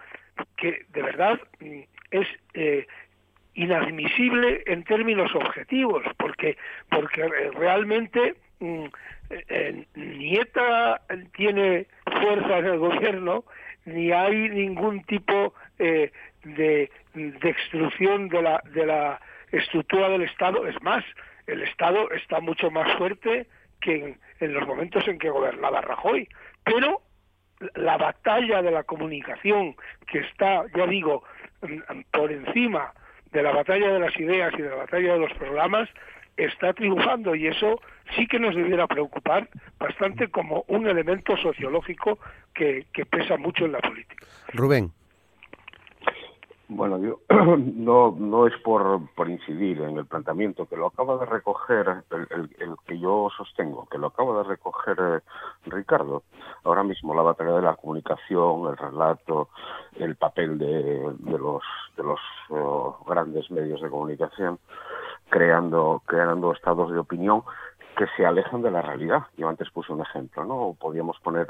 que 0.58 0.86
de 0.90 1.02
verdad 1.02 1.40
mm, 1.60 1.80
es 2.12 2.28
eh, 2.54 2.88
inadmisible 3.56 4.64
en 4.68 4.84
términos 4.84 5.34
objetivos, 5.36 6.04
porque, 6.18 6.58
porque 6.90 7.28
realmente 7.58 8.36
mm, 8.60 8.86
eh, 9.30 9.86
ni 9.96 10.36
ETA 10.38 11.02
tiene 11.36 11.88
fuerza 12.06 12.60
en 12.60 12.66
el 12.66 12.78
gobierno, 12.78 13.44
ni 13.86 14.12
hay 14.12 14.50
ningún 14.50 15.04
tipo 15.04 15.54
eh, 15.78 16.12
de, 16.44 16.90
de 17.14 17.56
de 18.30 18.42
la, 18.42 18.62
de 18.72 18.86
la 18.86 19.20
estructura 19.52 20.10
del 20.10 20.24
Estado. 20.24 20.68
Es 20.68 20.82
más, 20.82 21.04
el 21.48 21.62
Estado 21.64 22.10
está 22.12 22.40
mucho 22.40 22.70
más 22.72 22.98
fuerte 22.98 23.48
que 23.82 24.18
en, 24.40 24.54
los 24.54 24.68
momentos 24.68 25.08
en 25.08 25.18
que 25.18 25.30
gobernaba 25.30 25.82
Rajoy. 25.82 26.28
Pero 26.64 27.02
la 27.76 27.98
batalla 27.98 28.62
de 28.62 28.72
la 28.72 28.84
comunicación 28.84 29.76
que 30.08 30.20
está, 30.20 30.66
ya 30.76 30.86
digo, 30.86 31.24
por 32.12 32.32
encima 32.32 32.94
de 33.32 33.44
la 33.44 33.52
batalla 33.52 33.94
de 33.94 34.00
las 34.00 34.18
ideas 34.18 34.54
y 34.58 34.62
de 34.62 34.70
la 34.70 34.76
batalla 34.76 35.14
de 35.14 35.20
los 35.20 35.34
programas 35.34 35.90
está 36.38 36.74
triunfando 36.74 37.36
y 37.36 37.48
eso 37.48 37.82
sí 38.16 38.28
que 38.28 38.40
nos 38.40 38.56
debiera 38.56 38.88
preocupar 38.88 39.50
bastante 39.78 40.30
como 40.30 40.64
un 40.68 40.88
elemento 40.88 41.36
sociológico 41.38 42.18
que, 42.54 42.88
que 42.94 43.06
pesa 43.06 43.38
mucho 43.38 43.66
en 43.66 43.74
la 43.74 43.80
política. 43.80 44.26
Rubén. 44.54 44.92
Bueno, 46.72 47.00
yo 47.00 47.20
no, 47.58 48.16
no 48.16 48.46
es 48.46 48.54
por, 48.62 49.02
por 49.16 49.28
incidir 49.28 49.82
en 49.82 49.98
el 49.98 50.06
planteamiento, 50.06 50.68
que 50.68 50.78
lo 50.78 50.86
acaba 50.86 51.18
de 51.18 51.26
recoger, 51.26 52.04
el, 52.12 52.48
el, 52.60 52.76
que 52.86 53.00
yo 53.00 53.28
sostengo, 53.36 53.88
que 53.90 53.98
lo 53.98 54.08
acaba 54.08 54.38
de 54.38 54.50
recoger 54.50 54.96
eh, 55.00 55.20
Ricardo. 55.66 56.22
Ahora 56.64 56.84
mismo 56.84 57.16
la 57.16 57.24
batalla 57.24 57.54
de 57.54 57.64
la 57.64 57.76
comunicación, 57.76 58.68
el 58.68 58.78
relato, 58.78 59.50
el 59.96 60.16
papel 60.16 60.60
de, 60.60 61.12
de 61.18 61.38
los, 61.40 61.64
de 61.98 62.04
los 62.04 62.20
oh, 62.52 63.04
grandes 63.08 63.50
medios 63.50 63.82
de 63.82 63.90
comunicación, 63.90 64.60
creando, 65.30 66.04
creando 66.06 66.54
estados 66.54 66.92
de 66.92 67.00
opinión 67.00 67.42
que 68.00 68.08
se 68.16 68.26
alejan 68.26 68.62
de 68.62 68.72
la 68.72 68.82
realidad. 68.82 69.24
Yo 69.36 69.50
antes 69.50 69.70
puse 69.72 69.92
un 69.92 70.00
ejemplo, 70.00 70.46
¿no? 70.46 70.74
Podíamos 70.80 71.20
poner, 71.20 71.48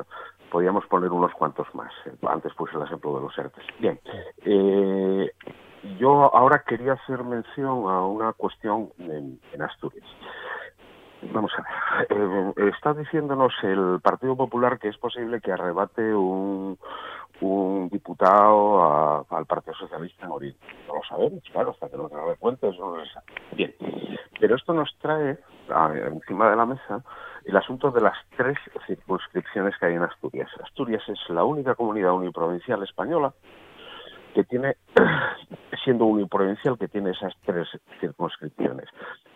podíamos 0.49 0.83
poner 0.87 1.11
unos 1.11 1.31
cuantos 1.33 1.67
más. 1.75 1.93
Antes 2.27 2.55
puse 2.55 2.75
el 2.75 2.81
ejemplo 2.81 3.15
de 3.15 3.21
los 3.21 3.37
ERTES. 3.37 3.63
Bien, 3.77 3.99
eh, 4.45 5.31
yo 5.99 6.35
ahora 6.35 6.63
quería 6.65 6.93
hacer 6.93 7.23
mención 7.23 7.87
a 7.87 8.03
una 8.03 8.33
cuestión 8.33 8.89
en, 8.97 9.39
Asturias. 9.61 10.07
Vamos 11.31 11.51
a 11.55 11.61
ver, 12.09 12.17
eh, 12.17 12.71
está 12.75 12.95
diciéndonos 12.95 13.53
el 13.61 13.99
Partido 14.01 14.35
Popular 14.35 14.79
que 14.79 14.87
es 14.87 14.97
posible 14.97 15.41
que 15.41 15.51
arrebate 15.51 16.15
un, 16.15 16.79
un 17.41 17.89
diputado 17.89 19.27
al 19.29 19.45
Partido 19.45 19.75
Socialista 19.75 20.25
en 20.25 20.31
Oriente. 20.31 20.65
No 20.87 20.95
lo 20.95 21.03
sabemos, 21.03 21.43
claro, 21.51 21.71
hasta 21.71 21.89
que 21.89 21.97
no 21.97 22.09
se 22.09 22.15
dé 22.15 22.35
cuenta, 22.39 22.69
eso 22.69 22.95
no 22.95 23.05
se 23.05 23.11
sabe. 23.11 23.25
Bien, 23.51 23.75
pero 24.39 24.55
esto 24.55 24.73
nos 24.73 24.97
trae 24.97 25.37
encima 26.07 26.49
de 26.49 26.55
la 26.55 26.65
mesa 26.65 27.03
el 27.45 27.55
asunto 27.55 27.91
de 27.91 28.01
las 28.01 28.17
tres 28.35 28.57
circunscripciones 28.85 29.75
que 29.77 29.87
hay 29.87 29.95
en 29.95 30.03
Asturias. 30.03 30.49
Asturias 30.63 31.01
es 31.07 31.19
la 31.29 31.43
única 31.43 31.75
comunidad 31.75 32.13
uniprovincial 32.13 32.83
española 32.83 33.33
que 34.33 34.43
tiene, 34.43 34.75
siendo 35.83 36.05
uniprovincial, 36.05 36.77
que 36.77 36.87
tiene 36.87 37.11
esas 37.11 37.33
tres 37.45 37.67
circunscripciones. 37.99 38.87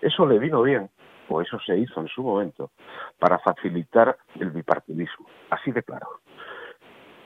Eso 0.02 0.26
le 0.26 0.38
vino 0.40 0.62
bien, 0.62 0.90
o 1.30 1.42
eso 1.42 1.58
se 1.66 1.78
hizo 1.78 2.02
en 2.02 2.08
su 2.08 2.22
momento, 2.22 2.72
para 3.20 3.40
facilitar 3.40 4.18
el 4.40 4.52
bipartidismo. 4.52 5.28
Así 5.50 5.72
de 5.72 5.82
claro. 5.84 6.08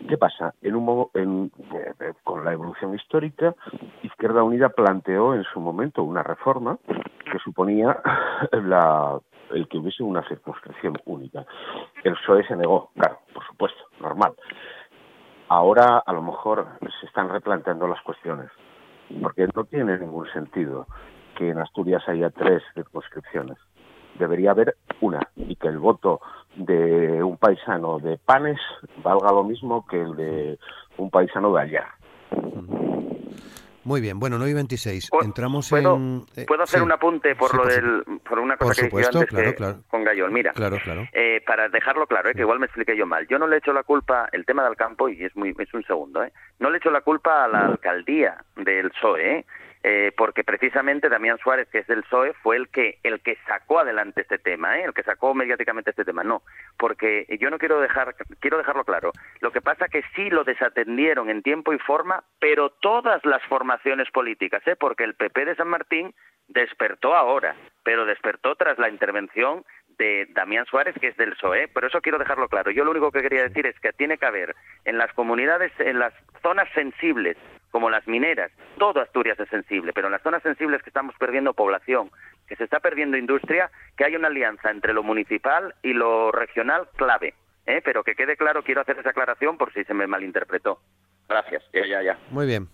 ¿Qué 0.07 0.17
pasa? 0.17 0.53
En 0.61 0.75
un, 0.75 1.07
en, 1.15 1.51
eh, 1.73 2.13
con 2.23 2.45
la 2.45 2.53
evolución 2.53 2.93
histórica, 2.93 3.55
Izquierda 4.03 4.43
Unida 4.43 4.69
planteó 4.69 5.33
en 5.33 5.43
su 5.43 5.59
momento 5.59 6.03
una 6.03 6.23
reforma 6.23 6.77
que 6.85 7.39
suponía 7.43 7.99
la, 8.51 9.19
el 9.51 9.67
que 9.67 9.77
hubiese 9.77 10.03
una 10.03 10.27
circunscripción 10.27 10.97
única. 11.05 11.45
El 12.03 12.13
PSOE 12.13 12.45
se 12.47 12.55
negó, 12.55 12.91
claro, 12.95 13.19
por 13.33 13.45
supuesto, 13.47 13.83
normal. 13.99 14.33
Ahora 15.49 15.99
a 16.05 16.13
lo 16.13 16.21
mejor 16.21 16.67
se 16.99 17.05
están 17.07 17.29
replanteando 17.29 17.87
las 17.87 18.01
cuestiones, 18.01 18.49
porque 19.21 19.47
no 19.55 19.63
tiene 19.65 19.97
ningún 19.97 20.29
sentido 20.31 20.87
que 21.35 21.49
en 21.49 21.59
Asturias 21.59 22.07
haya 22.07 22.29
tres 22.29 22.61
circunscripciones. 22.73 23.57
Debería 24.19 24.51
haber 24.51 24.75
una 25.01 25.19
y 25.35 25.55
que 25.55 25.67
el 25.67 25.77
voto 25.77 26.21
de 26.55 27.21
un 27.23 27.37
paisano 27.37 27.99
de 27.99 28.17
Panes 28.17 28.59
valga 29.03 29.31
lo 29.31 29.43
mismo 29.43 29.85
que 29.85 30.01
el 30.01 30.15
de 30.15 30.59
un 30.97 31.09
paisano 31.09 31.53
de 31.53 31.61
allá. 31.61 31.87
Muy 33.87 34.01
bien, 34.01 34.19
bueno, 34.19 34.37
9 34.37 34.51
y 34.51 34.53
26. 34.53 35.09
Entramos 35.21 35.69
¿Puedo, 35.69 35.95
en. 35.95 36.25
Eh, 36.35 36.43
¿Puedo 36.45 36.63
hacer 36.63 36.81
un 36.81 36.91
apunte 36.91 37.37
por 37.37 37.55
lo 37.55 37.65
del. 37.65 38.03
por 38.27 38.37
una 38.37 38.57
cosa 38.57 38.73
que 38.73 38.89
supuesto, 38.89 39.19
antes 39.19 39.33
claro, 39.33 39.55
claro. 39.55 39.83
con 39.87 40.03
Gallón? 40.03 40.33
Mira, 40.33 40.51
claro, 40.51 40.77
claro. 40.83 41.07
Eh, 41.13 41.41
para 41.47 41.69
dejarlo 41.69 42.05
claro, 42.05 42.29
eh, 42.29 42.33
que 42.33 42.41
igual 42.41 42.59
me 42.59 42.65
expliqué 42.65 42.97
yo 42.97 43.05
mal. 43.05 43.25
Yo 43.29 43.39
no 43.39 43.47
le 43.47 43.55
echo 43.55 43.71
la 43.71 43.83
culpa, 43.83 44.27
el 44.33 44.45
tema 44.45 44.65
del 44.65 44.75
campo, 44.75 45.07
y 45.07 45.23
es 45.23 45.33
muy 45.37 45.55
es 45.57 45.73
un 45.73 45.85
segundo, 45.85 46.21
¿eh? 46.21 46.33
No 46.59 46.69
le 46.69 46.79
echo 46.79 46.91
la 46.91 46.99
culpa 46.99 47.45
a 47.45 47.47
la 47.47 47.61
alcaldía 47.61 48.43
del 48.57 48.89
PSOE, 48.89 49.45
¿eh? 49.87 50.07
Eh, 50.07 50.11
porque 50.15 50.43
precisamente 50.43 51.09
Damián 51.09 51.37
Suárez, 51.37 51.67
que 51.69 51.79
es 51.79 51.87
del 51.87 52.03
PSOE, 52.03 52.33
fue 52.41 52.55
el 52.55 52.69
que 52.69 52.99
el 53.03 53.19
que 53.21 53.37
sacó 53.47 53.79
adelante 53.79 54.21
este 54.21 54.37
tema, 54.37 54.79
¿eh? 54.79 54.83
el 54.85 54.93
que 54.93 55.03
sacó 55.03 55.33
mediáticamente 55.33 55.89
este 55.89 56.05
tema. 56.05 56.23
No, 56.23 56.43
porque 56.77 57.25
yo 57.39 57.49
no 57.49 57.57
quiero 57.57 57.79
dejar 57.81 58.15
quiero 58.39 58.57
dejarlo 58.57 58.83
claro. 58.83 59.11
Lo 59.39 59.51
que 59.51 59.61
pasa 59.61 59.87
que 59.87 60.03
sí 60.15 60.29
lo 60.29 60.43
desatendieron 60.43 61.29
en 61.29 61.41
tiempo 61.41 61.73
y 61.73 61.79
forma, 61.79 62.23
pero 62.39 62.69
todas 62.69 63.25
las 63.25 63.43
formaciones 63.45 64.09
políticas, 64.11 64.65
¿eh? 64.67 64.75
porque 64.75 65.03
el 65.03 65.15
PP 65.15 65.45
de 65.45 65.55
San 65.55 65.67
Martín 65.67 66.13
despertó 66.47 67.15
ahora, 67.15 67.55
pero 67.83 68.05
despertó 68.05 68.55
tras 68.55 68.77
la 68.77 68.89
intervención 68.89 69.65
de 69.97 70.27
Damián 70.29 70.65
Suárez, 70.65 70.95
que 70.99 71.07
es 71.07 71.17
del 71.17 71.31
PSOE. 71.31 71.67
Por 71.67 71.85
eso 71.85 72.01
quiero 72.01 72.19
dejarlo 72.19 72.47
claro. 72.47 72.71
Yo 72.71 72.85
lo 72.85 72.91
único 72.91 73.11
que 73.11 73.21
quería 73.21 73.43
decir 73.43 73.65
es 73.65 73.79
que 73.79 73.91
tiene 73.93 74.17
que 74.17 74.25
haber 74.25 74.55
en 74.85 74.97
las 74.97 75.11
comunidades, 75.13 75.71
en 75.79 75.99
las 75.99 76.13
zonas 76.41 76.69
sensibles, 76.73 77.35
como 77.71 77.89
las 77.89 78.07
mineras, 78.07 78.51
todo 78.77 79.01
Asturias 79.01 79.39
es 79.39 79.49
sensible, 79.49 79.93
pero 79.93 80.07
en 80.07 80.13
las 80.13 80.21
zonas 80.21 80.41
sensibles 80.43 80.81
que 80.81 80.89
estamos 80.89 81.15
perdiendo 81.17 81.53
población 81.53 82.09
que 82.47 82.55
se 82.55 82.63
está 82.63 82.79
perdiendo 82.79 83.17
industria, 83.17 83.69
que 83.95 84.05
hay 84.05 84.15
una 84.15 84.29
alianza 84.29 84.71
entre 84.71 84.93
lo 84.93 85.03
municipal 85.03 85.75
y 85.83 85.93
lo 85.93 86.31
regional 86.31 86.87
clave. 86.95 87.33
¿eh? 87.65 87.81
Pero 87.83 88.03
que 88.03 88.15
quede 88.15 88.37
claro, 88.37 88.63
quiero 88.63 88.81
hacer 88.81 88.97
esa 88.97 89.09
aclaración 89.09 89.57
por 89.57 89.73
si 89.73 89.83
se 89.83 89.93
me 89.93 90.07
malinterpretó. 90.07 90.79
Gracias, 91.27 91.63
ya, 91.73 91.85
ya, 91.85 92.01
ya. 92.01 92.17
Muy 92.31 92.47
bien. 92.47 92.67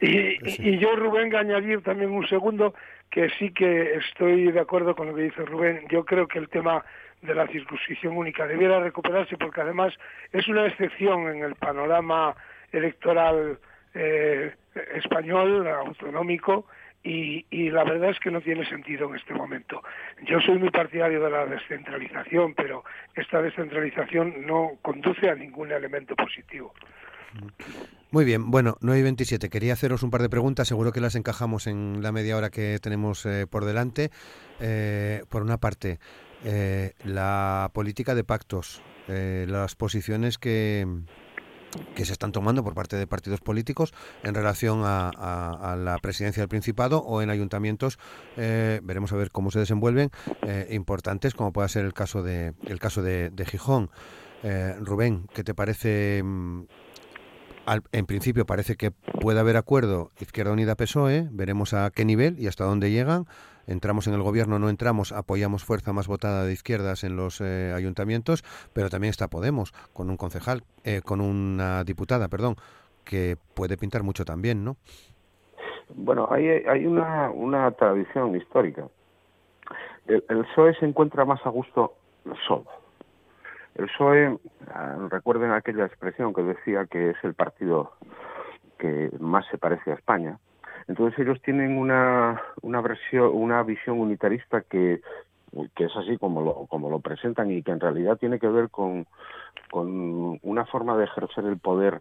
Y, 0.00 0.38
y 0.44 0.78
yo, 0.78 0.94
Rubén, 0.94 1.34
añadir 1.34 1.82
también 1.82 2.10
un 2.10 2.28
segundo 2.28 2.74
que 3.10 3.30
sí 3.30 3.50
que 3.52 3.94
estoy 3.94 4.52
de 4.52 4.60
acuerdo 4.60 4.94
con 4.94 5.08
lo 5.08 5.14
que 5.14 5.22
dice 5.22 5.44
Rubén. 5.44 5.86
Yo 5.88 6.04
creo 6.04 6.28
que 6.28 6.38
el 6.38 6.48
tema 6.48 6.84
de 7.22 7.34
la 7.34 7.48
circunscripción 7.48 8.16
única 8.16 8.46
debiera 8.46 8.78
recuperarse 8.78 9.36
porque 9.36 9.60
además 9.60 9.92
es 10.32 10.46
una 10.46 10.66
excepción 10.66 11.26
en 11.28 11.42
el 11.42 11.56
panorama 11.56 12.36
electoral 12.70 13.58
eh, 13.94 14.54
español, 14.94 15.66
autonómico, 15.68 16.66
y, 17.02 17.46
y, 17.50 17.70
la 17.70 17.84
verdad 17.84 18.10
es 18.10 18.18
que 18.18 18.30
no 18.30 18.40
tiene 18.40 18.68
sentido 18.68 19.08
en 19.08 19.14
este 19.14 19.32
momento. 19.32 19.82
Yo 20.26 20.40
soy 20.40 20.58
muy 20.58 20.70
partidario 20.70 21.22
de 21.22 21.30
la 21.30 21.46
descentralización, 21.46 22.54
pero 22.54 22.84
esta 23.14 23.40
descentralización 23.40 24.44
no 24.44 24.72
conduce 24.82 25.30
a 25.30 25.36
ningún 25.36 25.70
elemento 25.70 26.16
positivo. 26.16 26.74
Muy 28.10 28.24
bien, 28.24 28.50
bueno, 28.50 28.78
9 28.80 29.00
y 29.00 29.02
27. 29.02 29.50
Quería 29.50 29.74
haceros 29.74 30.02
un 30.02 30.10
par 30.10 30.22
de 30.22 30.30
preguntas, 30.30 30.66
seguro 30.66 30.92
que 30.92 31.00
las 31.00 31.14
encajamos 31.14 31.66
en 31.66 32.02
la 32.02 32.10
media 32.10 32.36
hora 32.36 32.48
que 32.48 32.78
tenemos 32.80 33.26
eh, 33.26 33.46
por 33.46 33.66
delante. 33.66 34.10
Eh, 34.60 35.22
por 35.28 35.42
una 35.42 35.58
parte, 35.58 35.98
eh, 36.44 36.92
la 37.04 37.70
política 37.74 38.14
de 38.14 38.24
pactos, 38.24 38.82
las 39.08 39.74
posiciones 39.74 40.36
que, 40.36 40.86
que 41.94 42.04
se 42.04 42.12
están 42.12 42.32
tomando 42.32 42.64
por 42.64 42.74
parte 42.74 42.96
de 42.96 43.06
partidos 43.06 43.40
políticos 43.40 43.92
en 44.22 44.34
relación 44.34 44.82
a, 44.84 45.10
a, 45.16 45.72
a 45.72 45.76
la 45.76 45.98
presidencia 45.98 46.40
del 46.42 46.48
Principado 46.48 46.98
o 47.00 47.22
en 47.22 47.30
ayuntamientos, 47.30 47.98
eh, 48.36 48.80
veremos 48.82 49.12
a 49.12 49.16
ver 49.16 49.30
cómo 49.30 49.50
se 49.50 49.58
desenvuelven, 49.58 50.10
eh, 50.42 50.68
importantes 50.70 51.34
como 51.34 51.52
pueda 51.52 51.68
ser 51.68 51.84
el 51.84 51.92
caso 51.92 52.22
de, 52.22 52.54
el 52.66 52.78
caso 52.78 53.02
de, 53.02 53.32
Gijón. 53.46 53.90
Eh, 54.42 54.74
Rubén, 54.80 55.26
¿qué 55.34 55.42
te 55.44 55.54
parece? 55.54 56.22
mm, 56.22 56.62
Al, 57.66 57.82
en 57.92 58.06
principio 58.06 58.46
parece 58.46 58.76
que 58.76 58.90
puede 58.90 59.40
haber 59.40 59.56
acuerdo 59.56 60.10
Izquierda 60.20 60.52
Unida 60.52 60.74
PSOE, 60.74 61.28
veremos 61.30 61.74
a 61.74 61.90
qué 61.90 62.04
nivel 62.04 62.38
y 62.38 62.46
hasta 62.46 62.64
dónde 62.64 62.90
llegan. 62.90 63.26
Entramos 63.68 64.08
en 64.08 64.14
el 64.14 64.22
gobierno, 64.22 64.58
no 64.58 64.68
entramos, 64.68 65.12
apoyamos 65.12 65.64
fuerza 65.64 65.92
más 65.92 66.08
votada 66.08 66.44
de 66.44 66.52
izquierdas 66.52 67.04
en 67.04 67.16
los 67.16 67.40
eh, 67.40 67.72
ayuntamientos, 67.76 68.42
pero 68.72 68.88
también 68.88 69.10
está 69.10 69.28
Podemos 69.28 69.72
con 69.92 70.08
un 70.08 70.16
concejal, 70.16 70.62
eh, 70.84 71.02
con 71.04 71.20
una 71.20 71.84
diputada, 71.84 72.28
perdón, 72.28 72.56
que 73.04 73.36
puede 73.54 73.76
pintar 73.76 74.02
mucho 74.02 74.24
también, 74.24 74.64
¿no? 74.64 74.76
Bueno, 75.94 76.28
hay, 76.30 76.86
una 76.86 77.70
tradición 77.72 78.34
histórica. 78.34 78.88
El, 80.06 80.24
el 80.28 80.44
PSOE 80.46 80.74
se 80.76 80.86
encuentra 80.86 81.24
más 81.24 81.44
a 81.44 81.50
gusto 81.50 81.94
solo. 82.46 82.66
El 83.74 83.86
PSOE, 83.86 84.38
ah, 84.74 84.96
recuerden 85.08 85.52
aquella 85.52 85.86
expresión 85.86 86.34
que 86.34 86.42
decía 86.42 86.86
que 86.86 87.10
es 87.10 87.16
el 87.22 87.34
partido 87.34 87.92
que 88.78 89.10
más 89.20 89.46
se 89.50 89.58
parece 89.58 89.92
a 89.92 89.94
España. 89.94 90.38
Entonces 90.88 91.18
ellos 91.18 91.40
tienen 91.42 91.76
una, 91.76 92.42
una, 92.62 92.80
versión, 92.80 93.30
una 93.34 93.62
visión 93.62 94.00
unitarista 94.00 94.62
que, 94.62 95.00
que 95.76 95.84
es 95.84 95.96
así 95.96 96.16
como 96.16 96.42
lo, 96.42 96.66
como 96.66 96.90
lo 96.90 97.00
presentan 97.00 97.50
y 97.50 97.62
que 97.62 97.72
en 97.72 97.80
realidad 97.80 98.16
tiene 98.16 98.38
que 98.38 98.48
ver 98.48 98.70
con, 98.70 99.06
con 99.70 100.38
una 100.42 100.64
forma 100.64 100.96
de 100.96 101.04
ejercer 101.04 101.44
el 101.44 101.58
poder 101.58 102.00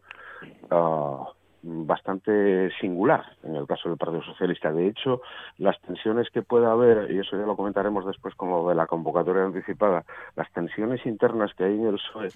uh, 0.71 1.26
bastante 1.63 2.71
singular 2.80 3.26
en 3.43 3.56
el 3.56 3.67
caso 3.67 3.89
del 3.89 3.97
Partido 3.97 4.23
Socialista. 4.23 4.71
De 4.71 4.88
hecho, 4.88 5.21
las 5.58 5.80
tensiones 5.82 6.30
que 6.30 6.41
pueda 6.41 6.71
haber, 6.71 7.12
y 7.12 7.19
eso 7.19 7.38
ya 7.38 7.45
lo 7.45 7.58
comentaremos 7.58 8.06
después 8.06 8.36
como 8.36 8.69
de 8.69 8.76
la 8.76 8.88
convocatoria 8.88 9.43
anticipada, 9.43 10.06
las 10.36 10.52
tensiones 10.54 11.06
internas 11.06 11.54
que 11.56 11.65
hay 11.65 11.73
en 11.73 11.88
el 11.88 11.95
PSOE 11.95 12.30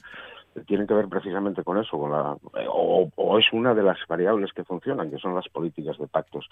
tienen 0.66 0.88
que 0.88 0.94
ver 0.94 1.08
precisamente 1.08 1.64
con 1.64 1.78
eso, 1.78 1.98
con 1.98 2.12
la, 2.12 2.36
o, 2.68 3.38
es 3.40 3.46
una 3.54 3.74
de 3.74 3.84
las 3.84 3.98
variables 4.08 4.52
que 4.54 4.64
funcionan, 4.64 5.10
que 5.10 5.18
son 5.18 5.34
las 5.34 5.48
políticas 5.50 5.98
de 5.98 6.08
pactos. 6.08 6.50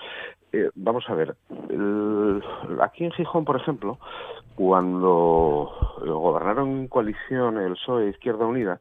Eh, 0.52 0.70
vamos 0.76 1.06
a 1.10 1.14
ver, 1.14 1.36
el, 1.70 2.42
aquí 2.82 3.06
en 3.06 3.12
Gijón, 3.12 3.46
por 3.46 3.58
ejemplo, 3.58 4.00
cuando 4.56 5.72
gobernaron 6.02 6.70
en 6.70 6.88
coalición 6.88 7.58
el 7.58 7.74
PSOE 7.74 8.08
e 8.08 8.10
Izquierda 8.10 8.46
Unida, 8.46 8.80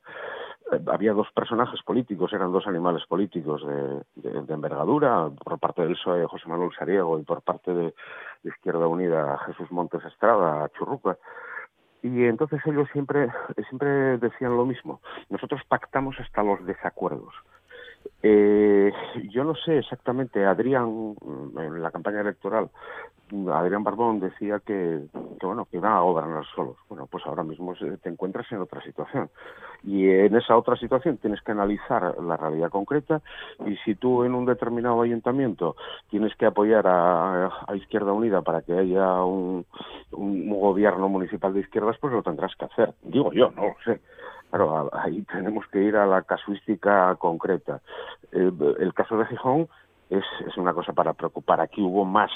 eh, 0.72 0.80
había 0.86 1.12
dos 1.12 1.28
personajes 1.32 1.82
políticos, 1.82 2.32
eran 2.32 2.52
dos 2.52 2.66
animales 2.66 3.04
políticos 3.06 3.66
de, 3.66 4.30
de, 4.30 4.42
de, 4.42 4.54
envergadura, 4.54 5.28
por 5.44 5.58
parte 5.58 5.82
del 5.82 5.94
PSOE 5.94 6.26
José 6.26 6.48
Manuel 6.48 6.70
Sariego 6.78 7.18
y 7.18 7.24
por 7.24 7.42
parte 7.42 7.72
de, 7.74 7.94
de 8.42 8.50
Izquierda 8.50 8.86
Unida 8.86 9.38
Jesús 9.46 9.70
Montes 9.72 10.04
Estrada, 10.04 10.68
Churruca, 10.78 11.18
y 12.02 12.24
entonces 12.24 12.60
ellos 12.66 12.88
siempre, 12.92 13.28
siempre 13.68 14.18
decían 14.18 14.56
lo 14.56 14.64
mismo. 14.64 15.00
Nosotros 15.28 15.60
pactamos 15.68 16.18
hasta 16.20 16.42
los 16.42 16.64
desacuerdos. 16.64 17.34
Eh, 18.22 18.92
yo 19.30 19.44
no 19.44 19.54
sé 19.54 19.78
exactamente, 19.78 20.44
Adrián, 20.44 21.14
en 21.56 21.82
la 21.82 21.90
campaña 21.90 22.20
electoral, 22.20 22.70
Adrián 23.52 23.84
Barbón 23.84 24.20
decía 24.20 24.60
que, 24.64 25.00
bueno 25.42 25.66
que 25.66 25.76
iban 25.76 25.92
a 25.92 26.00
gobernar 26.00 26.44
solos. 26.54 26.76
Bueno, 26.88 27.06
pues 27.06 27.24
ahora 27.26 27.42
mismo 27.42 27.74
te 27.74 28.08
encuentras 28.08 28.50
en 28.52 28.58
otra 28.58 28.82
situación. 28.82 29.28
Y 29.84 30.08
en 30.08 30.34
esa 30.34 30.56
otra 30.56 30.76
situación 30.76 31.18
tienes 31.18 31.40
que 31.42 31.52
analizar 31.52 32.18
la 32.20 32.36
realidad 32.36 32.70
concreta 32.70 33.20
y 33.66 33.76
si 33.84 33.94
tú 33.94 34.24
en 34.24 34.34
un 34.34 34.46
determinado 34.46 35.02
ayuntamiento 35.02 35.76
tienes 36.10 36.34
que 36.36 36.46
apoyar 36.46 36.86
a, 36.86 37.64
a 37.66 37.76
Izquierda 37.76 38.12
Unida 38.12 38.42
para 38.42 38.62
que 38.62 38.72
haya 38.72 39.22
un, 39.22 39.66
un, 40.12 40.48
gobierno 40.50 41.08
municipal 41.08 41.52
de 41.54 41.60
izquierdas, 41.60 41.96
pues 42.00 42.12
lo 42.12 42.22
tendrás 42.22 42.54
que 42.56 42.64
hacer. 42.64 42.94
Digo 43.02 43.32
yo, 43.32 43.50
no 43.50 43.62
lo 43.62 43.76
sé. 43.84 44.00
Claro, 44.50 44.90
ahí 44.94 45.22
tenemos 45.22 45.66
que 45.68 45.82
ir 45.82 45.96
a 45.96 46.06
la 46.06 46.22
casuística 46.22 47.14
concreta. 47.16 47.80
El, 48.32 48.54
el 48.78 48.94
caso 48.94 49.18
de 49.18 49.26
Gijón 49.26 49.68
es, 50.08 50.24
es 50.46 50.56
una 50.56 50.72
cosa 50.72 50.92
para 50.92 51.12
preocupar. 51.12 51.60
Aquí 51.60 51.82
hubo 51.82 52.04
más 52.04 52.30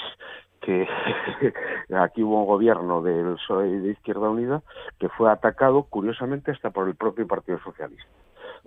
que 0.61 0.87
aquí 1.97 2.23
hubo 2.23 2.41
un 2.41 2.45
gobierno 2.45 3.01
y 3.07 3.79
de 3.79 3.91
Izquierda 3.91 4.29
Unida 4.29 4.61
que 4.99 5.09
fue 5.09 5.31
atacado, 5.31 5.83
curiosamente, 5.83 6.51
hasta 6.51 6.69
por 6.69 6.87
el 6.87 6.95
propio 6.95 7.27
Partido 7.27 7.59
Socialista. 7.63 8.07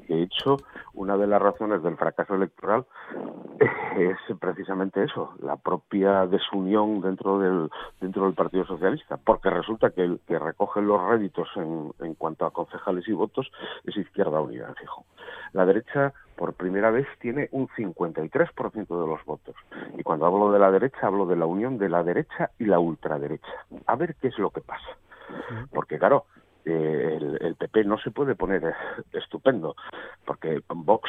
De 0.09 0.23
hecho, 0.23 0.59
una 0.95 1.17
de 1.17 1.27
las 1.27 1.41
razones 1.41 1.83
del 1.83 1.97
fracaso 1.97 2.35
electoral 2.35 2.85
es 3.97 4.17
precisamente 4.39 5.03
eso, 5.03 5.35
la 5.41 5.57
propia 5.57 6.27
desunión 6.27 7.01
dentro 7.01 7.39
del 7.39 7.71
dentro 8.01 8.25
del 8.25 8.35
Partido 8.35 8.65
Socialista, 8.67 9.17
porque 9.17 9.51
resulta 9.51 9.91
que 9.91 10.03
el 10.03 10.21
que 10.27 10.39
recoge 10.39 10.83
los 10.83 11.03
réditos 11.03 11.49
en, 11.57 11.93
en 12.01 12.15
cuanto 12.15 12.47
a 12.47 12.53
concejales 12.53 13.09
y 13.09 13.13
votos 13.13 13.51
es 13.85 13.97
Izquierda 13.97 14.41
Unida 14.41 14.69
en 14.69 14.75
Gijón. 14.77 15.05
La 15.53 15.65
derecha 15.65 16.13
por 16.37 16.55
primera 16.55 16.91
vez 16.91 17.07
tiene 17.19 17.49
un 17.53 17.69
53% 17.69 18.75
de 18.75 19.07
los 19.07 19.25
votos. 19.25 19.55
Y 19.97 20.03
cuando 20.03 20.27
hablo 20.27 20.53
de 20.53 20.59
la 20.59 20.71
derecha, 20.71 21.07
hablo 21.07 21.27
de 21.27 21.37
la 21.37 21.47
unión 21.47 21.79
de 21.79 21.89
la 21.89 22.03
derecha 22.03 22.51
y 22.59 22.67
la 22.67 22.79
ultraderecha. 22.79 23.53
A 23.87 23.97
ver 23.97 24.17
qué 24.17 24.29
es 24.29 24.39
lo 24.39 24.51
que 24.51 24.61
pasa. 24.61 24.87
Porque 25.73 25.99
claro, 25.99 26.27
eh, 26.67 27.19
el, 27.21 27.39
el, 27.41 27.55
PP 27.55 27.85
no 27.85 27.97
se 27.99 28.11
puede 28.11 28.35
poner 28.35 28.75
estupendo, 29.13 29.77
porque 30.25 30.61
Vox, 30.69 31.09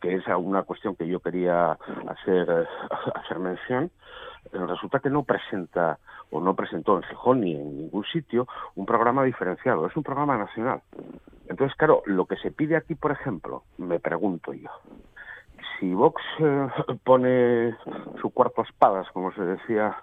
que 0.00 0.16
es 0.16 0.26
una 0.26 0.64
cuestión 0.64 0.96
que 0.96 1.06
yo 1.06 1.20
quería 1.20 1.78
hacer, 2.08 2.66
hacer 3.14 3.38
mención, 3.38 3.92
resulta 4.52 4.98
que 4.98 5.08
no 5.08 5.22
presenta 5.22 5.98
o 6.30 6.40
no 6.40 6.56
presentó 6.56 6.96
en 6.96 7.04
Gijón 7.04 7.40
ni 7.42 7.54
en 7.54 7.76
ningún 7.76 8.04
sitio 8.04 8.48
un 8.74 8.84
programa 8.84 9.22
diferenciado, 9.22 9.86
es 9.86 9.96
un 9.96 10.02
programa 10.02 10.36
nacional. 10.36 10.82
Entonces, 11.48 11.76
claro, 11.76 12.02
lo 12.06 12.26
que 12.26 12.36
se 12.36 12.50
pide 12.50 12.76
aquí, 12.76 12.96
por 12.96 13.12
ejemplo, 13.12 13.62
me 13.78 14.00
pregunto 14.00 14.52
yo, 14.52 14.70
si 15.78 15.94
Vox 15.94 16.20
eh, 16.40 16.68
pone 17.04 17.76
su 18.20 18.30
cuarto 18.30 18.62
espadas, 18.62 19.08
como 19.12 19.32
se 19.32 19.42
decía 19.42 19.96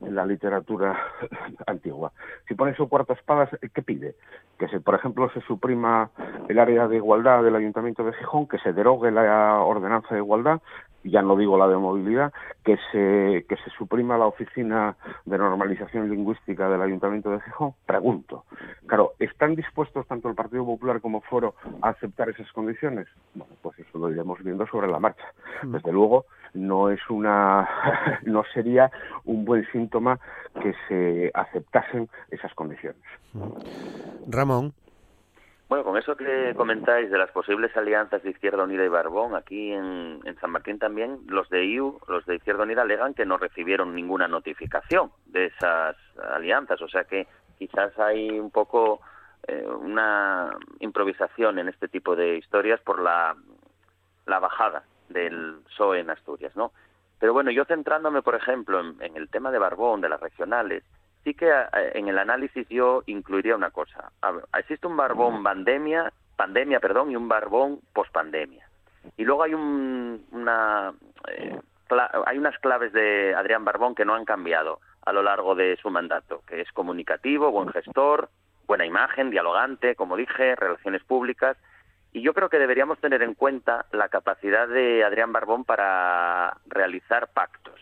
en 0.00 0.14
la 0.14 0.26
literatura 0.26 0.98
antigua. 1.66 2.12
Si 2.48 2.54
pone 2.54 2.74
su 2.74 2.88
cuarto 2.88 3.12
espadas, 3.12 3.50
¿qué 3.74 3.82
pide? 3.82 4.14
Que, 4.58 4.68
se, 4.68 4.80
por 4.80 4.94
ejemplo, 4.94 5.30
se 5.32 5.40
suprima 5.42 6.10
el 6.48 6.58
área 6.58 6.88
de 6.88 6.96
igualdad 6.96 7.42
del 7.42 7.56
Ayuntamiento 7.56 8.04
de 8.04 8.12
Gijón, 8.14 8.48
que 8.48 8.58
se 8.58 8.72
derogue 8.72 9.10
la 9.10 9.60
ordenanza 9.60 10.14
de 10.14 10.20
igualdad, 10.20 10.60
ya 11.04 11.22
no 11.22 11.36
digo 11.36 11.56
la 11.56 11.68
de 11.68 11.76
movilidad, 11.76 12.32
que 12.64 12.76
se, 12.92 13.46
que 13.48 13.56
se 13.56 13.70
suprima 13.76 14.18
la 14.18 14.26
oficina 14.26 14.96
de 15.24 15.38
normalización 15.38 16.10
lingüística 16.10 16.68
del 16.68 16.82
Ayuntamiento 16.82 17.30
de 17.30 17.40
Gijón? 17.40 17.74
Pregunto. 17.86 18.44
Claro, 18.86 19.12
¿están 19.18 19.54
dispuestos 19.54 20.06
tanto 20.06 20.28
el 20.28 20.34
Partido 20.34 20.64
Popular 20.64 21.00
como 21.00 21.20
Foro 21.22 21.54
a 21.82 21.90
aceptar 21.90 22.28
esas 22.28 22.50
condiciones? 22.52 23.06
Bueno, 23.34 23.54
pues 23.62 23.78
eso 23.78 23.98
lo 23.98 24.10
iremos 24.10 24.42
viendo 24.42 24.66
sobre 24.66 24.88
la 24.88 24.98
marcha. 24.98 25.24
Desde 25.62 25.92
luego, 25.92 26.26
no 26.54 26.90
es 26.90 27.00
una, 27.08 27.68
no 28.24 28.44
sería 28.52 28.90
un 29.24 29.44
buen 29.44 29.66
síntoma 29.72 30.18
que 30.62 30.74
se 30.88 31.30
aceptasen 31.34 32.08
esas 32.30 32.52
condiciones. 32.54 33.02
Ramón. 34.28 34.72
Bueno, 35.70 35.84
con 35.84 35.96
eso 35.96 36.16
que 36.16 36.52
comentáis 36.56 37.12
de 37.12 37.16
las 37.16 37.30
posibles 37.30 37.76
alianzas 37.76 38.24
de 38.24 38.30
Izquierda 38.30 38.64
Unida 38.64 38.84
y 38.84 38.88
Barbón, 38.88 39.36
aquí 39.36 39.70
en, 39.70 40.20
San 40.40 40.50
Martín 40.50 40.80
también, 40.80 41.20
los 41.28 41.48
de 41.48 41.64
IU, 41.64 42.00
los 42.08 42.26
de 42.26 42.34
Izquierda 42.34 42.64
Unida, 42.64 42.82
alegan 42.82 43.14
que 43.14 43.24
no 43.24 43.38
recibieron 43.38 43.94
ninguna 43.94 44.26
notificación 44.26 45.12
de 45.26 45.44
esas 45.44 45.94
alianzas, 46.34 46.82
o 46.82 46.88
sea 46.88 47.04
que 47.04 47.28
quizás 47.56 47.96
hay 48.00 48.30
un 48.40 48.50
poco 48.50 49.00
eh, 49.46 49.64
una 49.64 50.56
improvisación 50.80 51.60
en 51.60 51.68
este 51.68 51.86
tipo 51.86 52.16
de 52.16 52.38
historias 52.38 52.80
por 52.80 53.00
la, 53.00 53.36
bajada 54.26 54.82
del 55.08 55.60
PSOE 55.66 56.00
en 56.00 56.10
Asturias, 56.10 56.56
¿no? 56.56 56.72
Pero 57.20 57.32
bueno, 57.32 57.52
yo 57.52 57.64
centrándome, 57.64 58.22
por 58.22 58.34
ejemplo, 58.34 58.80
en 58.80 59.16
el 59.16 59.28
tema 59.28 59.52
de 59.52 59.60
Barbón, 59.60 60.00
de 60.00 60.08
las 60.08 60.20
regionales, 60.20 60.82
sí 61.24 61.34
que 61.34 61.48
eh, 61.48 61.92
en 61.94 62.08
el 62.08 62.18
análisis 62.18 62.66
yo 62.68 63.02
incluiría 63.06 63.56
una 63.56 63.70
cosa. 63.70 64.10
existe 64.58 64.86
un 64.86 64.96
barbón 64.96 65.42
pandemia, 65.42 66.12
pandemia, 66.36 66.80
perdón, 66.80 67.10
y 67.10 67.16
un 67.16 67.28
barbón 67.28 67.80
pospandemia. 67.92 68.66
Y 69.16 69.24
luego 69.24 69.42
hay 69.42 69.54
un, 69.54 70.26
una 70.32 70.92
eh, 71.28 71.58
hay 72.26 72.38
unas 72.38 72.56
claves 72.58 72.92
de 72.92 73.34
Adrián 73.34 73.64
Barbón 73.64 73.94
que 73.94 74.04
no 74.04 74.14
han 74.14 74.24
cambiado 74.24 74.80
a 75.04 75.12
lo 75.12 75.22
largo 75.22 75.54
de 75.54 75.76
su 75.82 75.90
mandato, 75.90 76.42
que 76.46 76.60
es 76.60 76.70
comunicativo, 76.72 77.50
buen 77.50 77.70
gestor, 77.70 78.28
buena 78.66 78.86
imagen, 78.86 79.30
dialogante, 79.30 79.96
como 79.96 80.16
dije, 80.16 80.54
relaciones 80.54 81.02
públicas. 81.02 81.56
Y 82.12 82.22
yo 82.22 82.34
creo 82.34 82.48
que 82.48 82.58
deberíamos 82.58 82.98
tener 82.98 83.22
en 83.22 83.34
cuenta 83.34 83.86
la 83.92 84.08
capacidad 84.08 84.68
de 84.68 85.02
Adrián 85.04 85.32
Barbón 85.32 85.64
para 85.64 86.56
realizar 86.66 87.28
pactos 87.32 87.80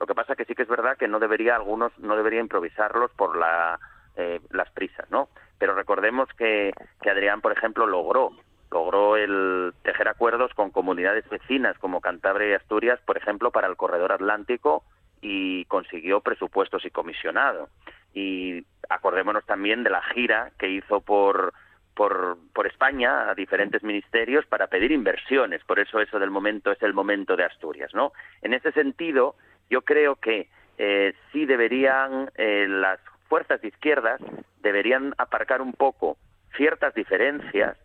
lo 0.00 0.06
que 0.06 0.14
pasa 0.14 0.34
que 0.34 0.46
sí 0.46 0.54
que 0.54 0.62
es 0.62 0.68
verdad 0.68 0.96
que 0.96 1.08
no 1.08 1.20
debería 1.20 1.54
algunos 1.54 1.96
no 1.98 2.16
debería 2.16 2.40
improvisarlos 2.40 3.10
por 3.12 3.36
la, 3.36 3.78
eh, 4.16 4.40
las 4.50 4.70
prisas, 4.70 5.08
¿no? 5.10 5.28
Pero 5.58 5.74
recordemos 5.74 6.28
que, 6.38 6.72
que 7.02 7.10
Adrián, 7.10 7.42
por 7.42 7.52
ejemplo, 7.52 7.86
logró 7.86 8.32
logró 8.70 9.16
el 9.16 9.74
tejer 9.82 10.08
acuerdos 10.08 10.54
con 10.54 10.70
comunidades 10.70 11.28
vecinas 11.28 11.76
como 11.78 12.00
Cantabria 12.00 12.50
y 12.50 12.54
Asturias, 12.54 13.00
por 13.04 13.16
ejemplo, 13.16 13.50
para 13.50 13.66
el 13.66 13.76
corredor 13.76 14.12
atlántico 14.12 14.84
y 15.20 15.64
consiguió 15.66 16.20
presupuestos 16.20 16.84
y 16.84 16.90
comisionado. 16.90 17.68
Y 18.14 18.64
acordémonos 18.88 19.44
también 19.44 19.82
de 19.82 19.90
la 19.90 20.02
gira 20.02 20.52
que 20.58 20.68
hizo 20.68 21.00
por, 21.00 21.52
por, 21.94 22.38
por, 22.52 22.66
España 22.66 23.28
a 23.28 23.34
diferentes 23.34 23.82
ministerios 23.82 24.46
para 24.46 24.68
pedir 24.68 24.92
inversiones. 24.92 25.62
Por 25.64 25.78
eso 25.78 26.00
eso 26.00 26.18
del 26.18 26.30
momento 26.30 26.70
es 26.70 26.82
el 26.82 26.94
momento 26.94 27.36
de 27.36 27.44
Asturias, 27.44 27.92
¿no? 27.94 28.12
En 28.42 28.54
ese 28.54 28.72
sentido, 28.72 29.34
yo 29.70 29.82
creo 29.82 30.16
que 30.16 30.48
eh, 30.76 31.14
sí 31.32 31.46
deberían 31.46 32.30
eh, 32.34 32.66
las 32.68 33.00
fuerzas 33.28 33.60
de 33.62 33.68
izquierdas 33.68 34.20
deberían 34.60 35.14
aparcar 35.16 35.62
un 35.62 35.72
poco 35.72 36.18
ciertas 36.56 36.94
diferencias 36.94 37.78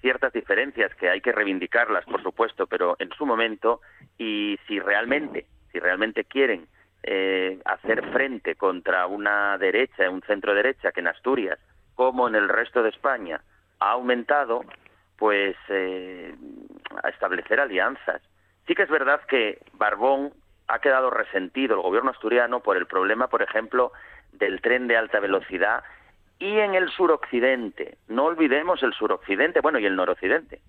ciertas 0.00 0.32
diferencias 0.32 0.94
que 0.96 1.08
hay 1.08 1.20
que 1.20 1.32
reivindicarlas 1.32 2.04
por 2.04 2.22
supuesto 2.22 2.66
pero 2.66 2.96
en 2.98 3.10
su 3.12 3.24
momento 3.24 3.80
y 4.18 4.58
si 4.66 4.80
realmente 4.80 5.46
si 5.72 5.78
realmente 5.78 6.24
quieren 6.24 6.66
eh, 7.04 7.60
hacer 7.64 8.04
frente 8.12 8.56
contra 8.56 9.06
una 9.06 9.56
derecha 9.56 10.10
un 10.10 10.22
centro 10.22 10.54
derecha 10.54 10.92
que 10.92 11.00
en 11.00 11.08
Asturias 11.08 11.58
como 11.94 12.28
en 12.28 12.34
el 12.34 12.48
resto 12.48 12.82
de 12.82 12.90
España 12.90 13.40
ha 13.80 13.92
aumentado 13.92 14.64
pues 15.16 15.56
a 15.68 17.08
establecer 17.08 17.60
alianzas. 17.60 18.22
Sí 18.66 18.74
que 18.74 18.84
es 18.84 18.88
verdad 18.88 19.20
que 19.28 19.58
Barbón 19.72 20.32
ha 20.68 20.78
quedado 20.80 21.10
resentido 21.10 21.74
el 21.76 21.82
gobierno 21.82 22.10
asturiano 22.10 22.60
por 22.60 22.76
el 22.76 22.86
problema, 22.86 23.28
por 23.28 23.42
ejemplo, 23.42 23.92
del 24.32 24.60
tren 24.60 24.86
de 24.86 24.96
alta 24.96 25.18
velocidad 25.18 25.82
y 26.38 26.58
en 26.58 26.74
el 26.74 26.90
suroccidente. 26.90 27.96
No 28.06 28.26
olvidemos 28.26 28.82
el 28.82 28.92
suroccidente, 28.92 29.60
bueno, 29.60 29.78
y 29.78 29.86
el 29.86 29.96
noroccidente, 29.96 30.60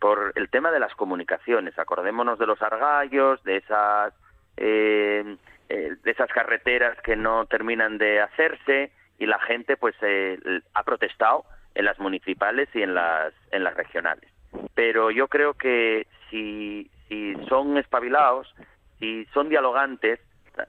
por 0.00 0.32
el 0.36 0.48
tema 0.48 0.70
de 0.70 0.80
las 0.80 0.94
comunicaciones. 0.94 1.78
Acordémonos 1.78 2.38
de 2.38 2.46
los 2.46 2.62
argallos, 2.62 3.42
de 3.42 3.56
esas, 3.56 4.14
eh, 4.56 5.36
eh, 5.68 5.96
de 6.02 6.10
esas 6.10 6.30
carreteras 6.30 6.96
que 7.02 7.16
no 7.16 7.46
terminan 7.46 7.98
de 7.98 8.20
hacerse 8.20 8.92
y 9.18 9.26
la 9.26 9.40
gente 9.40 9.76
pues 9.76 9.96
eh, 10.02 10.38
ha 10.74 10.84
protestado 10.84 11.44
en 11.74 11.84
las 11.84 11.98
municipales 11.98 12.68
y 12.74 12.82
en 12.82 12.94
las, 12.94 13.34
en 13.50 13.64
las 13.64 13.74
regionales. 13.74 14.30
Pero 14.74 15.10
yo 15.10 15.28
creo 15.28 15.54
que 15.54 16.06
si, 16.30 16.90
si 17.08 17.34
son 17.48 17.76
espabilados, 17.76 18.54
si 18.98 19.24
son 19.34 19.48
dialogantes 19.48 20.20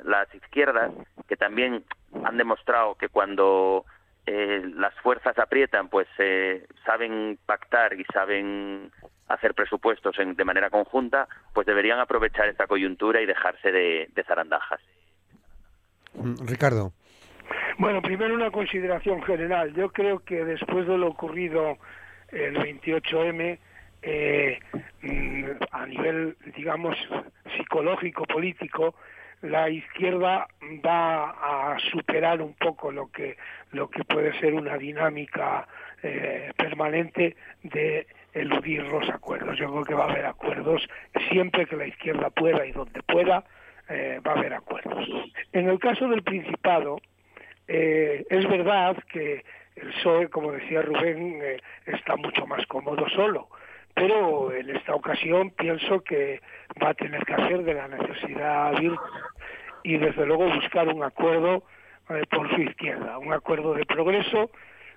las 0.03 0.33
izquierdas, 0.35 0.91
que 1.27 1.35
también 1.35 1.83
han 2.23 2.37
demostrado 2.37 2.95
que 2.95 3.09
cuando 3.09 3.85
eh, 4.25 4.61
las 4.75 4.93
fuerzas 4.95 5.37
aprietan, 5.39 5.89
pues 5.89 6.07
eh, 6.19 6.67
saben 6.85 7.39
pactar 7.45 7.99
y 7.99 8.03
saben 8.13 8.91
hacer 9.27 9.53
presupuestos 9.53 10.15
de 10.17 10.45
manera 10.45 10.69
conjunta, 10.69 11.27
pues 11.53 11.65
deberían 11.65 11.99
aprovechar 11.99 12.47
esta 12.47 12.67
coyuntura 12.67 13.21
y 13.21 13.25
dejarse 13.25 13.71
de, 13.71 14.09
de 14.13 14.23
zarandajas. 14.23 14.81
Mm, 16.13 16.47
Ricardo. 16.47 16.93
Bueno, 17.77 18.01
primero 18.01 18.33
una 18.35 18.51
consideración 18.51 19.21
general. 19.23 19.73
Yo 19.73 19.89
creo 19.91 20.19
que 20.19 20.43
después 20.43 20.87
de 20.87 20.97
lo 20.97 21.07
ocurrido 21.07 21.77
el 22.29 22.55
28M, 22.55 23.59
eh, 24.01 24.59
mm, 25.01 25.43
a 25.71 25.85
nivel, 25.85 26.37
digamos, 26.55 26.95
psicológico, 27.55 28.25
político, 28.25 28.95
la 29.41 29.69
izquierda 29.69 30.47
va 30.85 31.29
a 31.73 31.79
superar 31.91 32.41
un 32.41 32.53
poco 32.53 32.91
lo 32.91 33.09
que 33.11 33.37
lo 33.71 33.89
que 33.89 34.03
puede 34.03 34.37
ser 34.39 34.53
una 34.53 34.77
dinámica 34.77 35.67
eh, 36.03 36.51
permanente 36.57 37.35
de 37.63 38.07
eludir 38.33 38.83
los 38.83 39.09
acuerdos. 39.09 39.57
Yo 39.57 39.71
creo 39.71 39.83
que 39.83 39.93
va 39.93 40.05
a 40.05 40.11
haber 40.11 40.25
acuerdos 40.25 40.87
siempre 41.29 41.65
que 41.65 41.77
la 41.77 41.87
izquierda 41.87 42.29
pueda 42.29 42.65
y 42.65 42.71
donde 42.71 43.01
pueda 43.03 43.43
eh, 43.87 44.19
va 44.25 44.33
a 44.33 44.39
haber 44.39 44.53
acuerdos. 44.53 45.07
En 45.53 45.69
el 45.69 45.79
caso 45.79 46.07
del 46.09 46.23
Principado 46.23 46.99
eh, 47.67 48.25
es 48.29 48.47
verdad 48.47 48.97
que 49.11 49.43
el 49.75 49.93
PSOE, 49.93 50.29
como 50.29 50.51
decía 50.51 50.81
Rubén, 50.81 51.41
está 51.85 52.17
mucho 52.17 52.45
más 52.45 52.65
cómodo 52.65 53.07
solo 53.09 53.47
pero 53.99 54.53
en 54.53 54.69
esta 54.69 54.95
ocasión 54.95 55.51
pienso 55.51 56.01
que 56.01 56.41
va 56.81 56.91
a 56.91 56.93
tener 56.93 57.21
que 57.25 57.33
hacer 57.33 57.63
de 57.63 57.73
la 57.73 57.89
necesidad 57.89 58.73
y 59.83 59.97
desde 59.97 60.25
luego 60.25 60.49
buscar 60.53 60.87
un 60.87 61.03
acuerdo 61.03 61.63
eh, 62.09 62.23
por 62.29 62.49
su 62.55 62.61
izquierda, 62.61 63.17
un 63.17 63.33
acuerdo 63.33 63.73
de 63.73 63.85
progreso 63.85 64.51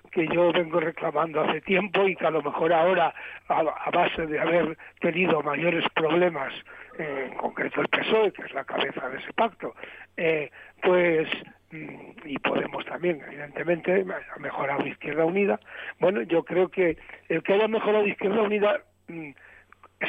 que 0.09 0.25
yo 0.27 0.53
vengo 0.53 0.79
reclamando 0.79 1.41
hace 1.41 1.59
tiempo 1.61 2.07
y 2.07 2.15
que 2.15 2.25
a 2.25 2.31
lo 2.31 2.41
mejor 2.41 2.71
ahora, 2.71 3.13
a, 3.49 3.91
base 3.91 4.25
de 4.25 4.39
haber 4.39 4.77
tenido 5.01 5.41
mayores 5.41 5.83
problemas, 5.95 6.53
eh, 6.97 7.29
en 7.31 7.37
concreto 7.37 7.81
el 7.81 7.87
PSOE, 7.87 8.31
que 8.31 8.43
es 8.43 8.53
la 8.53 8.63
cabeza 8.63 9.09
de 9.09 9.17
ese 9.17 9.33
pacto, 9.33 9.73
eh, 10.15 10.49
pues 10.81 11.27
mm, 11.71 12.11
y 12.25 12.37
Podemos 12.39 12.85
también, 12.85 13.21
evidentemente, 13.27 14.05
ha 14.35 14.39
mejorado 14.39 14.85
Izquierda 14.85 15.25
Unida. 15.25 15.59
Bueno, 15.99 16.21
yo 16.21 16.43
creo 16.43 16.69
que 16.69 16.97
el 17.29 17.41
que 17.41 17.53
haya 17.53 17.67
mejorado 17.67 18.05
Izquierda 18.05 18.43
Unida 18.43 18.81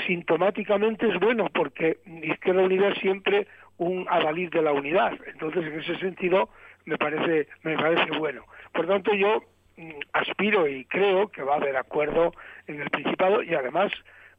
sintomáticamente 0.07 1.09
es 1.09 1.19
bueno 1.21 1.49
porque 1.53 1.99
Izquierda 2.23 2.63
Unida 2.63 2.89
es 2.89 2.99
siempre 2.99 3.47
un 3.79 4.07
adalid 4.09 4.51
de 4.51 4.63
la 4.63 4.73
unidad. 4.73 5.13
Entonces, 5.27 5.65
en 5.65 5.81
ese 5.81 5.97
sentido, 5.99 6.49
me 6.85 6.97
parece, 6.97 7.49
me 7.63 7.77
parece 7.77 8.19
bueno. 8.19 8.45
Por 8.73 8.87
tanto, 8.87 9.15
yo 9.15 9.43
mm, 9.77 9.91
aspiro 10.13 10.69
y 10.69 10.85
creo 10.85 11.29
que 11.29 11.43
va 11.43 11.55
a 11.55 11.59
haber 11.59 11.77
acuerdo 11.77 12.33
en 12.67 12.81
el 12.81 12.91
Principado 12.91 13.43
y 13.43 13.55
además 13.55 13.93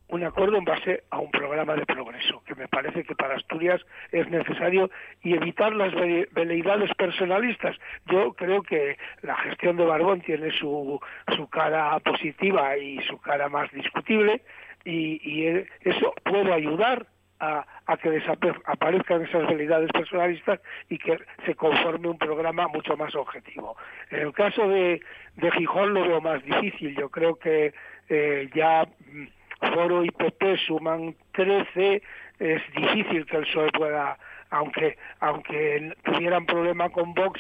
un 0.08 0.24
acuerdo 0.24 0.58
en 0.58 0.66
base 0.66 1.04
a 1.10 1.20
un 1.20 1.32
programa 1.32 1.76
de 1.76 1.86
progreso, 1.86 2.44
que 2.46 2.56
me 2.56 2.68
parece 2.68 3.04
que 3.04 3.16
para 3.16 3.36
Asturias 3.36 3.82
es 4.12 4.30
necesario 4.30 4.90
y 5.24 5.34
evitar 5.34 5.74
las 5.74 5.94
veleidades 6.32 6.94
personalistas. 6.96 7.76
Yo 8.06 8.34
creo 8.34 8.62
que 8.62 8.98
la 9.22 9.36
gestión 9.38 9.78
de 9.78 9.86
Barbón 9.86 10.22
tiene 10.22 10.52
su, 10.52 11.00
su 11.36 11.48
cara 11.50 12.00
positiva 12.00 12.78
y 12.78 13.00
su 13.04 13.20
cara 13.20 13.50
más 13.50 13.72
discutible 13.72 14.42
y, 14.84 15.20
y 15.24 15.66
eso 15.82 16.14
puede 16.24 16.54
ayudar 16.54 17.08
a, 17.40 17.66
a, 17.86 17.98
que 17.98 18.22
aparezcan 18.66 19.24
esas 19.24 19.48
veleidades 19.48 19.92
personalistas 19.92 20.60
y 20.90 20.98
que 20.98 21.20
se 21.46 21.56
conforme 21.56 22.08
un 22.08 22.18
programa 22.18 22.68
mucho 22.68 22.96
más 22.96 23.14
objetivo. 23.16 23.76
En 24.10 24.22
el 24.22 24.34
caso 24.34 24.68
de, 24.70 25.02
de 25.36 25.52
Gijón 25.52 25.94
lo 25.94 26.08
veo 26.08 26.22
más 26.22 26.44
difícil. 26.44 26.96
Yo 26.96 27.10
creo 27.10 27.36
que 27.36 27.74
eh, 28.10 28.50
ya 28.54 28.88
mm, 29.12 29.26
Foro 29.60 30.04
y 30.04 30.12
PP 30.12 30.58
suman 30.68 31.16
13, 31.34 32.02
es 32.40 32.62
difícil 32.74 33.26
que 33.26 33.38
el 33.38 33.46
PSOE 33.46 33.72
pueda, 33.72 34.18
aunque, 34.50 34.98
aunque 35.20 35.94
tuvieran 36.04 36.46
problema 36.46 36.90
con 36.90 37.14
Vox, 37.14 37.40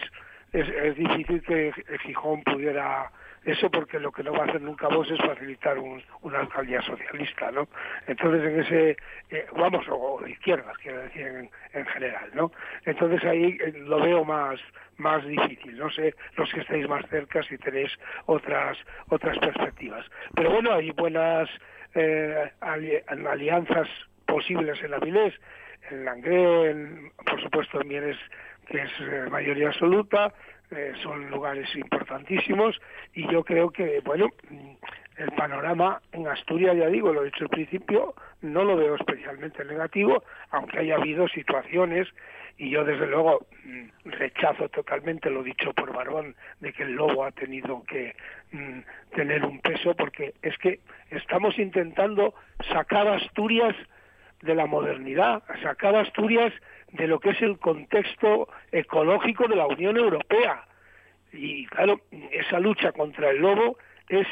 es, 0.53 0.67
es 0.69 0.95
difícil 0.95 1.41
que 1.43 1.73
Gijón 2.03 2.43
pudiera 2.43 3.11
eso 3.45 3.69
porque 3.69 3.99
lo 3.99 4.11
que 4.11 4.23
no 4.23 4.33
va 4.33 4.39
a 4.39 4.47
hacer 4.47 4.61
nunca 4.61 4.87
vos 4.87 5.09
es 5.09 5.19
facilitar 5.19 5.77
una 5.77 6.39
alcaldía 6.39 6.81
socialista, 6.81 7.51
¿no? 7.51 7.67
Entonces 8.07 8.43
en 8.43 8.59
ese, 8.59 8.97
eh, 9.29 9.45
vamos, 9.55 9.85
o, 9.87 10.25
izquierdas, 10.27 10.75
quiero 10.79 11.03
decir 11.03 11.49
en, 11.73 11.85
general, 11.85 12.31
¿no? 12.33 12.51
Entonces 12.85 13.23
ahí 13.23 13.57
eh, 13.63 13.71
lo 13.85 14.01
veo 14.01 14.25
más 14.25 14.59
más 14.97 15.25
difícil, 15.25 15.77
no 15.77 15.89
sé 15.89 16.15
los 16.37 16.49
que 16.53 16.61
estáis 16.61 16.87
más 16.87 17.05
cerca 17.09 17.43
si 17.43 17.57
tenéis 17.57 17.91
otras 18.25 18.77
otras 19.09 19.37
perspectivas. 19.37 20.05
Pero 20.33 20.51
bueno, 20.51 20.73
hay 20.73 20.89
buenas 20.91 21.49
eh, 21.95 22.51
alianzas 22.59 23.87
posibles 24.25 24.81
en 24.83 24.91
la 24.91 24.99
Vilés, 24.99 25.33
en 25.89 26.05
Langré, 26.05 27.11
por 27.25 27.41
supuesto 27.41 27.81
en 27.81 27.87
Mieres, 27.87 28.17
que 28.67 28.81
es 28.81 28.91
eh, 28.99 29.27
mayoría 29.29 29.69
absoluta, 29.69 30.33
eh, 30.71 30.93
son 31.03 31.29
lugares 31.29 31.73
importantísimos 31.75 32.79
y 33.13 33.31
yo 33.31 33.43
creo 33.43 33.69
que, 33.69 34.01
bueno, 34.03 34.29
el 35.17 35.31
panorama 35.31 36.01
en 36.11 36.27
Asturias, 36.27 36.75
ya 36.75 36.87
digo, 36.87 37.13
lo 37.13 37.21
he 37.21 37.25
dicho 37.25 37.45
al 37.45 37.49
principio, 37.49 38.15
no 38.41 38.63
lo 38.63 38.75
veo 38.75 38.95
especialmente 38.95 39.63
negativo, 39.63 40.23
aunque 40.51 40.79
haya 40.79 40.95
habido 40.95 41.27
situaciones 41.29 42.07
y 42.57 42.69
yo 42.69 42.85
desde 42.85 43.07
luego 43.07 43.45
mm, 43.63 44.09
rechazo 44.09 44.69
totalmente 44.69 45.29
lo 45.29 45.43
dicho 45.43 45.73
por 45.73 45.93
Barón 45.93 46.35
de 46.61 46.71
que 46.71 46.83
el 46.83 46.93
lobo 46.93 47.25
ha 47.25 47.31
tenido 47.31 47.83
que 47.83 48.15
mm, 48.51 48.79
tener 49.13 49.45
un 49.45 49.59
peso 49.59 49.93
porque 49.95 50.33
es 50.41 50.57
que 50.57 50.79
estamos 51.11 51.57
intentando 51.59 52.33
sacar 52.71 53.07
Asturias 53.07 53.75
de 54.41 54.55
la 54.55 54.67
modernidad, 54.67 55.43
sacar 55.61 55.95
Asturias 55.95 56.53
de 56.91 57.07
lo 57.07 57.19
que 57.19 57.31
es 57.31 57.41
el 57.41 57.57
contexto 57.57 58.47
ecológico 58.71 59.47
de 59.47 59.55
la 59.55 59.67
Unión 59.67 59.97
Europea. 59.97 60.65
Y 61.33 61.65
claro, 61.67 61.99
esa 62.31 62.59
lucha 62.59 62.93
contra 62.93 63.31
el 63.31 63.39
lobo 63.39 63.77
es 64.07 64.27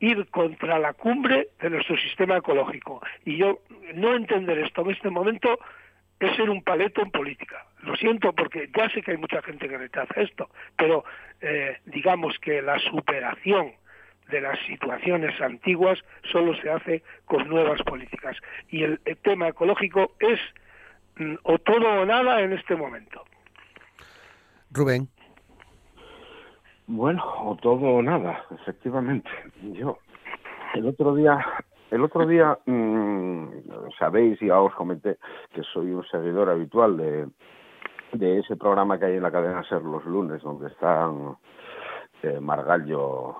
ir 0.00 0.26
contra 0.30 0.78
la 0.78 0.92
cumbre 0.92 1.48
de 1.60 1.70
nuestro 1.70 1.96
sistema 1.96 2.36
ecológico. 2.36 3.00
Y 3.24 3.36
yo 3.36 3.60
no 3.94 4.14
entender 4.14 4.58
esto 4.58 4.82
en 4.82 4.90
este 4.90 5.10
momento 5.10 5.58
es 6.20 6.34
ser 6.36 6.50
un 6.50 6.62
paleto 6.62 7.02
en 7.02 7.10
política. 7.10 7.64
Lo 7.82 7.96
siento 7.96 8.32
porque 8.32 8.68
ya 8.76 8.88
sé 8.90 9.02
que 9.02 9.12
hay 9.12 9.16
mucha 9.16 9.42
gente 9.42 9.68
que 9.68 9.78
rechaza 9.78 10.20
esto, 10.20 10.50
pero 10.76 11.04
eh, 11.40 11.78
digamos 11.86 12.38
que 12.38 12.60
la 12.60 12.78
superación 12.78 13.72
de 14.28 14.40
las 14.40 14.58
situaciones 14.66 15.40
antiguas 15.40 15.98
solo 16.30 16.54
se 16.60 16.70
hace 16.70 17.02
con 17.24 17.48
nuevas 17.48 17.80
políticas. 17.82 18.36
Y 18.68 18.82
el 18.82 19.00
tema 19.22 19.48
ecológico 19.48 20.12
es 20.20 20.38
Mm, 21.18 21.34
o 21.42 21.58
todo 21.58 22.02
o 22.02 22.06
nada 22.06 22.40
en 22.40 22.52
este 22.52 22.76
momento. 22.76 23.24
Rubén. 24.70 25.08
Bueno, 26.88 27.22
o 27.44 27.56
todo 27.56 27.86
o 27.86 28.02
nada, 28.02 28.44
efectivamente. 28.50 29.30
Yo 29.62 29.98
el 30.74 30.86
otro 30.86 31.14
día, 31.14 31.38
el 31.90 32.02
otro 32.02 32.26
día 32.26 32.58
mm, 32.66 33.46
sabéis 33.98 34.40
y 34.42 34.46
ya 34.46 34.60
os 34.60 34.74
comenté 34.74 35.18
que 35.54 35.62
soy 35.62 35.92
un 35.92 36.04
seguidor 36.06 36.50
habitual 36.50 36.96
de 36.96 37.28
de 38.12 38.38
ese 38.38 38.56
programa 38.56 38.98
que 38.98 39.06
hay 39.06 39.16
en 39.16 39.22
la 39.22 39.30
cadena 39.30 39.62
Ser 39.64 39.82
los 39.82 40.04
lunes, 40.04 40.42
donde 40.42 40.68
están 40.68 41.36
eh, 42.22 42.40
Margallo, 42.40 43.36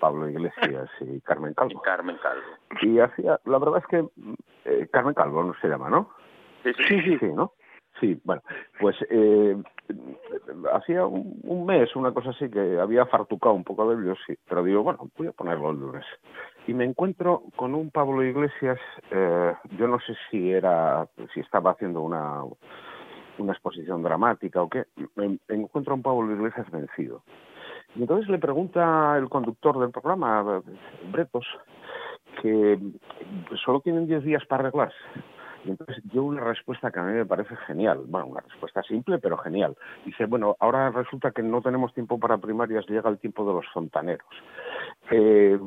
Pablo 0.00 0.28
Iglesias 0.28 0.88
y 1.00 1.20
Carmen 1.20 1.54
Calvo. 1.54 1.80
Y 1.80 1.82
Carmen 1.82 2.16
Calvo. 2.22 2.42
Y 2.82 2.98
hacía, 2.98 3.40
la 3.44 3.58
verdad 3.58 3.78
es 3.78 3.86
que 3.86 4.04
eh, 4.64 4.88
Carmen 4.92 5.14
Calvo 5.14 5.42
no 5.42 5.54
se 5.60 5.68
llama, 5.68 5.90
¿no? 5.90 6.10
Sí, 6.62 6.72
sí, 6.88 7.18
sí. 7.18 7.26
¿no? 7.34 7.52
Sí, 8.00 8.20
bueno, 8.24 8.42
pues 8.80 8.96
eh, 9.10 9.56
hacía 10.72 11.06
un, 11.06 11.66
mes, 11.66 11.94
una 11.96 12.12
cosa 12.12 12.30
así, 12.30 12.48
que 12.50 12.78
había 12.78 13.06
fartucado 13.06 13.54
un 13.54 13.64
poco 13.64 13.88
de 13.88 14.02
ellos, 14.02 14.18
pero 14.48 14.62
digo, 14.62 14.82
bueno, 14.82 15.08
voy 15.16 15.28
a 15.28 15.32
ponerlo 15.32 15.70
el 15.70 15.78
lunes. 15.78 16.04
Y 16.66 16.74
me 16.74 16.84
encuentro 16.84 17.42
con 17.56 17.74
un 17.74 17.90
Pablo 17.90 18.22
Iglesias, 18.22 18.78
eh, 19.10 19.54
yo 19.78 19.88
no 19.88 19.98
sé 20.00 20.14
si 20.30 20.50
era, 20.50 21.06
si 21.34 21.40
estaba 21.40 21.72
haciendo 21.72 22.02
una, 22.02 22.42
una 23.38 23.52
exposición 23.52 24.02
dramática 24.02 24.62
o 24.62 24.68
qué, 24.68 24.84
me, 25.16 25.38
encuentro 25.48 25.92
a 25.92 25.96
un 25.96 26.02
Pablo 26.02 26.32
Iglesias 26.32 26.70
vencido. 26.70 27.22
Y 27.94 28.02
entonces 28.02 28.28
le 28.28 28.38
pregunta 28.38 29.16
el 29.18 29.28
conductor 29.28 29.78
del 29.78 29.90
programa, 29.90 30.62
Bretos, 31.10 31.46
que 32.40 32.78
solo 33.64 33.80
tienen 33.80 34.06
10 34.06 34.24
días 34.24 34.46
para 34.46 34.62
arreglarse. 34.62 34.96
Y 35.64 35.70
entonces 35.70 36.02
dio 36.10 36.24
una 36.24 36.42
respuesta 36.42 36.90
que 36.90 37.00
a 37.00 37.04
mí 37.04 37.12
me 37.12 37.26
parece 37.26 37.54
genial, 37.66 38.02
bueno, 38.06 38.26
una 38.26 38.40
respuesta 38.40 38.82
simple 38.82 39.18
pero 39.18 39.36
genial. 39.38 39.76
Dice, 40.04 40.26
bueno, 40.26 40.56
ahora 40.58 40.90
resulta 40.90 41.30
que 41.30 41.42
no 41.42 41.62
tenemos 41.62 41.94
tiempo 41.94 42.18
para 42.18 42.38
primarias, 42.38 42.86
llega 42.88 43.08
el 43.08 43.18
tiempo 43.18 43.46
de 43.46 43.54
los 43.54 43.66
fontaneros. 43.72 44.26
Eh, 45.10 45.58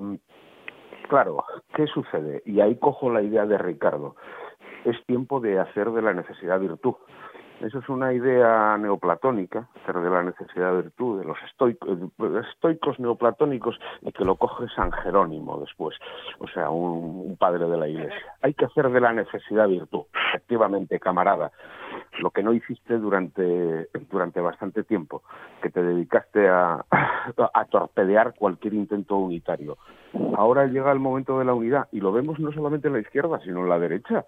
claro, 1.08 1.46
¿qué 1.74 1.88
sucede? 1.88 2.42
Y 2.46 2.60
ahí 2.60 2.76
cojo 2.78 3.10
la 3.10 3.22
idea 3.22 3.46
de 3.46 3.58
Ricardo. 3.58 4.16
Es 4.84 5.04
tiempo 5.06 5.40
de 5.40 5.60
hacer 5.60 5.90
de 5.92 6.02
la 6.02 6.14
necesidad 6.14 6.60
virtud. 6.60 6.96
Eso 7.62 7.80
es 7.80 7.88
una 7.88 8.12
idea 8.12 8.78
neoplatónica, 8.78 9.68
pero 9.86 10.02
de 10.02 10.10
la 10.10 10.24
necesidad 10.24 10.72
de 10.72 10.82
virtud, 10.84 11.20
de 11.20 11.26
los 11.26 11.38
estoicos, 11.50 11.98
estoicos 12.52 13.00
neoplatónicos, 13.00 13.80
y 14.02 14.12
que 14.12 14.26
lo 14.26 14.36
coge 14.36 14.68
San 14.76 14.92
Jerónimo 14.92 15.60
después, 15.60 15.96
o 16.40 16.48
sea, 16.50 16.70
un, 16.70 17.38
padre 17.40 17.68
de 17.68 17.78
la 17.78 17.88
Iglesia. 17.88 18.36
Hay 18.42 18.54
que 18.54 18.66
hacer 18.66 18.90
de 18.90 19.00
la 19.00 19.14
necesidad 19.14 19.68
virtud, 19.68 20.04
efectivamente, 20.30 21.00
camarada. 21.00 21.52
Lo 22.20 22.32
que 22.32 22.44
no 22.44 22.54
hiciste 22.54 22.98
durante, 22.98 23.88
durante 24.10 24.42
bastante 24.42 24.84
tiempo, 24.84 25.24
que 25.62 25.70
te 25.70 25.82
dedicaste 25.82 26.48
a, 26.50 26.86
a 27.54 27.66
torpedear 27.66 28.34
cualquier 28.38 28.74
intento 28.74 29.16
unitario. 29.18 29.78
Ahora 30.36 30.66
llega 30.66 30.92
el 30.92 31.00
momento 31.00 31.40
de 31.40 31.46
la 31.46 31.54
unidad, 31.54 31.88
y 31.92 32.00
lo 32.00 32.12
vemos 32.12 32.40
no 32.40 32.52
solamente 32.52 32.88
en 32.88 32.94
la 32.94 33.00
izquierda, 33.00 33.40
sino 33.40 33.62
en 33.62 33.70
la 33.70 33.80
derecha 33.80 34.26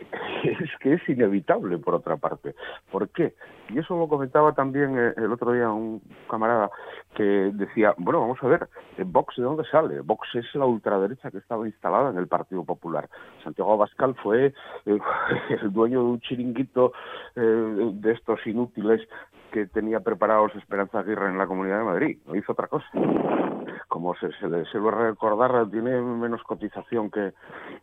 es 0.44 0.70
que 0.80 0.94
es 0.94 1.08
inevitable 1.08 1.78
por 1.78 1.94
otra 1.94 2.16
parte. 2.16 2.54
¿Por 2.90 3.08
qué? 3.10 3.34
Y 3.68 3.78
eso 3.78 3.96
lo 3.96 4.08
comentaba 4.08 4.52
también 4.52 4.98
eh, 4.98 5.12
el 5.16 5.32
otro 5.32 5.52
día 5.52 5.70
un 5.70 6.02
camarada 6.28 6.70
que 7.14 7.22
decía, 7.22 7.94
bueno, 7.98 8.20
vamos 8.20 8.38
a 8.42 8.46
ver, 8.46 8.68
eh, 8.98 9.04
Vox 9.06 9.36
de 9.36 9.42
dónde 9.42 9.64
sale? 9.64 10.00
Vox 10.00 10.28
es 10.34 10.54
la 10.54 10.66
ultraderecha 10.66 11.30
que 11.30 11.38
estaba 11.38 11.66
instalada 11.66 12.10
en 12.10 12.18
el 12.18 12.26
Partido 12.26 12.64
Popular. 12.64 13.08
Santiago 13.44 13.72
Abascal 13.72 14.14
fue 14.16 14.52
eh, 14.86 14.98
el 15.62 15.72
dueño 15.72 16.00
de 16.00 16.10
un 16.10 16.20
chiringuito 16.20 16.92
de 17.34 18.12
estos 18.12 18.44
inútiles 18.46 19.00
que 19.50 19.66
tenía 19.66 20.00
preparados 20.00 20.54
Esperanza 20.54 21.00
Aguirre 21.00 21.28
en 21.28 21.38
la 21.38 21.46
Comunidad 21.46 21.78
de 21.78 21.84
Madrid. 21.84 22.18
No 22.26 22.36
hizo 22.36 22.52
otra 22.52 22.68
cosa. 22.68 22.86
Como 23.88 24.14
se, 24.16 24.30
se, 24.32 24.48
le, 24.48 24.64
lo 24.74 24.90
recordar, 24.90 25.68
tiene 25.70 26.00
menos 26.00 26.42
cotización 26.44 27.10
que, 27.10 27.32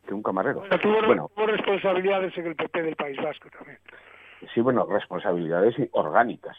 que 0.07 0.13
un 0.13 0.23
camarero. 0.23 0.63
Bueno, 1.05 1.29
tuvo, 1.35 1.45
responsabilidades 1.45 2.37
en 2.37 2.47
el 2.47 2.55
PP 2.55 2.81
del 2.81 2.95
País 2.95 3.17
Vasco 3.21 3.49
también. 3.49 3.79
Sí, 4.53 4.61
bueno, 4.61 4.85
responsabilidades 4.85 5.75
orgánicas. 5.91 6.57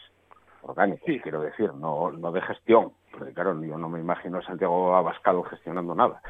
Orgánicas, 0.61 1.03
sí. 1.05 1.19
quiero 1.21 1.41
decir, 1.41 1.73
no, 1.73 2.11
no 2.11 2.31
de 2.31 2.41
gestión. 2.41 2.91
Porque 3.11 3.33
claro, 3.33 3.59
yo 3.63 3.77
no 3.77 3.89
me 3.89 3.99
imagino 3.99 4.37
a 4.37 4.43
Santiago 4.43 4.95
Abascal 4.95 5.41
gestionando 5.49 5.95
nada. 5.95 6.21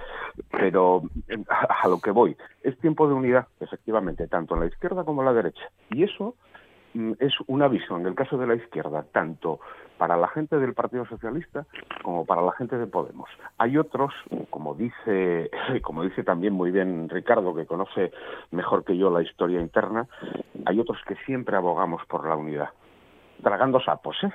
Pero 0.52 1.02
a, 1.50 1.84
a 1.84 1.88
lo 1.88 2.00
que 2.00 2.12
voy, 2.12 2.38
es 2.64 2.78
tiempo 2.80 3.08
de 3.08 3.16
unidad, 3.16 3.48
efectivamente, 3.60 4.28
tanto 4.28 4.54
en 4.54 4.62
la 4.62 4.68
izquierda 4.68 5.04
como 5.04 5.22
en 5.22 5.26
la 5.26 5.34
derecha. 5.34 5.70
Y 5.90 6.04
eso 6.04 6.36
es 7.20 7.34
una 7.48 7.68
visión, 7.68 8.02
en 8.02 8.08
el 8.08 8.16
caso 8.16 8.38
de 8.38 8.48
la 8.48 8.56
izquierda, 8.56 9.06
tanto 9.12 9.60
para 9.98 10.18
la 10.18 10.28
gente 10.30 10.58
del 10.58 10.74
Partido 10.74 11.06
Socialista 11.06 11.66
como 12.02 12.26
para 12.26 12.42
la 12.42 12.54
gente 12.54 12.78
de 12.78 12.88
Podemos. 12.88 13.30
Hay 13.58 13.78
otros, 13.78 14.14
como 14.50 14.74
dice, 14.74 15.52
como 15.84 16.04
dice 16.04 16.24
también 16.24 16.54
muy 16.54 16.72
bien 16.72 17.10
Ricardo, 17.10 17.54
que 17.54 17.66
conoce 17.66 18.12
mejor 18.52 18.84
que 18.86 18.98
yo 18.98 19.10
la 19.10 19.22
historia 19.22 19.60
interna, 19.60 20.08
hay 20.66 20.80
otros 20.80 20.98
que 21.06 21.16
siempre 21.26 21.58
abogamos 21.58 22.06
por 22.08 22.28
la 22.28 22.36
unidad, 22.36 22.70
tragando 23.44 23.80
sapos, 23.82 24.18
¿eh? 24.24 24.32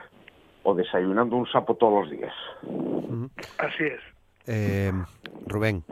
O 0.63 0.75
desayunando 0.75 1.37
un 1.37 1.47
sapo 1.47 1.75
todos 1.75 2.05
los 2.05 2.11
días. 2.11 2.35
Así 3.59 3.85
es. 3.85 4.01
Eh, 4.47 4.93
Rubén. 5.47 5.83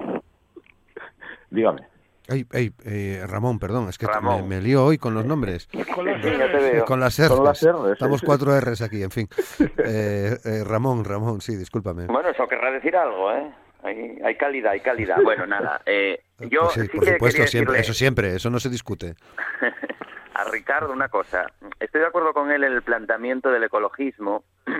Dígame. 1.50 1.91
Ay, 2.28 2.46
ay, 2.52 2.72
eh, 2.84 3.24
Ramón, 3.26 3.58
perdón, 3.58 3.88
es 3.88 3.98
que 3.98 4.06
me, 4.22 4.42
me, 4.42 4.60
lío 4.60 4.84
hoy 4.84 4.96
con 4.96 5.12
los 5.12 5.24
nombres. 5.24 5.68
Con 5.94 6.06
las 6.06 6.22
R's. 6.22 6.84
Con 6.84 7.00
las 7.00 7.18
R's. 7.18 7.92
Estamos 7.92 8.22
cuatro 8.22 8.58
R's 8.60 8.80
aquí, 8.82 9.02
en 9.02 9.10
fin. 9.10 9.28
Eh, 9.84 10.36
eh, 10.44 10.64
Ramón, 10.64 11.04
Ramón, 11.04 11.40
sí, 11.40 11.56
discúlpame. 11.56 12.06
Bueno, 12.06 12.28
eso 12.28 12.46
querrá 12.46 12.70
decir 12.70 12.96
algo, 12.96 13.32
¿eh? 13.32 13.52
Hay, 13.82 14.18
hay 14.24 14.36
calidad, 14.36 14.72
hay 14.72 14.80
calidad. 14.80 15.16
Bueno, 15.24 15.46
nada, 15.46 15.82
eh, 15.86 16.22
yo 16.38 16.62
pues 16.62 16.74
sí, 16.74 16.80
sí 16.82 16.88
por 16.88 17.04
que 17.04 17.12
supuesto, 17.12 17.46
siempre, 17.46 17.74
decirle 17.74 17.80
eso 17.80 17.94
siempre, 17.94 18.36
eso 18.36 18.50
no 18.50 18.60
se 18.60 18.68
discute. 18.68 19.14
a 20.34 20.44
Ricardo 20.44 20.92
una 20.92 21.08
cosa. 21.08 21.46
Estoy 21.80 22.00
de 22.00 22.06
acuerdo 22.06 22.32
con 22.32 22.50
él 22.50 22.64
en 22.64 22.72
el 22.72 22.82
planteamiento 22.82 23.50
del 23.50 23.64
ecologismo. 23.64 24.44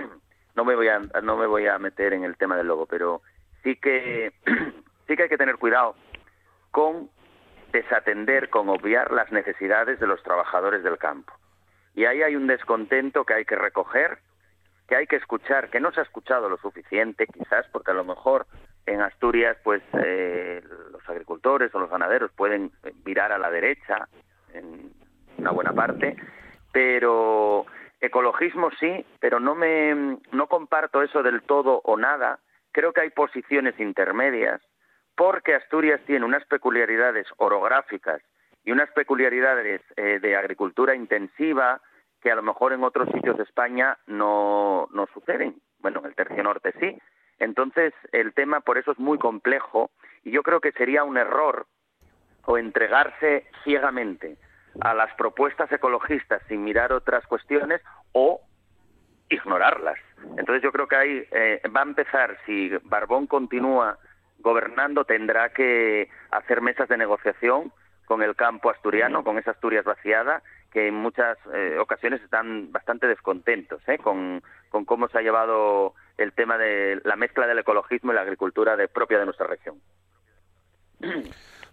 No 0.55 0.67
me 0.67 0.77
voy 0.77 0.87
a, 0.87 0.99
no 1.23 1.39
me 1.39 1.47
voy 1.47 1.67
a 1.67 1.79
meter 1.79 2.13
en 2.13 2.25
el 2.25 2.37
tema 2.37 2.59
del 2.59 2.67
lobo, 2.67 2.85
pero 2.85 3.23
sí 3.63 3.75
que, 3.77 4.35
sí 5.09 5.17
que 5.17 5.23
hay 5.23 5.29
que 5.31 5.39
tener 5.39 5.57
cuidado 5.57 5.95
con 6.71 7.09
desatender, 7.73 8.51
con 8.51 8.69
obviar 8.69 9.11
las 9.11 9.33
necesidades 9.33 9.99
de 9.99 10.07
los 10.07 10.23
trabajadores 10.23 10.83
del 10.83 10.99
campo. 10.99 11.33
Y 11.95 12.05
ahí 12.05 12.23
hay 12.23 12.37
un 12.37 12.47
descontento 12.47 13.25
que 13.25 13.35
hay 13.35 13.45
que 13.45 13.57
recoger, 13.57 14.19
que 14.89 14.97
hay 14.97 15.07
que 15.07 15.17
escuchar, 15.17 15.71
que 15.71 15.81
no 15.81 15.93
se 15.93 16.01
ha 16.01 16.05
escuchado 16.05 16.49
lo 16.49 16.59
suficiente, 16.59 17.27
quizás, 17.27 17.67
porque 17.73 17.91
a 17.91 17.95
lo 17.95 18.05
mejor 18.05 18.47
en 18.87 19.01
Asturias, 19.01 19.57
pues 19.63 19.83
eh, 20.05 20.63
los 20.91 21.09
agricultores 21.09 21.75
o 21.75 21.79
los 21.79 21.91
ganaderos 21.91 22.31
pueden 22.33 22.73
virar 23.05 23.33
a 23.33 23.39
la 23.39 23.51
derecha 23.51 24.09
en 24.53 24.93
una 25.39 25.51
buena 25.51 25.73
parte, 25.73 26.17
pero 26.73 27.67
ecologismo 28.01 28.71
sí, 28.79 29.07
pero 29.21 29.41
no 29.41 29.55
me 29.55 30.19
no 30.33 30.47
comparto 30.47 31.03
eso 31.03 31.23
del 31.23 31.43
todo 31.43 31.81
o 31.85 31.97
nada. 31.97 32.41
Creo 32.73 32.93
que 32.93 33.03
hay 33.03 33.11
posiciones 33.11 33.79
intermedias 33.79 34.61
porque 35.17 35.55
Asturias 35.55 36.01
tiene 36.07 36.25
unas 36.25 36.45
peculiaridades 36.47 37.27
orográficas 37.37 38.23
y 38.65 38.73
unas 38.73 38.91
peculiaridades 38.91 39.81
eh, 39.97 40.19
de 40.21 40.37
agricultura 40.37 40.95
intensiva 40.95 41.81
que 42.21 42.31
a 42.31 42.37
lo 42.37 42.43
mejor 42.43 42.73
en 42.73 42.85
otros 42.85 43.09
sitios 43.13 43.37
de 43.37 43.43
España 43.43 43.99
no, 44.07 44.89
no 44.93 45.07
suceden. 45.13 45.61
Bueno, 45.81 46.01
en 46.01 46.07
el 46.07 46.15
tercio 46.15 46.43
norte 46.43 46.73
sí. 46.79 46.97
Entonces, 47.39 47.93
el 48.13 48.33
tema 48.35 48.61
por 48.61 48.79
eso 48.79 48.93
es 48.93 48.99
muy 48.99 49.19
complejo 49.19 49.91
y 50.23 50.31
yo 50.31 50.43
creo 50.45 50.61
que 50.61 50.71
sería 50.73 51.03
un 51.03 51.19
error 51.19 51.67
o 52.45 52.57
entregarse 52.57 53.47
ciegamente 53.65 54.37
a 54.81 54.95
las 54.95 55.13
propuestas 55.15 55.71
ecologistas 55.73 56.41
sin 56.49 56.63
mirar 56.65 56.93
otras 56.93 57.27
cuestiones 57.27 57.81
o 58.13 58.41
ignorarlas. 59.29 59.99
Entonces 60.37 60.63
yo 60.63 60.73
creo 60.73 60.87
que 60.87 60.97
ahí 60.97 61.25
eh, 61.33 61.61
va 61.75 61.81
a 61.81 61.85
empezar, 61.85 62.39
si 62.47 62.71
Barbón 62.85 63.27
continúa 63.27 63.99
gobernando, 64.43 65.05
tendrá 65.05 65.51
que 65.51 66.09
hacer 66.31 66.61
mesas 66.61 66.89
de 66.89 66.97
negociación 66.97 67.73
con 68.05 68.23
el 68.23 68.37
campo 68.37 68.71
asturiano, 68.71 69.25
con 69.25 69.39
esa 69.39 69.53
Asturias 69.53 69.85
vaciada, 69.85 70.43
que 70.71 70.89
en 70.89 70.95
muchas 70.95 71.39
eh, 71.55 71.79
ocasiones 71.79 72.21
están 72.23 72.73
bastante 72.73 73.07
descontentos 73.07 73.81
¿eh? 73.89 73.99
con, 73.99 74.43
con, 74.71 74.85
cómo 74.85 75.09
se 75.09 75.19
ha 75.19 75.23
llevado 75.23 75.95
el 76.19 76.33
tema 76.33 76.59
de 76.59 77.01
la 77.05 77.17
mezcla 77.17 77.47
del 77.47 77.59
ecologismo 77.59 78.13
y 78.13 78.15
la 78.15 78.23
agricultura 78.23 78.77
de, 78.77 78.89
propia 78.89 79.19
de 79.19 79.25
nuestra 79.25 79.47
región. 79.47 79.77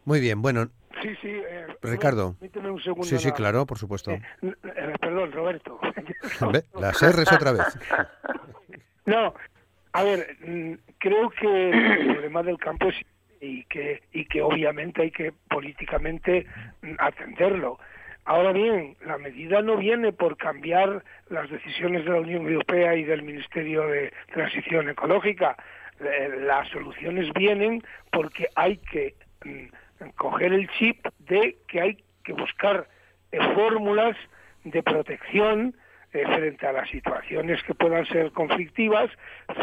Muy 0.06 0.20
bien, 0.20 0.42
bueno. 0.42 0.70
Sí, 1.02 1.16
sí. 1.22 1.30
Eh, 1.30 1.68
Ricardo. 1.82 2.36
Un 2.42 2.82
segundo 2.82 3.04
sí, 3.04 3.18
sí, 3.18 3.32
claro, 3.32 3.66
por 3.66 3.78
supuesto. 3.78 4.12
Eh, 4.12 4.24
perdón, 5.00 5.32
Roberto. 5.32 5.80
Las 6.80 7.02
R's 7.02 7.32
otra 7.32 7.54
vez. 7.54 7.80
no, 9.06 9.34
a 9.94 10.04
ver, 10.04 10.38
mm, 10.42 10.74
creo 11.00 11.30
que 11.32 11.70
el 11.70 12.08
problema 12.14 12.44
del 12.44 12.58
campo 12.58 12.90
es 12.90 12.96
y 13.42 13.64
que, 13.66 14.02
y 14.12 14.26
que 14.26 14.42
obviamente 14.42 15.02
hay 15.02 15.12
que 15.12 15.34
políticamente 15.50 16.46
atenderlo. 16.98 17.80
Ahora 18.26 18.52
bien, 18.52 18.96
la 19.06 19.18
medida 19.18 19.62
no 19.62 19.78
viene 19.78 20.12
por 20.12 20.38
cambiar 20.38 21.04
las 21.30 21.50
decisiones 21.50 22.06
de 22.06 22.12
la 22.12 22.20
Unión 22.20 22.48
Europea 22.48 22.96
y 22.96 23.04
del 23.04 23.24
Ministerio 23.24 23.88
de 23.88 24.14
Transición 24.34 24.90
Ecológica. 24.90 25.56
Eh, 26.00 26.30
las 26.42 26.68
soluciones 26.70 27.32
vienen 27.34 27.82
porque 28.12 28.48
hay 28.56 28.78
que 28.78 29.16
mm, 29.46 30.10
coger 30.16 30.54
el 30.54 30.70
chip 30.72 31.06
de 31.20 31.58
que 31.68 31.82
hay 31.82 32.04
que 32.24 32.34
buscar 32.34 32.88
eh, 33.32 33.40
fórmulas 33.56 34.16
de 34.64 34.84
protección 34.84 35.76
eh, 36.14 36.24
frente 36.26 36.66
a 36.66 36.72
las 36.72 36.90
situaciones 36.90 37.62
que 37.64 37.74
puedan 37.74 38.06
ser 38.08 38.32
conflictivas, 38.32 39.10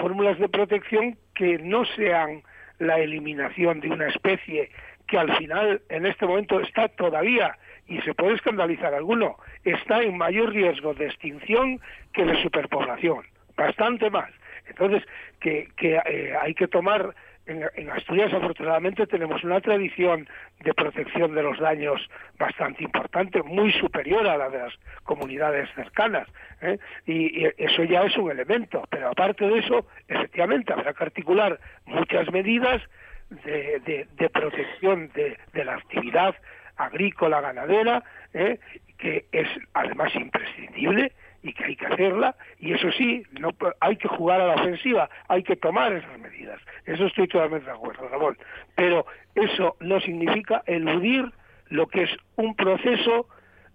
fórmulas 0.01 0.39
de 0.39 0.49
protección 0.49 1.19
que 1.35 1.59
no 1.59 1.85
sean 1.85 2.43
la 2.79 2.99
eliminación 2.99 3.81
de 3.81 3.89
una 3.89 4.09
especie 4.09 4.71
que 5.07 5.19
al 5.19 5.37
final 5.37 5.81
en 5.89 6.07
este 6.07 6.27
momento 6.27 6.61
está 6.61 6.89
todavía 6.89 7.57
y 7.87 8.01
se 8.03 8.15
puede 8.15 8.35
escandalizar 8.35 8.95
alguno, 8.95 9.37
está 9.65 10.03
en 10.03 10.17
mayor 10.17 10.53
riesgo 10.53 10.95
de 10.95 11.07
extinción 11.07 11.81
que 12.13 12.25
de 12.25 12.43
superpoblación, 12.43 13.25
bastante 13.57 14.11
más. 14.11 14.31
Entonces, 14.69 15.05
que, 15.41 15.69
que 15.77 16.01
eh, 16.05 16.35
hay 16.41 16.55
que 16.55 16.67
tomar 16.67 17.15
en, 17.47 17.91
Asturias 17.91 18.33
afortunadamente 18.33 19.07
tenemos 19.07 19.43
una 19.45 19.61
tradición 19.61 20.29
de 20.61 20.75
protección 20.75 21.35
de 21.35 21.43
los 21.43 21.59
daños 21.59 22.01
bastante 22.39 22.83
importante, 22.83 23.43
muy 23.43 23.73
superior 23.73 24.27
a 24.27 24.37
la 24.37 24.51
de 24.51 24.59
las 24.59 24.75
comunidades 25.05 25.69
cercanas, 25.75 26.29
¿eh? 26.61 26.79
y, 27.07 27.47
eso 27.57 27.85
ya 27.85 28.03
es 28.03 28.17
un 28.17 28.31
elemento. 28.31 28.83
Pero 28.91 29.09
aparte 29.09 29.47
de 29.47 29.59
eso, 29.59 29.87
efectivamente 30.09 30.73
habrá 30.73 30.93
que 30.93 31.05
articular 31.05 31.61
muchas 31.85 32.31
medidas 32.33 32.83
de, 33.31 34.07
de, 34.17 34.31
protección 34.31 35.11
de, 35.15 35.37
de, 35.53 35.65
la 35.65 35.75
actividad 35.75 36.35
agrícola, 36.77 37.41
ganadera, 37.41 38.03
¿eh? 38.35 38.59
que 38.99 39.27
es 39.33 39.49
además 39.75 40.15
imprescindible 40.15 41.13
y 41.47 41.53
que 41.53 41.65
hay 41.65 41.77
que 41.77 41.87
hacerla 41.87 42.35
y 42.59 42.73
eso 42.73 42.91
sí, 42.93 43.23
no 43.39 43.51
hay 43.81 43.97
que 43.97 44.09
jugar 44.09 44.41
a 44.41 44.47
la 44.49 44.55
ofensiva, 44.55 45.09
hay 45.29 45.43
que 45.43 45.57
tomar 45.57 45.93
esas 45.93 46.19
medidas. 46.19 46.61
Eso 46.85 47.07
estoy 47.07 47.29
totalmente 47.29 47.67
de 47.67 47.73
acuerdo, 47.73 48.09
Ramón. 48.09 48.37
Pero 48.75 49.07
eso 49.35 49.77
no 49.81 50.01
significa 50.01 50.63
eludir 50.67 51.31
lo 51.69 51.87
que 51.87 52.05
es 52.05 52.11
un 52.37 52.55
proceso 52.57 53.29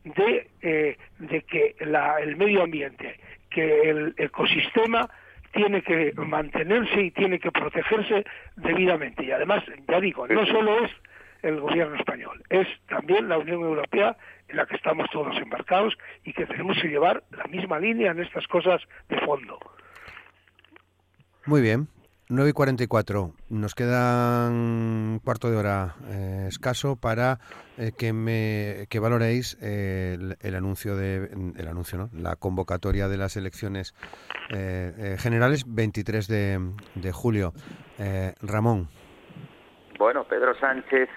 de, 0.04 0.48
eh, 0.62 0.98
de 1.20 1.42
que 1.44 1.76
la, 1.80 2.18
el 2.20 2.36
medio 2.36 2.64
ambiente, 2.64 3.20
que 3.50 3.90
el 3.90 4.14
ecosistema 4.18 5.10
tiene 5.54 5.82
que 5.82 6.14
mantenerse 6.16 7.02
y 7.02 7.12
tiene 7.12 7.40
que 7.40 7.52
protegerse 7.52 8.26
debidamente. 8.58 9.24
Y 9.24 9.32
además, 9.32 9.64
ya 9.88 10.00
digo, 10.00 10.28
no 10.28 10.46
solo 10.46 10.84
es 10.86 10.92
el 11.44 11.60
gobierno 11.60 11.96
español, 11.96 12.42
es 12.50 12.68
también 12.88 13.28
la 13.28 13.38
Unión 13.38 13.62
Europea 13.62 14.16
en 14.52 14.58
la 14.58 14.66
que 14.66 14.76
estamos 14.76 15.10
todos 15.12 15.36
embarcados 15.38 15.98
y 16.24 16.34
que 16.34 16.46
tenemos 16.46 16.78
que 16.82 16.90
llevar 16.90 17.24
la 17.32 17.46
misma 17.46 17.80
línea 17.80 18.12
en 18.12 18.20
estas 18.20 18.46
cosas 18.48 18.82
de 19.10 19.20
fondo. 19.22 19.58
Muy 21.46 21.62
bien. 21.62 21.88
9 22.30 22.50
y 22.50 22.54
44. 22.54 23.34
Nos 23.50 23.76
queda 23.76 24.48
un 24.48 25.20
cuarto 25.22 25.52
de 25.52 25.58
hora 25.58 25.96
eh, 26.08 26.46
escaso 26.48 26.96
para 26.96 27.40
eh, 27.78 27.92
que 27.98 28.14
me 28.14 28.88
que 28.90 29.00
valoréis 29.00 29.58
eh, 29.62 30.18
el, 30.40 30.56
anuncio 30.56 30.96
de 30.96 31.30
el 31.58 31.68
anuncio, 31.68 31.98
¿no? 31.98 32.10
La 32.14 32.38
convocatoria 32.38 33.10
de 33.10 33.18
las 33.18 33.36
elecciones 33.36 33.94
generales 35.18 35.66
23 35.68 36.28
de, 36.28 36.60
de 36.96 37.12
julio. 37.12 37.54
Ramón. 38.42 38.88
Bueno, 39.98 40.24
Pedro 40.24 40.56
Sánchez 40.56 41.10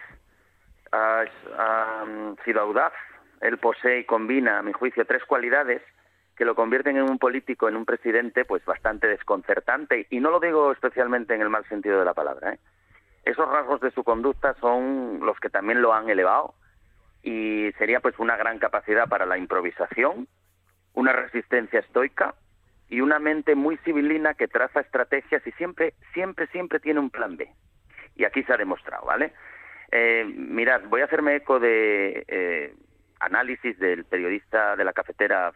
ha, 0.92 1.22
ha 1.58 2.04
sido 2.44 2.60
audaz 2.60 2.92
él 3.44 3.58
posee 3.58 4.00
y 4.00 4.04
combina, 4.04 4.58
a 4.58 4.62
mi 4.62 4.72
juicio, 4.72 5.04
tres 5.04 5.22
cualidades 5.26 5.82
que 6.34 6.46
lo 6.46 6.54
convierten 6.54 6.96
en 6.96 7.02
un 7.02 7.18
político, 7.18 7.68
en 7.68 7.76
un 7.76 7.84
presidente, 7.84 8.46
pues 8.46 8.64
bastante 8.64 9.06
desconcertante. 9.06 10.06
Y 10.08 10.18
no 10.20 10.30
lo 10.30 10.40
digo 10.40 10.72
especialmente 10.72 11.34
en 11.34 11.42
el 11.42 11.50
mal 11.50 11.68
sentido 11.68 11.98
de 11.98 12.06
la 12.06 12.14
palabra. 12.14 12.54
¿eh? 12.54 12.58
Esos 13.22 13.46
rasgos 13.46 13.82
de 13.82 13.90
su 13.90 14.02
conducta 14.02 14.54
son 14.60 15.20
los 15.20 15.38
que 15.40 15.50
también 15.50 15.82
lo 15.82 15.92
han 15.92 16.08
elevado 16.08 16.54
y 17.22 17.70
sería 17.78 18.00
pues 18.00 18.18
una 18.18 18.36
gran 18.36 18.58
capacidad 18.58 19.08
para 19.08 19.26
la 19.26 19.36
improvisación, 19.36 20.26
una 20.94 21.12
resistencia 21.12 21.80
estoica 21.80 22.34
y 22.88 23.02
una 23.02 23.18
mente 23.18 23.54
muy 23.54 23.76
civilina 23.78 24.32
que 24.32 24.48
traza 24.48 24.80
estrategias 24.80 25.46
y 25.46 25.52
siempre, 25.52 25.92
siempre, 26.14 26.46
siempre 26.46 26.80
tiene 26.80 27.00
un 27.00 27.10
plan 27.10 27.36
B. 27.36 27.52
Y 28.16 28.24
aquí 28.24 28.42
se 28.44 28.54
ha 28.54 28.56
demostrado, 28.56 29.04
¿vale? 29.04 29.34
Eh, 29.92 30.24
mirad, 30.24 30.82
voy 30.88 31.02
a 31.02 31.04
hacerme 31.04 31.36
eco 31.36 31.60
de 31.60 32.24
eh, 32.26 32.74
análisis 33.24 33.78
del 33.78 34.04
periodista 34.04 34.76
de 34.76 34.84
la 34.84 34.92
cafetera 34.92 35.52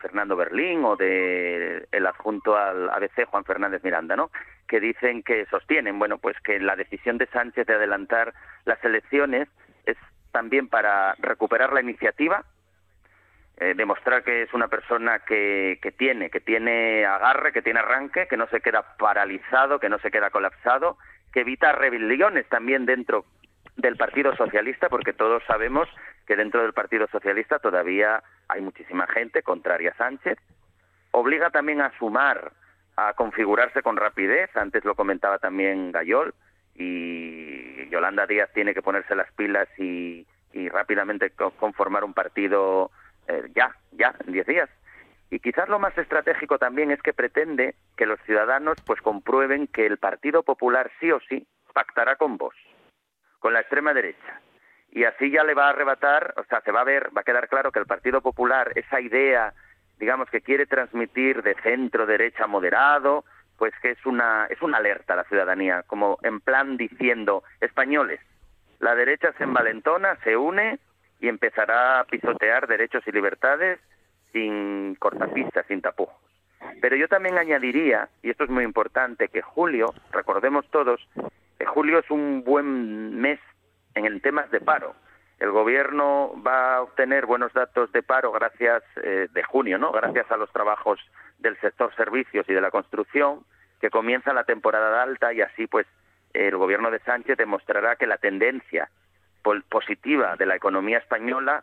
Fernando 0.00 0.36
Berlín 0.36 0.84
o 0.84 0.96
del 0.96 1.86
el 1.90 2.06
adjunto 2.06 2.56
al 2.56 2.88
ABC 2.90 3.26
Juan 3.26 3.44
Fernández 3.44 3.82
Miranda, 3.82 4.16
¿no? 4.16 4.30
Que 4.66 4.80
dicen 4.80 5.22
que 5.22 5.46
sostienen, 5.46 5.98
bueno, 5.98 6.18
pues 6.18 6.36
que 6.40 6.58
la 6.58 6.76
decisión 6.76 7.18
de 7.18 7.26
Sánchez 7.26 7.66
de 7.66 7.74
adelantar 7.74 8.32
las 8.64 8.82
elecciones 8.84 9.48
es 9.84 9.96
también 10.32 10.68
para 10.68 11.14
recuperar 11.18 11.72
la 11.72 11.80
iniciativa, 11.80 12.44
eh, 13.58 13.74
demostrar 13.74 14.22
que 14.22 14.42
es 14.42 14.52
una 14.52 14.68
persona 14.68 15.20
que, 15.20 15.78
que 15.80 15.92
tiene, 15.92 16.30
que 16.30 16.40
tiene 16.40 17.06
agarre, 17.06 17.52
que 17.52 17.62
tiene 17.62 17.80
arranque, 17.80 18.26
que 18.28 18.36
no 18.36 18.46
se 18.48 18.60
queda 18.60 18.96
paralizado, 18.98 19.80
que 19.80 19.88
no 19.88 19.98
se 19.98 20.10
queda 20.10 20.30
colapsado, 20.30 20.98
que 21.32 21.40
evita 21.40 21.72
rebeliones 21.72 22.46
también 22.48 22.86
dentro 22.86 23.24
del 23.76 23.96
Partido 23.96 24.34
Socialista, 24.36 24.88
porque 24.88 25.12
todos 25.12 25.42
sabemos 25.46 25.88
que 26.26 26.36
dentro 26.36 26.62
del 26.62 26.72
Partido 26.72 27.06
Socialista 27.06 27.58
todavía 27.58 28.22
hay 28.48 28.60
muchísima 28.60 29.06
gente 29.06 29.42
contraria 29.42 29.90
a 29.92 29.96
Sánchez. 29.96 30.38
Obliga 31.12 31.50
también 31.50 31.80
a 31.80 31.96
sumar, 31.98 32.52
a 32.96 33.12
configurarse 33.14 33.82
con 33.82 33.96
rapidez, 33.96 34.54
antes 34.56 34.84
lo 34.84 34.94
comentaba 34.94 35.38
también 35.38 35.92
Gayol, 35.92 36.34
y 36.74 37.88
Yolanda 37.88 38.26
Díaz 38.26 38.50
tiene 38.52 38.74
que 38.74 38.82
ponerse 38.82 39.14
las 39.14 39.32
pilas 39.32 39.68
y, 39.78 40.26
rápidamente 40.70 41.30
conformar 41.58 42.02
un 42.02 42.14
partido 42.14 42.90
eh, 43.28 43.42
ya, 43.54 43.76
ya, 43.92 44.14
en 44.26 44.32
diez 44.32 44.46
días. 44.46 44.70
Y 45.30 45.40
quizás 45.40 45.68
lo 45.68 45.78
más 45.78 45.96
estratégico 45.98 46.58
también 46.58 46.90
es 46.90 47.02
que 47.02 47.12
pretende 47.12 47.74
que 47.94 48.06
los 48.06 48.18
ciudadanos 48.22 48.78
pues 48.86 49.02
comprueben 49.02 49.66
que 49.66 49.84
el 49.84 49.98
Partido 49.98 50.42
Popular 50.44 50.90
sí 50.98 51.10
o 51.10 51.20
sí 51.28 51.46
pactará 51.74 52.16
con 52.16 52.38
vos, 52.38 52.54
con 53.38 53.52
la 53.52 53.60
extrema 53.60 53.92
derecha, 53.92 54.40
y 54.92 55.04
así 55.04 55.30
ya 55.30 55.44
le 55.44 55.54
va 55.54 55.66
a 55.66 55.70
arrebatar, 55.70 56.34
o 56.36 56.44
sea, 56.44 56.60
se 56.62 56.72
va 56.72 56.80
a 56.80 56.84
ver, 56.84 57.10
va 57.16 57.20
a 57.20 57.24
quedar 57.24 57.48
claro 57.48 57.72
que 57.72 57.78
el 57.78 57.86
Partido 57.86 58.20
Popular, 58.20 58.72
esa 58.74 59.00
idea 59.00 59.52
digamos 59.98 60.28
que 60.30 60.40
quiere 60.40 60.66
transmitir 60.66 61.42
de 61.42 61.54
centro 61.62 62.06
derecha 62.06 62.46
moderado, 62.46 63.24
pues 63.56 63.72
que 63.80 63.92
es 63.92 64.06
una 64.06 64.46
es 64.50 64.60
una 64.60 64.78
alerta 64.78 65.14
a 65.14 65.16
la 65.16 65.24
ciudadanía, 65.24 65.82
como 65.86 66.18
en 66.22 66.40
plan 66.40 66.76
diciendo, 66.76 67.42
españoles, 67.60 68.20
la 68.78 68.94
derecha 68.94 69.32
se 69.38 69.44
envalentona, 69.44 70.16
se 70.22 70.36
une 70.36 70.78
y 71.20 71.28
empezará 71.28 72.00
a 72.00 72.04
pisotear 72.04 72.66
derechos 72.66 73.02
y 73.06 73.12
libertades 73.12 73.80
sin 74.32 74.96
cortapistas, 74.96 75.64
sin 75.66 75.80
tapujos. 75.80 76.14
Pero 76.82 76.96
yo 76.96 77.08
también 77.08 77.38
añadiría, 77.38 78.08
y 78.22 78.30
esto 78.30 78.44
es 78.44 78.50
muy 78.50 78.64
importante, 78.64 79.28
que 79.28 79.40
julio, 79.40 79.94
recordemos 80.12 80.68
todos, 80.70 81.00
que 81.58 81.64
julio 81.64 82.00
es 82.00 82.10
un 82.10 82.44
buen 82.44 83.18
mes 83.18 83.40
en 83.96 84.04
el 84.04 84.20
temas 84.22 84.50
de 84.50 84.60
paro. 84.60 84.94
El 85.38 85.50
gobierno 85.50 86.32
va 86.46 86.76
a 86.76 86.82
obtener 86.82 87.26
buenos 87.26 87.52
datos 87.52 87.90
de 87.92 88.02
paro 88.02 88.32
gracias 88.32 88.82
eh, 89.02 89.28
de 89.30 89.42
junio, 89.42 89.76
¿no? 89.76 89.92
Gracias 89.92 90.30
a 90.30 90.36
los 90.36 90.50
trabajos 90.52 91.00
del 91.38 91.58
sector 91.60 91.94
servicios 91.94 92.48
y 92.48 92.54
de 92.54 92.60
la 92.60 92.70
construcción 92.70 93.44
que 93.80 93.90
comienza 93.90 94.32
la 94.32 94.44
temporada 94.44 95.02
alta 95.02 95.32
y 95.32 95.42
así 95.42 95.66
pues 95.66 95.86
el 96.32 96.56
gobierno 96.56 96.90
de 96.90 97.00
Sánchez 97.00 97.36
demostrará 97.36 97.96
que 97.96 98.06
la 98.06 98.16
tendencia 98.16 98.88
positiva 99.68 100.36
de 100.36 100.46
la 100.46 100.56
economía 100.56 100.98
española 100.98 101.62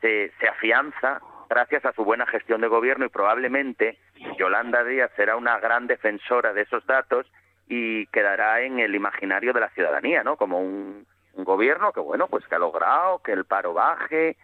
se, 0.00 0.32
se 0.38 0.48
afianza 0.48 1.20
gracias 1.48 1.84
a 1.84 1.92
su 1.92 2.04
buena 2.04 2.26
gestión 2.26 2.60
de 2.60 2.68
gobierno 2.68 3.06
y 3.06 3.08
probablemente 3.08 3.98
Yolanda 4.38 4.84
Díaz 4.84 5.10
será 5.16 5.36
una 5.36 5.58
gran 5.58 5.86
defensora 5.86 6.52
de 6.52 6.62
esos 6.62 6.86
datos 6.86 7.26
y 7.68 8.06
quedará 8.08 8.60
en 8.60 8.78
el 8.78 8.94
imaginario 8.94 9.52
de 9.52 9.60
la 9.60 9.70
ciudadanía, 9.70 10.22
¿no? 10.22 10.36
Como 10.36 10.60
un, 10.60 11.06
gobierno 11.42 11.92
que, 11.92 12.00
bueno, 12.00 12.28
pues 12.28 12.46
que 12.46 12.54
ha 12.54 12.58
logrado 12.58 13.18
que 13.18 13.32
el 13.32 13.44
paro 13.44 13.72
baje, 13.72 14.36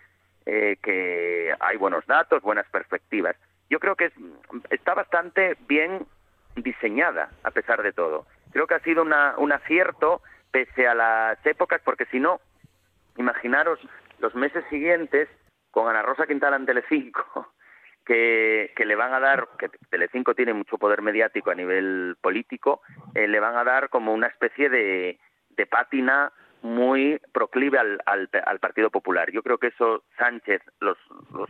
eh, 0.46 0.76
que 0.82 1.54
hay 1.60 1.76
buenos 1.76 2.06
datos, 2.06 2.42
buenas 2.42 2.68
perspectivas. 2.70 3.36
Yo 3.68 3.78
creo 3.78 3.94
que 3.94 4.10
está 4.70 4.94
bastante 4.94 5.56
bien 5.68 6.06
diseñada, 6.56 7.30
a 7.44 7.50
pesar 7.52 7.82
de 7.82 7.92
todo. 7.92 8.26
Creo 8.52 8.66
que 8.66 8.74
ha 8.74 8.80
sido 8.80 9.02
una, 9.02 9.34
un 9.36 9.52
acierto 9.52 10.22
pese 10.50 10.88
a 10.88 10.94
las 10.94 11.46
épocas, 11.46 11.80
porque 11.84 12.06
si 12.06 12.18
no, 12.18 12.40
imaginaros 13.16 13.78
los 14.18 14.34
meses 14.34 14.64
siguientes 14.70 15.28
con 15.70 15.88
Ana 15.88 16.02
Rosa 16.02 16.26
Quintana 16.26 16.56
en 16.56 16.66
Telecinco, 16.66 17.52
que, 18.04 18.72
que 18.74 18.84
le 18.84 18.96
van 18.96 19.14
a 19.14 19.20
dar, 19.20 19.46
que 19.58 19.68
Telecinco 19.88 20.34
tiene 20.34 20.52
mucho 20.52 20.78
poder 20.78 21.02
mediático 21.02 21.50
a 21.50 21.54
nivel 21.54 22.16
político, 22.20 22.82
eh, 23.14 23.28
le 23.28 23.40
van 23.40 23.56
a 23.56 23.64
dar 23.64 23.88
como 23.88 24.12
una 24.12 24.26
especie 24.26 24.68
de, 24.68 25.20
de 25.50 25.66
pátina 25.66 26.32
muy 26.62 27.20
proclive 27.32 27.78
al, 27.78 28.00
al, 28.06 28.28
al, 28.44 28.58
Partido 28.58 28.90
Popular. 28.90 29.30
Yo 29.30 29.42
creo 29.42 29.58
que 29.58 29.68
eso 29.68 30.04
Sánchez, 30.18 30.62
los, 30.80 30.98
los, 31.32 31.48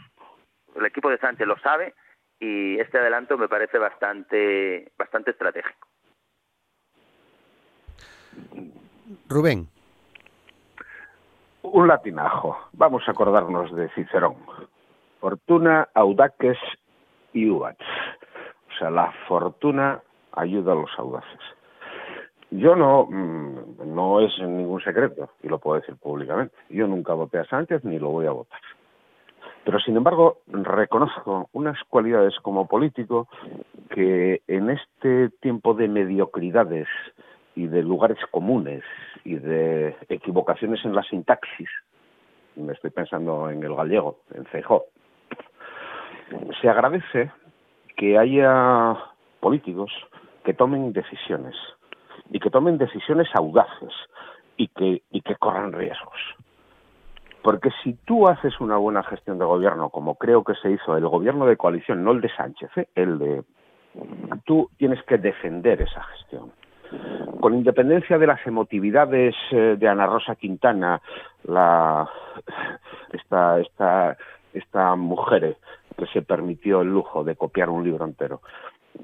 el 0.76 0.86
equipo 0.86 1.10
de 1.10 1.18
Sánchez 1.18 1.46
lo 1.46 1.58
sabe 1.58 1.94
y 2.38 2.78
este 2.78 2.98
adelanto 2.98 3.36
me 3.36 3.48
parece 3.48 3.78
bastante, 3.78 4.92
bastante 4.96 5.32
estratégico. 5.32 5.88
Rubén. 9.28 9.68
Un 11.62 11.88
latinajo. 11.88 12.58
Vamos 12.72 13.06
a 13.06 13.10
acordarnos 13.10 13.74
de 13.74 13.88
Cicerón. 13.90 14.36
Fortuna, 15.20 15.88
audaces 15.94 16.56
y. 17.32 17.48
O 17.50 17.68
sea, 18.78 18.90
la 18.90 19.12
fortuna 19.28 20.00
ayuda 20.32 20.72
a 20.72 20.76
los 20.76 20.90
audaces. 20.98 21.40
Yo 22.50 22.74
no, 22.74 23.06
mm, 23.06 23.94
no 23.94 24.20
es 24.20 24.36
ningún 24.40 24.82
secreto, 24.82 25.30
y 25.42 25.48
lo 25.48 25.58
puedo 25.58 25.80
decir 25.80 25.96
públicamente. 25.96 26.54
Yo 26.68 26.86
nunca 26.86 27.14
voté 27.14 27.38
a 27.38 27.44
Sánchez 27.44 27.84
ni 27.84 27.98
lo 27.98 28.08
voy 28.08 28.26
a 28.26 28.32
votar. 28.32 28.60
Pero, 29.64 29.78
sin 29.78 29.96
embargo, 29.96 30.38
reconozco 30.48 31.48
unas 31.52 31.78
cualidades 31.84 32.34
como 32.40 32.66
político 32.66 33.28
que 33.90 34.42
en 34.48 34.70
este 34.70 35.28
tiempo 35.40 35.74
de 35.74 35.86
mediocridades 35.86 36.88
y 37.54 37.66
de 37.66 37.82
lugares 37.82 38.18
comunes 38.30 38.82
y 39.22 39.36
de 39.36 39.94
equivocaciones 40.08 40.84
en 40.84 40.94
la 40.94 41.02
sintaxis, 41.02 41.68
me 42.56 42.72
estoy 42.72 42.90
pensando 42.90 43.48
en 43.50 43.62
el 43.62 43.74
gallego, 43.74 44.20
en 44.34 44.44
Feijó, 44.46 44.86
se 46.60 46.68
agradece 46.68 47.30
que 47.96 48.18
haya 48.18 48.96
políticos 49.40 49.92
que 50.44 50.54
tomen 50.54 50.92
decisiones 50.92 51.54
y 52.30 52.38
que 52.38 52.50
tomen 52.50 52.78
decisiones 52.78 53.28
audaces 53.34 53.92
y 54.56 54.68
que, 54.68 55.02
y 55.10 55.20
que 55.22 55.36
corran 55.36 55.72
riesgos. 55.72 56.18
Porque 57.42 57.70
si 57.82 57.94
tú 58.04 58.28
haces 58.28 58.60
una 58.60 58.76
buena 58.76 59.02
gestión 59.02 59.38
de 59.38 59.44
gobierno, 59.44 59.88
como 59.88 60.16
creo 60.16 60.44
que 60.44 60.54
se 60.54 60.70
hizo 60.70 60.96
el 60.96 61.06
gobierno 61.08 61.46
de 61.46 61.56
coalición, 61.56 62.04
no 62.04 62.12
el 62.12 62.20
de 62.20 62.28
Sánchez, 62.34 62.70
¿eh? 62.76 62.88
el 62.94 63.18
de... 63.18 63.42
Tú 64.44 64.70
tienes 64.76 65.02
que 65.04 65.18
defender 65.18 65.80
esa 65.82 66.02
gestión. 66.02 66.52
Con 67.40 67.54
independencia 67.54 68.18
de 68.18 68.26
las 68.26 68.44
emotividades 68.46 69.34
eh, 69.52 69.76
de 69.78 69.88
Ana 69.88 70.06
Rosa 70.06 70.34
Quintana, 70.34 71.00
la, 71.44 72.08
esta, 73.12 73.60
esta, 73.60 74.16
esta 74.52 74.94
mujer 74.96 75.56
que 75.96 76.06
se 76.06 76.22
permitió 76.22 76.82
el 76.82 76.88
lujo 76.88 77.24
de 77.24 77.36
copiar 77.36 77.70
un 77.70 77.84
libro 77.84 78.04
entero 78.04 78.42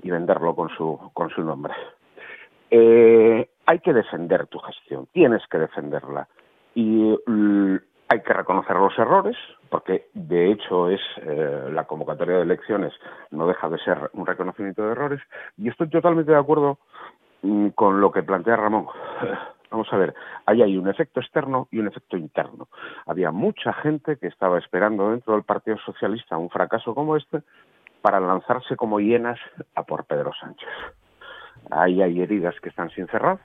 y 0.02 0.10
venderlo 0.10 0.54
con 0.54 0.68
su, 0.70 1.10
con 1.14 1.30
su 1.30 1.42
nombre. 1.42 1.74
Eh, 2.70 3.48
hay 3.66 3.78
que 3.80 3.92
defender 3.92 4.46
tu 4.46 4.58
gestión, 4.58 5.06
tienes 5.12 5.42
que 5.48 5.58
defenderla. 5.58 6.28
Y 6.74 7.16
hay 8.08 8.20
que 8.22 8.32
reconocer 8.32 8.76
los 8.76 8.96
errores, 8.98 9.36
porque 9.68 10.08
de 10.14 10.52
hecho 10.52 10.88
es 10.90 11.00
eh, 11.22 11.68
la 11.70 11.84
convocatoria 11.84 12.36
de 12.36 12.42
elecciones 12.42 12.92
no 13.30 13.46
deja 13.46 13.68
de 13.68 13.78
ser 13.78 14.10
un 14.12 14.26
reconocimiento 14.26 14.82
de 14.82 14.92
errores, 14.92 15.20
y 15.56 15.68
estoy 15.68 15.88
totalmente 15.88 16.32
de 16.32 16.38
acuerdo 16.38 16.78
mm, 17.42 17.68
con 17.68 18.00
lo 18.00 18.12
que 18.12 18.22
plantea 18.22 18.56
Ramón. 18.56 18.86
Vamos 19.70 19.92
a 19.92 19.96
ver, 19.96 20.14
ahí 20.46 20.62
hay 20.62 20.76
un 20.76 20.88
efecto 20.88 21.20
externo 21.20 21.66
y 21.72 21.80
un 21.80 21.88
efecto 21.88 22.16
interno. 22.16 22.68
Había 23.04 23.32
mucha 23.32 23.72
gente 23.72 24.16
que 24.16 24.28
estaba 24.28 24.58
esperando 24.58 25.10
dentro 25.10 25.34
del 25.34 25.42
Partido 25.42 25.76
Socialista 25.78 26.36
un 26.36 26.50
fracaso 26.50 26.94
como 26.94 27.16
este 27.16 27.42
para 28.00 28.20
lanzarse 28.20 28.76
como 28.76 29.00
hienas 29.00 29.40
a 29.74 29.82
por 29.82 30.04
Pedro 30.04 30.30
Sánchez. 30.40 30.68
Ahí 31.70 32.02
hay 32.02 32.20
heridas 32.20 32.54
que 32.60 32.68
están 32.68 32.90
sin 32.90 33.06
cerrar, 33.08 33.38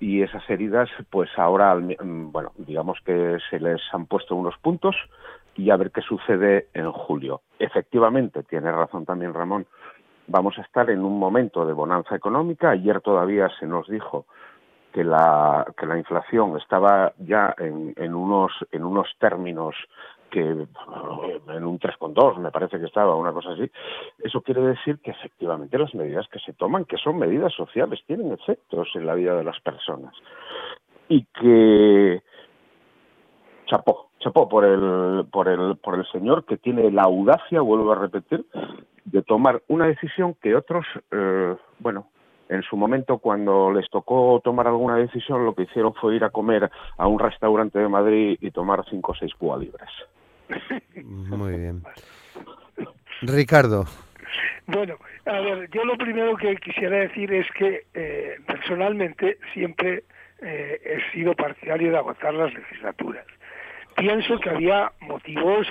y 0.00 0.22
esas 0.22 0.48
heridas, 0.48 0.88
pues 1.10 1.30
ahora, 1.36 1.74
mm, 1.74 2.30
bueno, 2.30 2.52
digamos 2.56 2.98
que 3.04 3.38
se 3.50 3.58
les 3.58 3.80
han 3.92 4.06
puesto 4.06 4.36
unos 4.36 4.56
puntos 4.58 4.96
y 5.56 5.70
a 5.70 5.76
ver 5.76 5.90
qué 5.90 6.02
sucede 6.02 6.68
en 6.72 6.92
julio. 6.92 7.42
Efectivamente, 7.58 8.44
tiene 8.44 8.70
razón 8.70 9.04
también 9.04 9.34
Ramón, 9.34 9.66
vamos 10.28 10.56
a 10.58 10.62
estar 10.62 10.88
en 10.90 11.04
un 11.04 11.18
momento 11.18 11.66
de 11.66 11.72
bonanza 11.72 12.14
económica. 12.14 12.70
Ayer 12.70 13.00
todavía 13.00 13.48
se 13.58 13.66
nos 13.66 13.88
dijo 13.88 14.26
que 14.92 15.02
la, 15.02 15.66
que 15.76 15.86
la 15.86 15.98
inflación 15.98 16.56
estaba 16.56 17.12
ya 17.18 17.54
en, 17.58 17.92
en, 17.96 18.14
unos, 18.14 18.52
en 18.70 18.84
unos 18.84 19.08
términos 19.18 19.74
que 20.30 20.40
en 20.40 21.64
un 21.64 21.78
3,2 21.78 22.38
me 22.38 22.50
parece 22.50 22.78
que 22.78 22.86
estaba, 22.86 23.14
una 23.14 23.32
cosa 23.32 23.50
así, 23.50 23.70
eso 24.18 24.40
quiere 24.42 24.62
decir 24.62 24.98
que 24.98 25.10
efectivamente 25.10 25.78
las 25.78 25.94
medidas 25.94 26.26
que 26.28 26.38
se 26.40 26.52
toman, 26.52 26.84
que 26.84 26.96
son 26.96 27.18
medidas 27.18 27.52
sociales, 27.54 28.00
tienen 28.06 28.32
efectos 28.32 28.88
en 28.94 29.06
la 29.06 29.14
vida 29.14 29.36
de 29.36 29.44
las 29.44 29.60
personas. 29.60 30.14
Y 31.08 31.24
que 31.24 32.22
chapó, 33.66 34.10
chapó 34.18 34.48
por 34.48 34.64
el, 34.64 35.26
por 35.30 35.48
el, 35.48 35.76
por 35.76 35.94
el 35.94 36.06
señor 36.10 36.44
que 36.44 36.56
tiene 36.56 36.90
la 36.90 37.02
audacia, 37.02 37.60
vuelvo 37.60 37.92
a 37.92 37.96
repetir, 37.96 38.44
de 39.04 39.22
tomar 39.22 39.62
una 39.68 39.86
decisión 39.86 40.34
que 40.34 40.54
otros, 40.54 40.84
eh, 41.10 41.56
bueno, 41.78 42.08
en 42.48 42.62
su 42.62 42.76
momento 42.76 43.18
cuando 43.18 43.70
les 43.72 43.88
tocó 43.90 44.40
tomar 44.42 44.66
alguna 44.66 44.96
decisión 44.96 45.44
lo 45.44 45.54
que 45.54 45.64
hicieron 45.64 45.94
fue 45.94 46.16
ir 46.16 46.24
a 46.24 46.30
comer 46.30 46.70
a 46.96 47.06
un 47.06 47.18
restaurante 47.18 47.78
de 47.78 47.88
Madrid 47.88 48.38
y 48.40 48.50
tomar 48.50 48.84
cinco 48.88 49.12
o 49.12 49.14
seis 49.14 49.34
cuba 49.34 49.58
libres. 49.58 49.90
Muy 51.04 51.58
bien. 51.58 51.82
Ricardo. 53.22 53.86
Bueno, 54.66 54.98
a 55.24 55.40
ver, 55.40 55.70
yo 55.70 55.84
lo 55.84 55.96
primero 55.96 56.36
que 56.36 56.56
quisiera 56.56 56.98
decir 56.98 57.32
es 57.32 57.46
que 57.52 57.86
eh, 57.94 58.36
personalmente 58.46 59.38
siempre 59.54 60.04
eh, 60.42 60.80
he 60.84 61.12
sido 61.12 61.34
partidario 61.34 61.90
de 61.90 61.96
agotar 61.96 62.34
las 62.34 62.52
legislaturas. 62.52 63.24
Pienso 63.96 64.38
que 64.38 64.50
había 64.50 64.92
motivos 65.00 65.66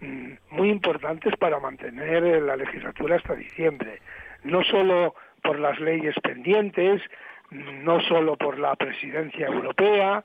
mm, 0.00 0.32
muy 0.50 0.70
importantes 0.70 1.34
para 1.36 1.60
mantener 1.60 2.42
la 2.42 2.56
legislatura 2.56 3.16
hasta 3.16 3.34
diciembre. 3.36 4.00
No 4.42 4.64
solo 4.64 5.14
por 5.42 5.58
las 5.58 5.78
leyes 5.80 6.14
pendientes, 6.22 7.00
no 7.50 8.00
solo 8.00 8.36
por 8.36 8.58
la 8.58 8.74
presidencia 8.76 9.46
europea, 9.46 10.24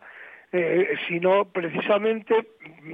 eh, 0.52 0.96
sino 1.08 1.46
precisamente 1.46 2.48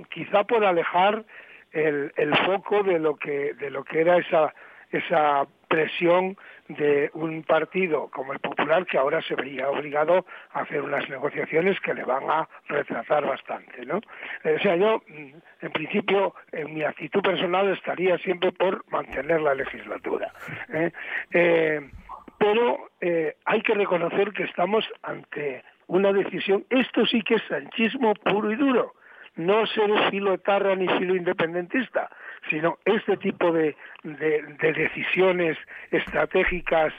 quizá 0.10 0.44
por 0.44 0.66
alejar 0.66 1.26
el, 1.72 2.12
el, 2.16 2.36
foco 2.46 2.84
de 2.84 3.00
lo 3.00 3.16
que 3.16 3.54
de 3.54 3.70
lo 3.70 3.84
que 3.84 4.02
era 4.02 4.18
esa 4.18 4.54
esa 4.92 5.48
presión 5.68 6.38
de 6.68 7.10
un 7.14 7.44
partido 7.44 8.10
como 8.10 8.34
el 8.34 8.40
Popular 8.40 8.86
que 8.86 8.98
ahora 8.98 9.22
se 9.22 9.36
vería 9.36 9.70
obligado 9.70 10.26
a 10.52 10.62
hacer 10.62 10.82
unas 10.82 11.10
negociaciones 11.10 11.80
que 11.80 11.94
le 11.94 12.04
van 12.04 12.30
a 12.30 12.48
retrasar 12.68 13.26
bastante, 13.26 13.86
¿no? 13.86 13.98
O 13.98 14.60
sea, 14.60 14.76
yo, 14.76 15.02
mm, 15.08 15.66
en 15.66 15.72
principio, 15.72 16.36
en 16.52 16.74
mi 16.74 16.84
actitud 16.84 17.22
personal 17.22 17.70
estaría 17.70 18.18
siempre 18.20 18.52
por 18.52 18.84
mantener 18.90 19.42
la 19.42 19.54
legislatura. 19.54 20.32
¿eh? 20.74 20.92
Eh, 21.32 21.90
pero 22.38 22.90
eh, 23.00 23.36
hay 23.46 23.62
que 23.62 23.74
reconocer 23.74 24.34
que 24.34 24.44
estamos 24.44 24.84
ante 25.04 25.64
una 25.92 26.14
decisión, 26.14 26.64
esto 26.70 27.06
sí 27.06 27.22
que 27.22 27.36
es 27.36 27.44
sanchismo 27.50 28.14
puro 28.14 28.50
y 28.50 28.56
duro, 28.56 28.94
no 29.36 29.68
ser 29.68 29.90
filo 30.10 30.34
etarra 30.34 30.74
ni 30.74 30.88
filo 30.88 31.16
independentista, 31.16 32.10
sino 32.50 32.78
este 32.86 33.18
tipo 33.18 33.52
de, 33.52 33.76
decisiones 34.04 35.58
estratégicas 35.92 36.94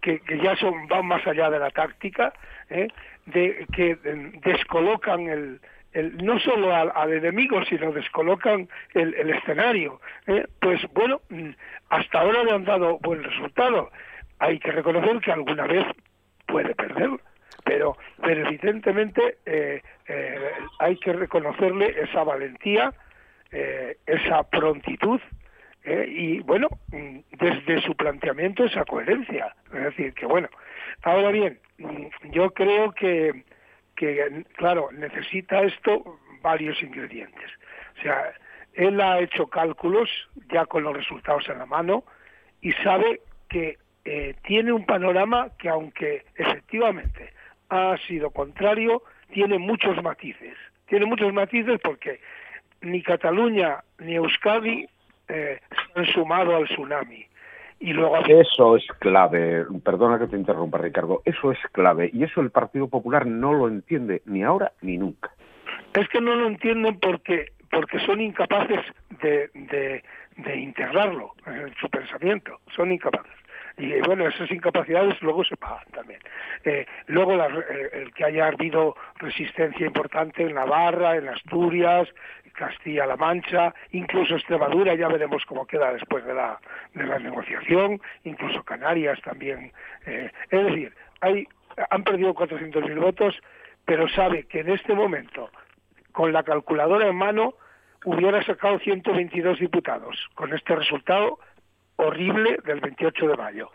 que, 0.00 0.22
ya 0.42 0.56
son 0.56 0.88
van 0.88 1.06
más 1.06 1.26
allá 1.26 1.50
de 1.50 1.58
la 1.58 1.70
táctica, 1.70 2.32
¿eh? 2.70 2.88
de, 3.26 3.66
que 3.70 3.98
descolocan 4.42 5.28
el, 5.28 5.60
no 6.24 6.38
solo 6.40 6.74
al, 6.74 7.12
enemigo, 7.12 7.62
sino 7.66 7.92
descolocan 7.92 8.66
el, 8.94 9.28
escenario. 9.28 10.00
¿eh? 10.26 10.46
Pues 10.58 10.80
bueno, 10.94 11.20
hasta 11.90 12.20
ahora 12.20 12.44
le 12.44 12.52
han 12.52 12.64
dado 12.64 12.98
buen 13.00 13.22
resultado. 13.22 13.90
Hay 14.38 14.58
que 14.58 14.72
reconocer 14.72 15.20
que 15.20 15.32
alguna 15.32 15.66
vez 15.66 15.84
puede 16.46 16.74
perder, 16.74 17.10
pero, 17.68 17.98
pero 18.22 18.48
evidentemente 18.48 19.38
eh, 19.44 19.82
eh, 20.06 20.50
hay 20.78 20.96
que 20.96 21.12
reconocerle 21.12 21.94
esa 22.00 22.24
valentía, 22.24 22.94
eh, 23.52 23.98
esa 24.06 24.42
prontitud 24.44 25.20
y, 25.84 26.40
bueno, 26.40 26.68
mm, 26.88 27.18
desde 27.38 27.80
su 27.80 27.94
planteamiento 27.94 28.64
esa 28.64 28.84
coherencia. 28.84 29.54
Es 29.72 29.84
decir, 29.84 30.12
que 30.12 30.26
bueno, 30.26 30.48
ahora 31.02 31.30
bien, 31.30 31.58
mm, 31.78 32.30
yo 32.30 32.50
creo 32.50 32.92
que, 32.92 33.44
que, 33.96 34.44
claro, 34.56 34.90
necesita 34.92 35.62
esto 35.62 36.18
varios 36.42 36.82
ingredientes. 36.82 37.50
O 37.98 38.02
sea, 38.02 38.32
él 38.74 39.00
ha 39.00 39.20
hecho 39.20 39.46
cálculos 39.46 40.10
ya 40.52 40.66
con 40.66 40.82
los 40.82 40.94
resultados 40.94 41.48
en 41.48 41.58
la 41.58 41.66
mano 41.66 42.04
y 42.60 42.72
sabe 42.72 43.20
que 43.48 43.78
tiene 44.42 44.72
un 44.72 44.86
panorama 44.86 45.50
que 45.58 45.68
aunque 45.68 46.24
efectivamente 46.34 47.30
ha 47.68 47.96
sido 48.06 48.30
contrario, 48.30 49.02
tiene 49.32 49.58
muchos 49.58 50.02
matices. 50.02 50.56
Tiene 50.86 51.06
muchos 51.06 51.32
matices 51.32 51.80
porque 51.82 52.20
ni 52.80 53.02
Cataluña 53.02 53.82
ni 53.98 54.14
Euskadi 54.14 54.86
eh, 55.28 55.60
se 55.70 56.00
han 56.00 56.06
sumado 56.06 56.56
al 56.56 56.66
tsunami. 56.68 57.26
Y 57.80 57.92
luego... 57.92 58.16
Eso 58.26 58.76
es 58.76 58.86
clave, 58.98 59.64
perdona 59.84 60.18
que 60.18 60.26
te 60.26 60.36
interrumpa 60.36 60.78
Ricardo, 60.78 61.22
eso 61.24 61.52
es 61.52 61.58
clave 61.72 62.10
y 62.12 62.24
eso 62.24 62.40
el 62.40 62.50
Partido 62.50 62.88
Popular 62.88 63.26
no 63.26 63.52
lo 63.52 63.68
entiende 63.68 64.22
ni 64.24 64.42
ahora 64.42 64.72
ni 64.80 64.96
nunca. 64.96 65.30
Es 65.94 66.08
que 66.08 66.20
no 66.20 66.34
lo 66.34 66.46
entienden 66.46 66.98
porque 66.98 67.52
porque 67.70 68.00
son 68.00 68.20
incapaces 68.22 68.80
de, 69.20 69.50
de, 69.52 70.02
de 70.38 70.56
integrarlo 70.56 71.34
en 71.46 71.74
su 71.74 71.88
pensamiento, 71.90 72.58
son 72.74 72.90
incapaces 72.90 73.30
y 73.78 74.00
bueno, 74.00 74.26
esas 74.26 74.50
incapacidades 74.50 75.20
luego 75.22 75.44
se 75.44 75.56
pagan 75.56 75.86
también. 75.92 76.20
Eh, 76.64 76.84
luego 77.06 77.34
eh, 77.34 77.90
el 77.92 78.12
que 78.12 78.24
haya 78.24 78.48
habido 78.48 78.96
resistencia 79.16 79.86
importante 79.86 80.42
en 80.42 80.54
Navarra, 80.54 81.16
en 81.16 81.28
Asturias, 81.28 82.08
Castilla-La 82.58 83.16
Mancha, 83.16 83.72
incluso 83.92 84.34
Extremadura, 84.34 84.94
ya 84.96 85.06
veremos 85.06 85.44
cómo 85.46 85.64
queda 85.64 85.92
después 85.92 86.24
de 86.24 86.34
la, 86.34 86.58
de 86.92 87.04
la 87.04 87.20
negociación, 87.20 88.00
incluso 88.24 88.64
Canarias 88.64 89.20
también. 89.22 89.72
Eh, 90.06 90.30
es 90.50 90.64
decir, 90.64 90.92
hay, 91.20 91.46
han 91.90 92.02
perdido 92.02 92.34
400.000 92.34 92.98
votos, 92.98 93.40
pero 93.84 94.08
sabe 94.08 94.44
que 94.46 94.60
en 94.60 94.70
este 94.70 94.92
momento, 94.92 95.50
con 96.10 96.32
la 96.32 96.42
calculadora 96.42 97.06
en 97.06 97.16
mano, 97.16 97.54
hubiera 98.04 98.42
sacado 98.42 98.80
122 98.80 99.60
diputados. 99.60 100.28
Con 100.34 100.52
este 100.52 100.74
resultado 100.74 101.38
horrible 101.98 102.58
del 102.64 102.80
28 102.80 103.28
de 103.28 103.36
mayo, 103.36 103.70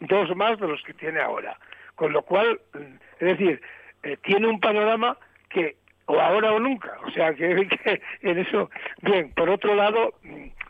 dos 0.00 0.34
más 0.36 0.58
de 0.58 0.68
los 0.68 0.82
que 0.82 0.94
tiene 0.94 1.20
ahora. 1.20 1.58
Con 1.94 2.12
lo 2.12 2.22
cual, 2.22 2.60
es 3.18 3.38
decir, 3.38 3.60
eh, 4.02 4.16
tiene 4.22 4.46
un 4.46 4.60
panorama 4.60 5.16
que 5.48 5.76
o 6.06 6.18
ahora 6.18 6.52
o 6.52 6.58
nunca, 6.58 6.96
o 7.06 7.10
sea 7.10 7.34
que, 7.34 7.68
en 8.22 8.38
eso, 8.38 8.70
bien, 9.02 9.30
por 9.34 9.50
otro 9.50 9.74
lado, 9.74 10.14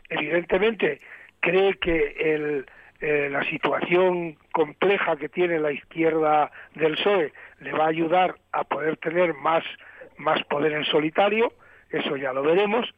evidentemente 0.09 0.99
cree 1.39 1.75
que 1.75 2.15
el, 2.19 2.65
eh, 2.99 3.29
la 3.31 3.43
situación 3.45 4.35
compleja 4.51 5.15
que 5.15 5.29
tiene 5.29 5.59
la 5.59 5.71
izquierda 5.71 6.51
del 6.75 6.95
PSOE 6.95 7.31
le 7.61 7.71
va 7.71 7.85
a 7.85 7.89
ayudar 7.89 8.35
a 8.51 8.65
poder 8.65 8.97
tener 8.97 9.33
más, 9.35 9.63
más 10.17 10.43
poder 10.45 10.73
en 10.73 10.83
solitario, 10.85 11.53
eso 11.91 12.17
ya 12.17 12.33
lo 12.33 12.43
veremos, 12.43 12.93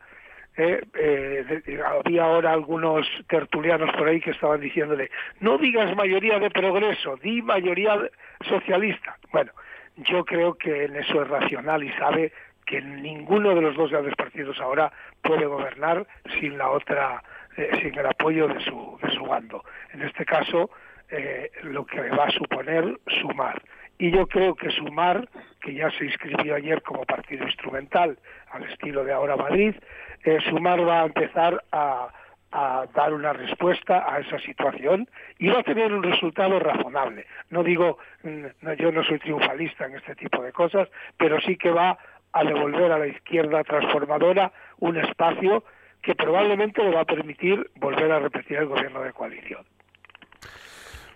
eh, 0.58 0.84
eh, 0.96 1.80
había 1.86 2.24
ahora 2.24 2.52
algunos 2.52 3.08
tertulianos 3.28 3.90
por 3.96 4.08
ahí 4.08 4.20
que 4.20 4.32
estaban 4.32 4.60
diciéndole, 4.60 5.10
no 5.40 5.58
digas 5.58 5.96
mayoría 5.96 6.40
de 6.40 6.50
progreso, 6.50 7.18
di 7.18 7.42
mayoría 7.42 7.98
socialista. 8.42 9.18
Bueno, 9.32 9.52
yo 9.98 10.26
creo 10.26 10.56
que 10.56 10.86
en 10.86 10.96
eso 10.96 11.22
es 11.22 11.28
racional 11.28 11.84
y 11.84 11.92
sabe 11.94 12.32
que 12.66 12.82
ninguno 12.82 13.56
de 13.56 13.62
los 13.62 13.76
dos 13.76 13.92
grandes 13.92 14.16
partidos 14.16 14.60
ahora 14.60 14.92
puede 15.22 15.46
gobernar 15.46 16.06
sin 16.40 16.58
la 16.58 16.70
otra, 16.70 17.24
eh, 17.58 17.70
sin 17.82 17.98
el 17.98 18.06
apoyo 18.06 18.48
de 18.48 18.60
su, 18.62 18.98
de 19.02 19.12
su 19.12 19.26
bando. 19.26 19.64
En 19.94 20.02
este 20.02 20.26
caso, 20.26 20.70
eh, 21.10 21.52
lo 21.64 21.86
que 21.86 22.10
va 22.10 22.26
a 22.26 22.32
suponer 22.32 22.98
sumar. 23.20 23.62
Y 24.02 24.10
yo 24.10 24.26
creo 24.26 24.56
que 24.56 24.72
Sumar, 24.72 25.30
que 25.62 25.76
ya 25.76 25.92
se 25.92 26.06
inscribió 26.06 26.56
ayer 26.56 26.82
como 26.82 27.04
partido 27.04 27.46
instrumental 27.46 28.18
al 28.50 28.64
estilo 28.64 29.04
de 29.04 29.14
ahora 29.14 29.36
Madrid, 29.36 29.76
eh, 30.24 30.40
Sumar 30.50 30.82
va 30.88 31.02
a 31.02 31.06
empezar 31.06 31.64
a, 31.72 32.10
dar 32.52 33.14
una 33.14 33.32
respuesta 33.32 34.12
a 34.12 34.20
esa 34.20 34.40
situación 34.40 35.08
y 35.38 35.50
va 35.50 35.60
a 35.60 35.64
tener 35.64 35.94
un 35.94 36.02
resultado 36.02 36.60
razonable. 36.60 37.28
No 37.52 37.64
digo, 37.64 38.00
mm, 38.24 38.72
yo 38.80 38.92
no 38.92 39.04
soy 39.04 39.20
triunfalista 39.20 39.86
en 39.86 39.96
este 39.96 40.16
tipo 40.16 40.42
de 40.42 40.52
cosas, 40.52 40.90
pero 41.16 41.40
sí 41.40 41.56
que 41.56 41.70
va 41.70 41.98
a 42.34 42.44
devolver 42.44 42.92
a 42.92 42.98
la 42.98 43.08
izquierda 43.08 43.64
transformadora 43.64 44.52
un 44.80 44.98
espacio 44.98 45.64
que 46.02 46.16
probablemente 46.16 46.84
le 46.84 46.92
va 46.92 47.02
a 47.02 47.06
permitir 47.06 47.70
volver 47.76 48.12
a 48.12 48.20
repetir 48.20 48.58
el 48.58 48.66
gobierno 48.66 49.04
de 49.04 49.14
coalición. 49.14 49.64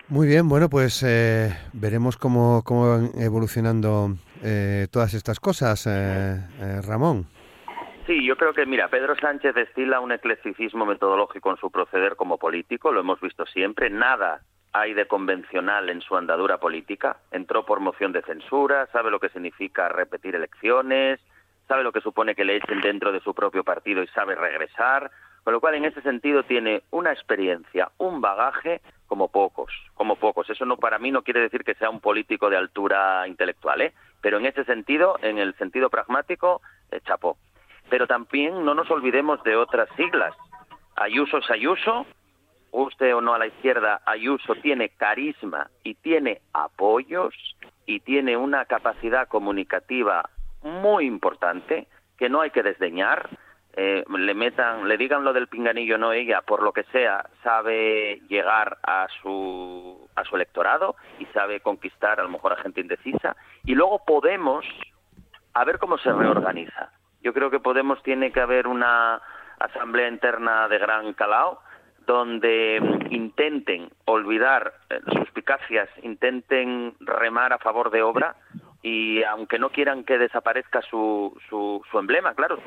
Muy 0.08 0.28
bien, 0.28 0.48
bueno, 0.48 0.70
pues 0.70 1.02
eh, 1.04 1.50
veremos 1.74 2.18
cómo, 2.18 2.62
cómo, 2.64 2.90
van 2.90 3.10
evolucionando 3.18 4.16
eh, 4.44 4.88
todas 4.92 5.14
estas 5.14 5.40
cosas, 5.40 5.88
Ramón. 6.88 7.26
Sí, 8.06 8.24
yo 8.24 8.38
creo 8.38 8.54
que, 8.54 8.68
mira, 8.68 8.88
Pedro 8.88 9.16
Sánchez 9.16 9.56
destila 9.56 10.00
un 10.00 10.12
eclecticismo 10.12 10.86
metodológico 10.86 11.50
en 11.50 11.58
su 11.58 11.72
proceder 11.72 12.16
como 12.16 12.38
político, 12.38 12.92
lo 12.92 13.00
hemos 13.00 13.20
visto 13.20 13.46
siempre, 13.48 13.90
nada 13.90 14.42
hay 14.76 14.94
de 14.94 15.08
convencional 15.08 15.90
en 15.90 16.02
su 16.02 16.18
andadura 16.18 16.58
política, 16.58 17.16
entró 17.32 17.66
por 17.66 17.80
moción 17.80 18.12
de 18.12 18.22
censura, 18.24 18.88
sabe 18.92 19.10
lo 19.10 19.22
que 19.22 19.30
significa 19.30 19.88
repetir 19.88 20.36
elecciones, 20.36 21.22
sabe 21.66 21.82
lo 21.82 21.94
que 21.94 22.02
supone 22.02 22.36
que 22.36 22.44
le 22.44 22.58
echen 22.58 22.82
dentro 22.82 23.14
de 23.14 23.22
su 23.22 23.34
propio 23.34 23.64
partido 23.64 24.04
y 24.04 24.08
sabe 24.08 24.36
regresar, 24.36 25.12
con 25.46 25.54
lo 25.54 25.62
cual 25.62 25.76
en 25.76 25.86
ese 25.86 26.02
sentido 26.02 26.42
tiene 26.42 26.82
una 26.90 27.14
experiencia, 27.14 27.92
un 28.00 28.20
bagaje 28.20 28.82
como 29.06 29.28
pocos, 29.28 29.72
como 29.94 30.16
pocos. 30.16 30.50
Eso 30.50 30.66
no 30.66 30.78
para 30.78 30.98
mí 30.98 31.12
no 31.12 31.22
quiere 31.22 31.40
decir 31.40 31.64
que 31.64 31.76
sea 31.76 31.92
un 31.92 32.00
político 32.00 32.50
de 32.50 32.58
altura 32.58 33.28
intelectual, 33.28 33.82
¿eh? 33.82 33.94
pero 34.22 34.40
en 34.40 34.48
ese 34.48 34.64
sentido, 34.66 35.20
en 35.22 35.38
el 35.38 35.54
sentido 35.54 35.92
pragmático, 35.92 36.64
eh, 36.90 37.00
chapó. 37.06 37.38
Pero 37.92 38.08
también 38.08 38.66
no 38.66 38.74
nos 38.74 38.90
olvidemos 38.90 39.44
de 39.44 39.56
otras 39.56 39.88
siglas. 39.96 40.36
Ayuso 40.96 41.38
es 41.38 41.52
Ayuso, 41.52 42.08
guste 42.72 43.14
o 43.14 43.22
no 43.22 43.36
a 43.36 43.38
la 43.38 43.46
izquierda, 43.46 44.02
Ayuso 44.08 44.56
tiene 44.56 44.90
carisma 44.90 45.70
y 45.84 45.94
tiene 45.94 46.42
apoyos 46.54 47.36
y 47.86 48.00
tiene 48.00 48.36
una 48.36 48.66
capacidad 48.66 49.28
comunicativa 49.28 50.28
muy 50.64 51.06
importante 51.06 51.88
que 52.18 52.30
no 52.30 52.42
hay 52.42 52.50
que 52.50 52.64
desdeñar. 52.64 53.30
Eh, 53.78 54.06
le 54.08 54.34
metan, 54.34 54.88
le 54.88 54.96
digan 54.96 55.26
lo 55.26 55.34
del 55.34 55.48
pinganillo 55.48 55.98
no 55.98 56.14
ella, 56.14 56.42
por 56.42 56.64
lo 56.64 56.72
que 56.72 56.84
sea, 56.94 57.26
sabe 57.44 58.22
llegar 58.30 58.78
a 58.84 59.08
su 59.22 60.08
a 60.16 60.24
su 60.24 60.38
electorado 60.38 60.96
y 61.20 61.26
sabe 61.28 61.60
conquistar 61.60 62.22
a 62.22 62.24
lo 62.24 62.30
mejor 62.30 62.54
a 62.54 62.62
gente 62.64 62.80
indecisa 62.80 63.36
y 63.66 63.76
luego 63.76 64.02
podemos 64.06 64.66
a 65.54 65.66
ver 65.66 65.78
cómo 65.78 65.98
se 65.98 66.12
reorganiza. 66.12 66.92
Yo 67.22 67.34
creo 67.34 67.50
que 67.50 67.60
Podemos 67.60 68.02
tiene 68.04 68.32
que 68.32 68.40
haber 68.40 68.68
una 68.68 69.20
asamblea 69.60 70.08
interna 70.08 70.68
de 70.70 70.78
gran 70.78 71.14
calao 71.14 71.60
donde 72.06 72.78
intenten 73.10 73.90
olvidar 74.06 74.74
eh, 74.90 75.02
suspicacias, 75.18 75.90
intenten 76.04 76.94
remar 77.00 77.52
a 77.52 77.58
favor 77.58 77.90
de 77.90 78.04
obra 78.04 78.36
y 78.84 79.24
aunque 79.24 79.58
no 79.58 79.70
quieran 79.72 80.04
que 80.04 80.18
desaparezca 80.18 80.82
su, 80.84 81.36
su, 81.50 81.82
su 81.90 82.00
emblema, 82.00 82.36
claro, 82.36 82.60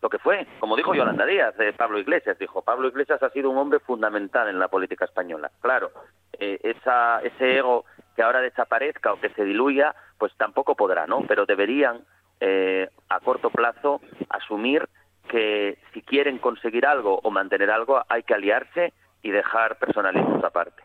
lo 0.00 0.08
que 0.08 0.18
fue, 0.18 0.46
como 0.60 0.76
dijo 0.76 0.94
Yolanda 0.94 1.26
Díaz 1.26 1.56
de 1.56 1.72
Pablo 1.72 1.98
Iglesias, 1.98 2.38
dijo, 2.38 2.62
Pablo 2.62 2.88
Iglesias 2.88 3.22
ha 3.22 3.30
sido 3.30 3.50
un 3.50 3.58
hombre 3.58 3.80
fundamental 3.80 4.48
en 4.48 4.58
la 4.58 4.68
política 4.68 5.04
española. 5.04 5.50
Claro, 5.60 5.90
eh, 6.38 6.58
esa, 6.62 7.20
ese 7.20 7.56
ego 7.56 7.84
que 8.14 8.22
ahora 8.22 8.40
desaparezca 8.40 9.12
o 9.12 9.20
que 9.20 9.30
se 9.30 9.44
diluya, 9.44 9.94
pues 10.18 10.32
tampoco 10.36 10.76
podrá, 10.76 11.06
¿no? 11.06 11.22
Pero 11.26 11.46
deberían 11.46 12.02
eh, 12.40 12.88
a 13.08 13.20
corto 13.20 13.50
plazo 13.50 14.00
asumir 14.28 14.88
que 15.28 15.78
si 15.92 16.02
quieren 16.02 16.38
conseguir 16.38 16.86
algo 16.86 17.20
o 17.22 17.30
mantener 17.30 17.70
algo 17.70 18.02
hay 18.08 18.22
que 18.22 18.34
aliarse 18.34 18.92
y 19.22 19.30
dejar 19.30 19.78
personalismos 19.78 20.42
aparte. 20.44 20.82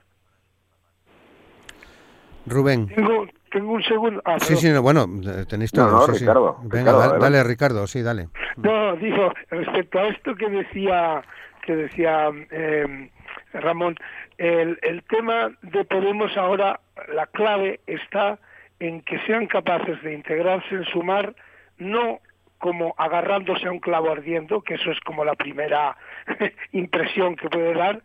Rubén. 2.46 2.88
Tengo, 2.88 3.26
tengo 3.54 3.72
un 3.72 3.84
segundo. 3.84 4.22
Ah, 4.26 4.38
sí, 4.40 4.56
sí, 4.58 4.72
bueno, 4.80 5.06
tenéis 5.48 5.72
todo. 5.72 5.86
No, 5.88 6.08
no, 6.08 6.14
sí, 6.14 6.20
Ricardo. 6.20 6.58
Sí. 6.62 6.68
Venga, 6.70 6.92
Ricardo, 6.92 7.20
dale, 7.20 7.44
Ricardo, 7.44 7.88
sí, 7.88 8.02
dale. 8.02 8.28
No, 8.58 8.96
digo, 8.98 9.32
respecto 9.50 10.00
a 10.00 10.08
esto 10.08 10.36
que 10.36 10.50
decía, 10.50 11.22
que 11.62 11.76
decía 11.76 12.30
eh, 12.52 13.10
Ramón, 13.54 13.96
el, 14.38 14.78
el 14.82 15.04
tema 15.04 15.52
de 15.62 15.86
Podemos 15.86 16.36
ahora, 16.36 16.80
la 17.14 17.28
clave 17.28 17.80
está 17.88 18.40
en 18.80 19.02
que 19.04 19.20
sean 19.28 19.46
capaces 19.48 20.02
de 20.02 20.14
integrarse 20.14 20.76
en 20.76 20.84
sumar, 20.86 21.34
no 21.78 22.20
como 22.58 22.96
agarrándose 22.98 23.68
a 23.68 23.72
un 23.72 23.80
clavo 23.80 24.12
ardiendo, 24.12 24.62
que 24.62 24.76
eso 24.76 24.92
es 24.92 25.00
como 25.02 25.24
la 25.24 25.36
primera 25.36 25.96
impresión 26.72 27.36
que 27.36 27.50
puede 27.50 27.74
dar, 27.74 28.02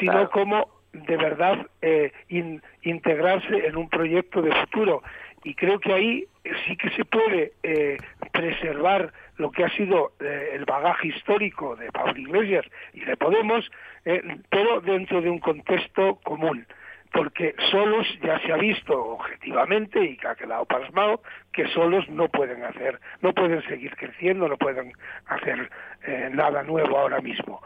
sino 0.00 0.12
Claro. 0.12 0.30
como 0.30 0.68
de 0.92 1.16
verdad 1.16 1.66
eh, 1.82 2.12
in- 2.28 2.62
integrarse 2.82 3.66
en 3.66 3.76
un 3.76 3.88
proyecto 3.88 4.42
de 4.42 4.52
futuro. 4.54 5.02
Y 5.44 5.54
creo 5.54 5.78
que 5.78 5.92
ahí 5.92 6.24
sí 6.66 6.76
que 6.76 6.90
se 6.90 7.04
puede 7.04 7.52
eh, 7.62 8.00
preservar 8.32 9.12
lo 9.36 9.50
que 9.50 9.64
ha 9.64 9.70
sido 9.70 10.12
eh, 10.20 10.50
el 10.54 10.64
bagaje 10.64 11.08
histórico 11.08 11.76
de 11.76 11.90
Pablo 11.92 12.18
Iglesias 12.18 12.66
y 12.92 13.00
de 13.04 13.16
Podemos, 13.16 13.70
eh, 14.04 14.22
pero 14.50 14.80
dentro 14.80 15.20
de 15.20 15.30
un 15.30 15.38
contexto 15.38 16.16
común. 16.24 16.66
Porque 17.10 17.54
solos 17.70 18.06
ya 18.22 18.38
se 18.40 18.52
ha 18.52 18.56
visto 18.58 18.92
objetivamente 19.02 19.98
y 20.04 20.18
que 20.18 20.28
ha 20.28 20.34
quedado 20.34 20.66
pasmado 20.66 21.22
que 21.54 21.66
solos 21.68 22.06
no 22.10 22.28
pueden 22.28 22.62
hacer, 22.64 23.00
no 23.22 23.32
pueden 23.32 23.62
seguir 23.62 23.96
creciendo, 23.96 24.46
no 24.46 24.58
pueden 24.58 24.92
hacer 25.24 25.70
eh, 26.06 26.28
nada 26.34 26.62
nuevo 26.64 26.98
ahora 26.98 27.22
mismo. 27.22 27.62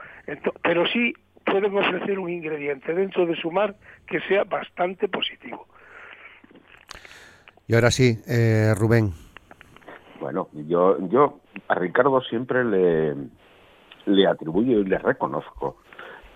Pero 0.63 0.87
sí 0.87 1.13
pueden 1.45 1.77
ofrecer 1.77 2.19
un 2.19 2.31
ingrediente 2.31 2.95
dentro 2.95 3.27
de 3.27 3.37
sumar 3.37 3.75
que 4.07 4.21
sea 4.21 4.45
bastante 4.45 5.09
positivo. 5.09 5.67
Y 7.67 7.75
ahora 7.75 7.91
sí, 7.91 8.19
eh, 8.27 8.75
Rubén. 8.77 9.13
Bueno, 10.21 10.49
yo, 10.53 10.99
yo 11.09 11.41
a 11.69 11.75
Ricardo 11.75 12.21
siempre 12.23 12.65
le, 12.65 13.15
le 14.07 14.27
atribuyo 14.27 14.81
y 14.81 14.85
le 14.85 14.99
reconozco 14.99 15.79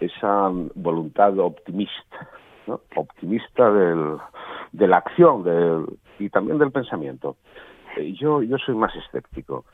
esa 0.00 0.50
voluntad 0.74 1.38
optimista, 1.38 2.28
¿no? 2.66 2.80
optimista 2.96 3.70
del, 3.70 4.18
de 4.72 4.88
la 4.88 4.98
acción 4.98 5.44
del, 5.44 5.86
y 6.18 6.28
también 6.30 6.58
del 6.58 6.72
pensamiento. 6.72 7.36
Yo, 7.96 8.42
yo 8.42 8.58
soy 8.58 8.74
más 8.74 8.94
escéptico. 8.94 9.64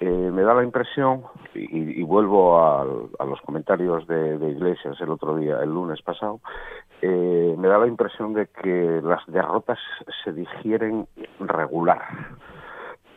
Eh, 0.00 0.30
me 0.32 0.42
da 0.42 0.54
la 0.54 0.62
impresión, 0.64 1.22
y, 1.54 2.00
y 2.00 2.02
vuelvo 2.02 2.58
al- 2.64 3.08
a, 3.18 3.24
los 3.24 3.40
comentarios 3.42 4.06
de, 4.06 4.38
de 4.38 4.50
Iglesias 4.50 5.00
el 5.00 5.10
otro 5.10 5.36
día, 5.36 5.58
el 5.62 5.70
lunes 5.70 6.00
pasado, 6.02 6.40
eh, 7.00 7.54
me 7.58 7.68
da 7.68 7.78
la 7.78 7.86
impresión 7.86 8.32
de 8.34 8.46
que 8.46 9.00
las 9.02 9.24
derrotas 9.26 9.78
se 10.24 10.32
digieren 10.32 11.06
regular 11.40 12.02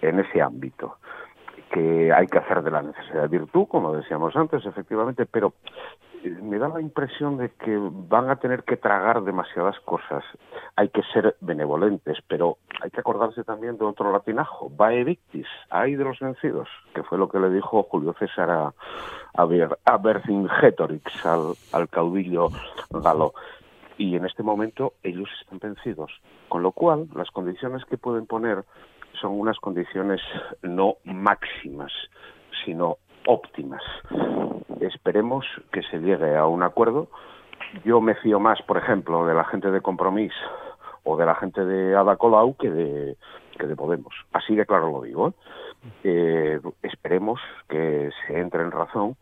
en 0.02 0.20
ese 0.20 0.42
ámbito 0.42 0.98
que 1.72 2.12
hay 2.14 2.28
que 2.28 2.38
hacer 2.38 2.62
de 2.62 2.72
la 2.72 2.82
necesidad 2.84 3.28
virtud, 3.30 3.68
como 3.68 3.96
decíamos 3.96 4.36
antes, 4.36 4.66
efectivamente, 4.66 5.26
pero 5.26 5.54
me 6.30 6.58
da 6.58 6.70
la 6.70 6.82
impresión 6.82 7.38
de 7.38 7.50
que 7.50 7.78
van 7.78 8.30
a 8.30 8.38
tener 8.38 8.64
que 8.64 8.78
tragar 8.78 9.24
demasiadas 9.24 9.80
cosas. 9.82 10.24
Hay 10.76 10.90
que 10.90 11.02
ser 11.14 11.36
benevolentes, 11.42 12.18
pero 12.28 12.58
hay 12.82 12.90
que 12.90 13.00
acordarse 13.00 13.44
también 13.44 13.78
de 13.78 13.86
otro 13.86 14.12
latinajo, 14.12 14.70
vae 14.70 15.04
victis, 15.04 15.48
hay 15.70 15.96
de 15.96 16.04
los 16.04 16.20
vencidos, 16.20 16.68
que 16.94 17.04
fue 17.04 17.18
lo 17.18 17.30
que 17.30 17.40
le 17.40 17.50
dijo 17.50 17.84
Julio 17.84 18.14
César 18.18 18.50
a, 18.50 18.74
a, 19.36 19.48
a 19.86 19.98
Vercingetorix, 19.98 21.26
al, 21.26 21.54
al 21.72 21.90
caudillo 21.90 22.50
galo 22.92 23.34
y 23.98 24.16
en 24.16 24.26
este 24.26 24.44
momento 24.44 24.94
ellos 25.04 25.30
están 25.42 25.60
vencidos. 25.60 26.12
Con 26.50 26.64
lo 26.64 26.72
cual, 26.72 27.08
las 27.16 27.30
condiciones 27.32 27.84
que 27.86 27.98
pueden 27.98 28.26
poner 28.26 28.64
son 29.20 29.40
unas 29.40 29.58
condiciones 29.60 30.22
no 30.62 30.98
máximas, 31.04 31.92
sino 32.66 32.98
óptimas. 33.26 33.82
Esperemos 34.80 35.46
que 35.72 35.82
se 35.84 36.00
llegue 36.00 36.36
a 36.36 36.46
un 36.46 36.64
acuerdo. 36.64 37.08
Yo 37.84 38.02
me 38.02 38.16
fío 38.16 38.40
más, 38.40 38.62
por 38.64 38.78
ejemplo, 38.78 39.26
de 39.26 39.34
la 39.34 39.46
gente 39.46 39.72
de 39.72 39.82
Compromís 39.82 40.34
o 41.04 41.18
de 41.18 41.26
la 41.26 41.36
gente 41.36 41.64
de 41.66 41.96
Ada 41.96 42.18
Colau 42.18 42.56
que 42.56 42.70
de, 42.70 43.18
que 43.58 43.68
de 43.68 43.76
Podemos. 43.76 44.14
Así 44.34 44.56
de 44.56 44.66
claro 44.66 44.92
lo 44.92 45.02
digo. 45.02 45.30
¿eh? 45.30 45.34
Eh, 46.04 46.60
esperemos 46.82 47.40
que 47.70 48.10
se 48.26 48.40
entre 48.40 48.62
en 48.62 48.72
razón 48.72 49.16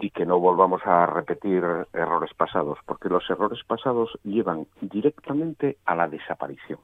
y 0.00 0.10
que 0.10 0.26
no 0.26 0.38
volvamos 0.38 0.82
a 0.84 1.06
repetir 1.06 1.64
errores 1.92 2.34
pasados, 2.34 2.78
porque 2.84 3.08
los 3.08 3.28
errores 3.30 3.60
pasados 3.66 4.18
llevan 4.24 4.66
directamente 4.80 5.78
a 5.86 5.94
la 5.94 6.08
desaparición. 6.08 6.78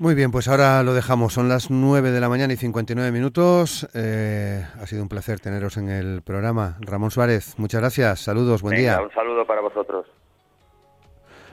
Muy 0.00 0.14
bien, 0.14 0.30
pues 0.30 0.48
ahora 0.48 0.82
lo 0.82 0.94
dejamos. 0.94 1.34
Son 1.34 1.50
las 1.50 1.70
9 1.70 2.10
de 2.10 2.20
la 2.20 2.30
mañana 2.30 2.54
y 2.54 2.56
59 2.56 3.12
minutos. 3.12 3.86
Eh, 3.94 4.64
ha 4.80 4.86
sido 4.86 5.02
un 5.02 5.10
placer 5.10 5.40
teneros 5.40 5.76
en 5.76 5.90
el 5.90 6.22
programa. 6.22 6.78
Ramón 6.80 7.10
Suárez, 7.10 7.58
muchas 7.58 7.82
gracias. 7.82 8.20
Saludos, 8.20 8.62
buen 8.62 8.76
Venga, 8.76 8.94
día. 8.96 9.02
un 9.02 9.12
saludo 9.12 9.44
para 9.44 9.60
vosotros. 9.60 10.06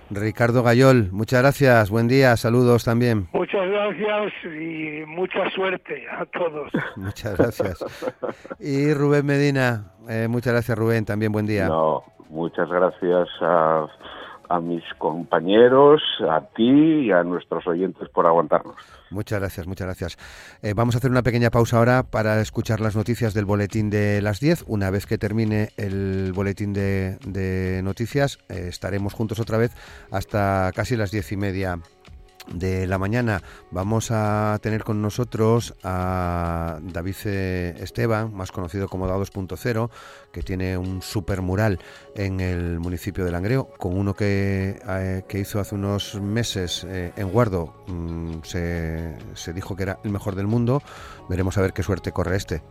Ricardo 0.10 0.64
Gayol, 0.64 1.10
muchas 1.12 1.42
gracias. 1.42 1.90
Buen 1.90 2.08
día, 2.08 2.38
saludos 2.38 2.86
también. 2.86 3.28
Muchas 3.34 3.68
gracias 3.68 4.34
y 4.46 5.04
mucha 5.06 5.50
suerte 5.50 6.06
a 6.10 6.26
todos. 6.28 6.72
Muchas 6.96 7.38
gracias. 7.38 7.84
Y 8.62 8.94
Rubén 8.94 9.26
Medina, 9.26 9.92
eh, 10.08 10.30
muchas 10.30 10.54
gracias 10.54 10.78
Rubén, 10.78 11.04
también 11.04 11.34
buen 11.34 11.48
día. 11.48 11.68
No, 11.68 12.02
muchas 12.30 12.70
gracias 12.70 13.28
a, 13.42 13.88
a 14.50 14.60
mis 14.60 14.84
compañeros, 14.98 16.02
a 16.30 16.42
ti 16.42 17.06
y 17.06 17.12
a 17.12 17.24
nuestros 17.24 17.66
oyentes 17.68 18.10
por 18.10 18.26
aguantarnos. 18.26 18.76
Muchas 19.10 19.40
gracias, 19.40 19.68
muchas 19.68 19.88
gracias. 19.88 20.18
Eh, 20.62 20.74
vamos 20.76 20.96
a 20.96 20.98
hacer 20.98 21.12
una 21.12 21.24
pequeña 21.24 21.50
pausa 21.50 21.78
ahora 21.78 22.04
para 22.04 22.42
escuchar 22.42 22.80
las 22.82 22.96
noticias 22.96 23.34
del 23.34 23.46
boletín 23.46 23.90
de 23.90 24.22
las 24.22 24.40
10. 24.40 24.66
Una 24.68 24.90
vez 24.90 25.06
que 25.06 25.18
termine 25.18 25.70
el 25.78 26.32
boletín 26.34 26.74
de, 26.74 27.82
noticias, 27.84 28.40
eh, 28.50 28.68
estaremos 28.68 29.14
juntos 29.14 29.40
otra 29.40 29.58
vez 29.58 29.72
hasta 30.12 30.72
casi 30.76 30.96
las 30.96 31.12
diez 31.12 31.32
y 31.32 31.38
media 31.38 31.80
de 32.54 32.88
la 32.88 32.98
mañana. 32.98 33.42
Vamos 33.72 34.10
a 34.12 34.58
tener 34.62 34.84
con 34.84 35.02
nosotros 35.02 35.76
a 35.84 36.80
David 36.82 37.16
eh, 37.26 37.76
Esteban, 37.80 38.34
más 38.34 38.52
conocido 38.52 38.88
como 38.88 39.08
Da 39.08 39.16
2.0, 39.18 39.90
que 40.32 40.42
tiene 40.42 40.78
un 40.78 41.02
super 41.02 41.42
mural 41.42 41.80
en 42.16 42.40
el 42.40 42.80
municipio 42.80 43.26
de 43.26 43.32
Langreo, 43.32 43.70
con 43.78 43.98
uno 43.98 44.14
que, 44.14 44.80
eh, 44.88 45.24
hizo 45.34 45.60
hace 45.60 45.76
unos 45.76 46.16
meses 46.16 46.86
eh, 46.88 47.12
en 47.16 47.30
Guardo. 47.30 47.84
mm, 47.88 48.40
se, 48.44 49.54
dijo 49.54 49.76
que 49.76 49.84
era 49.84 50.00
el 50.04 50.12
mejor 50.12 50.36
del 50.36 50.48
mundo. 50.48 50.82
Veremos 51.30 51.58
a 51.58 51.62
ver 51.62 51.74
qué 51.74 51.84
suerte 51.84 52.12
corre 52.12 52.38
este. 52.38 52.64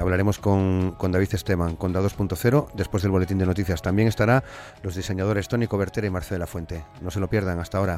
Hablaremos 0.00 0.38
con, 0.38 0.96
David 1.00 1.34
Esteban, 1.34 1.74
con 1.74 1.92
Da 1.92 2.00
2.0, 2.00 2.68
después 2.74 3.02
del 3.02 3.10
boletín 3.10 3.38
de 3.38 3.46
noticias. 3.46 3.82
También 3.82 4.06
estará 4.06 4.44
los 4.82 4.94
diseñadores 4.94 5.48
Tony 5.48 5.66
Cobertera 5.66 6.06
y 6.06 6.10
Marcela 6.10 6.46
Fuente. 6.46 6.84
No 7.00 7.10
se 7.10 7.18
lo 7.18 7.28
pierdan 7.28 7.58
hasta 7.58 7.78
ahora. 7.78 7.92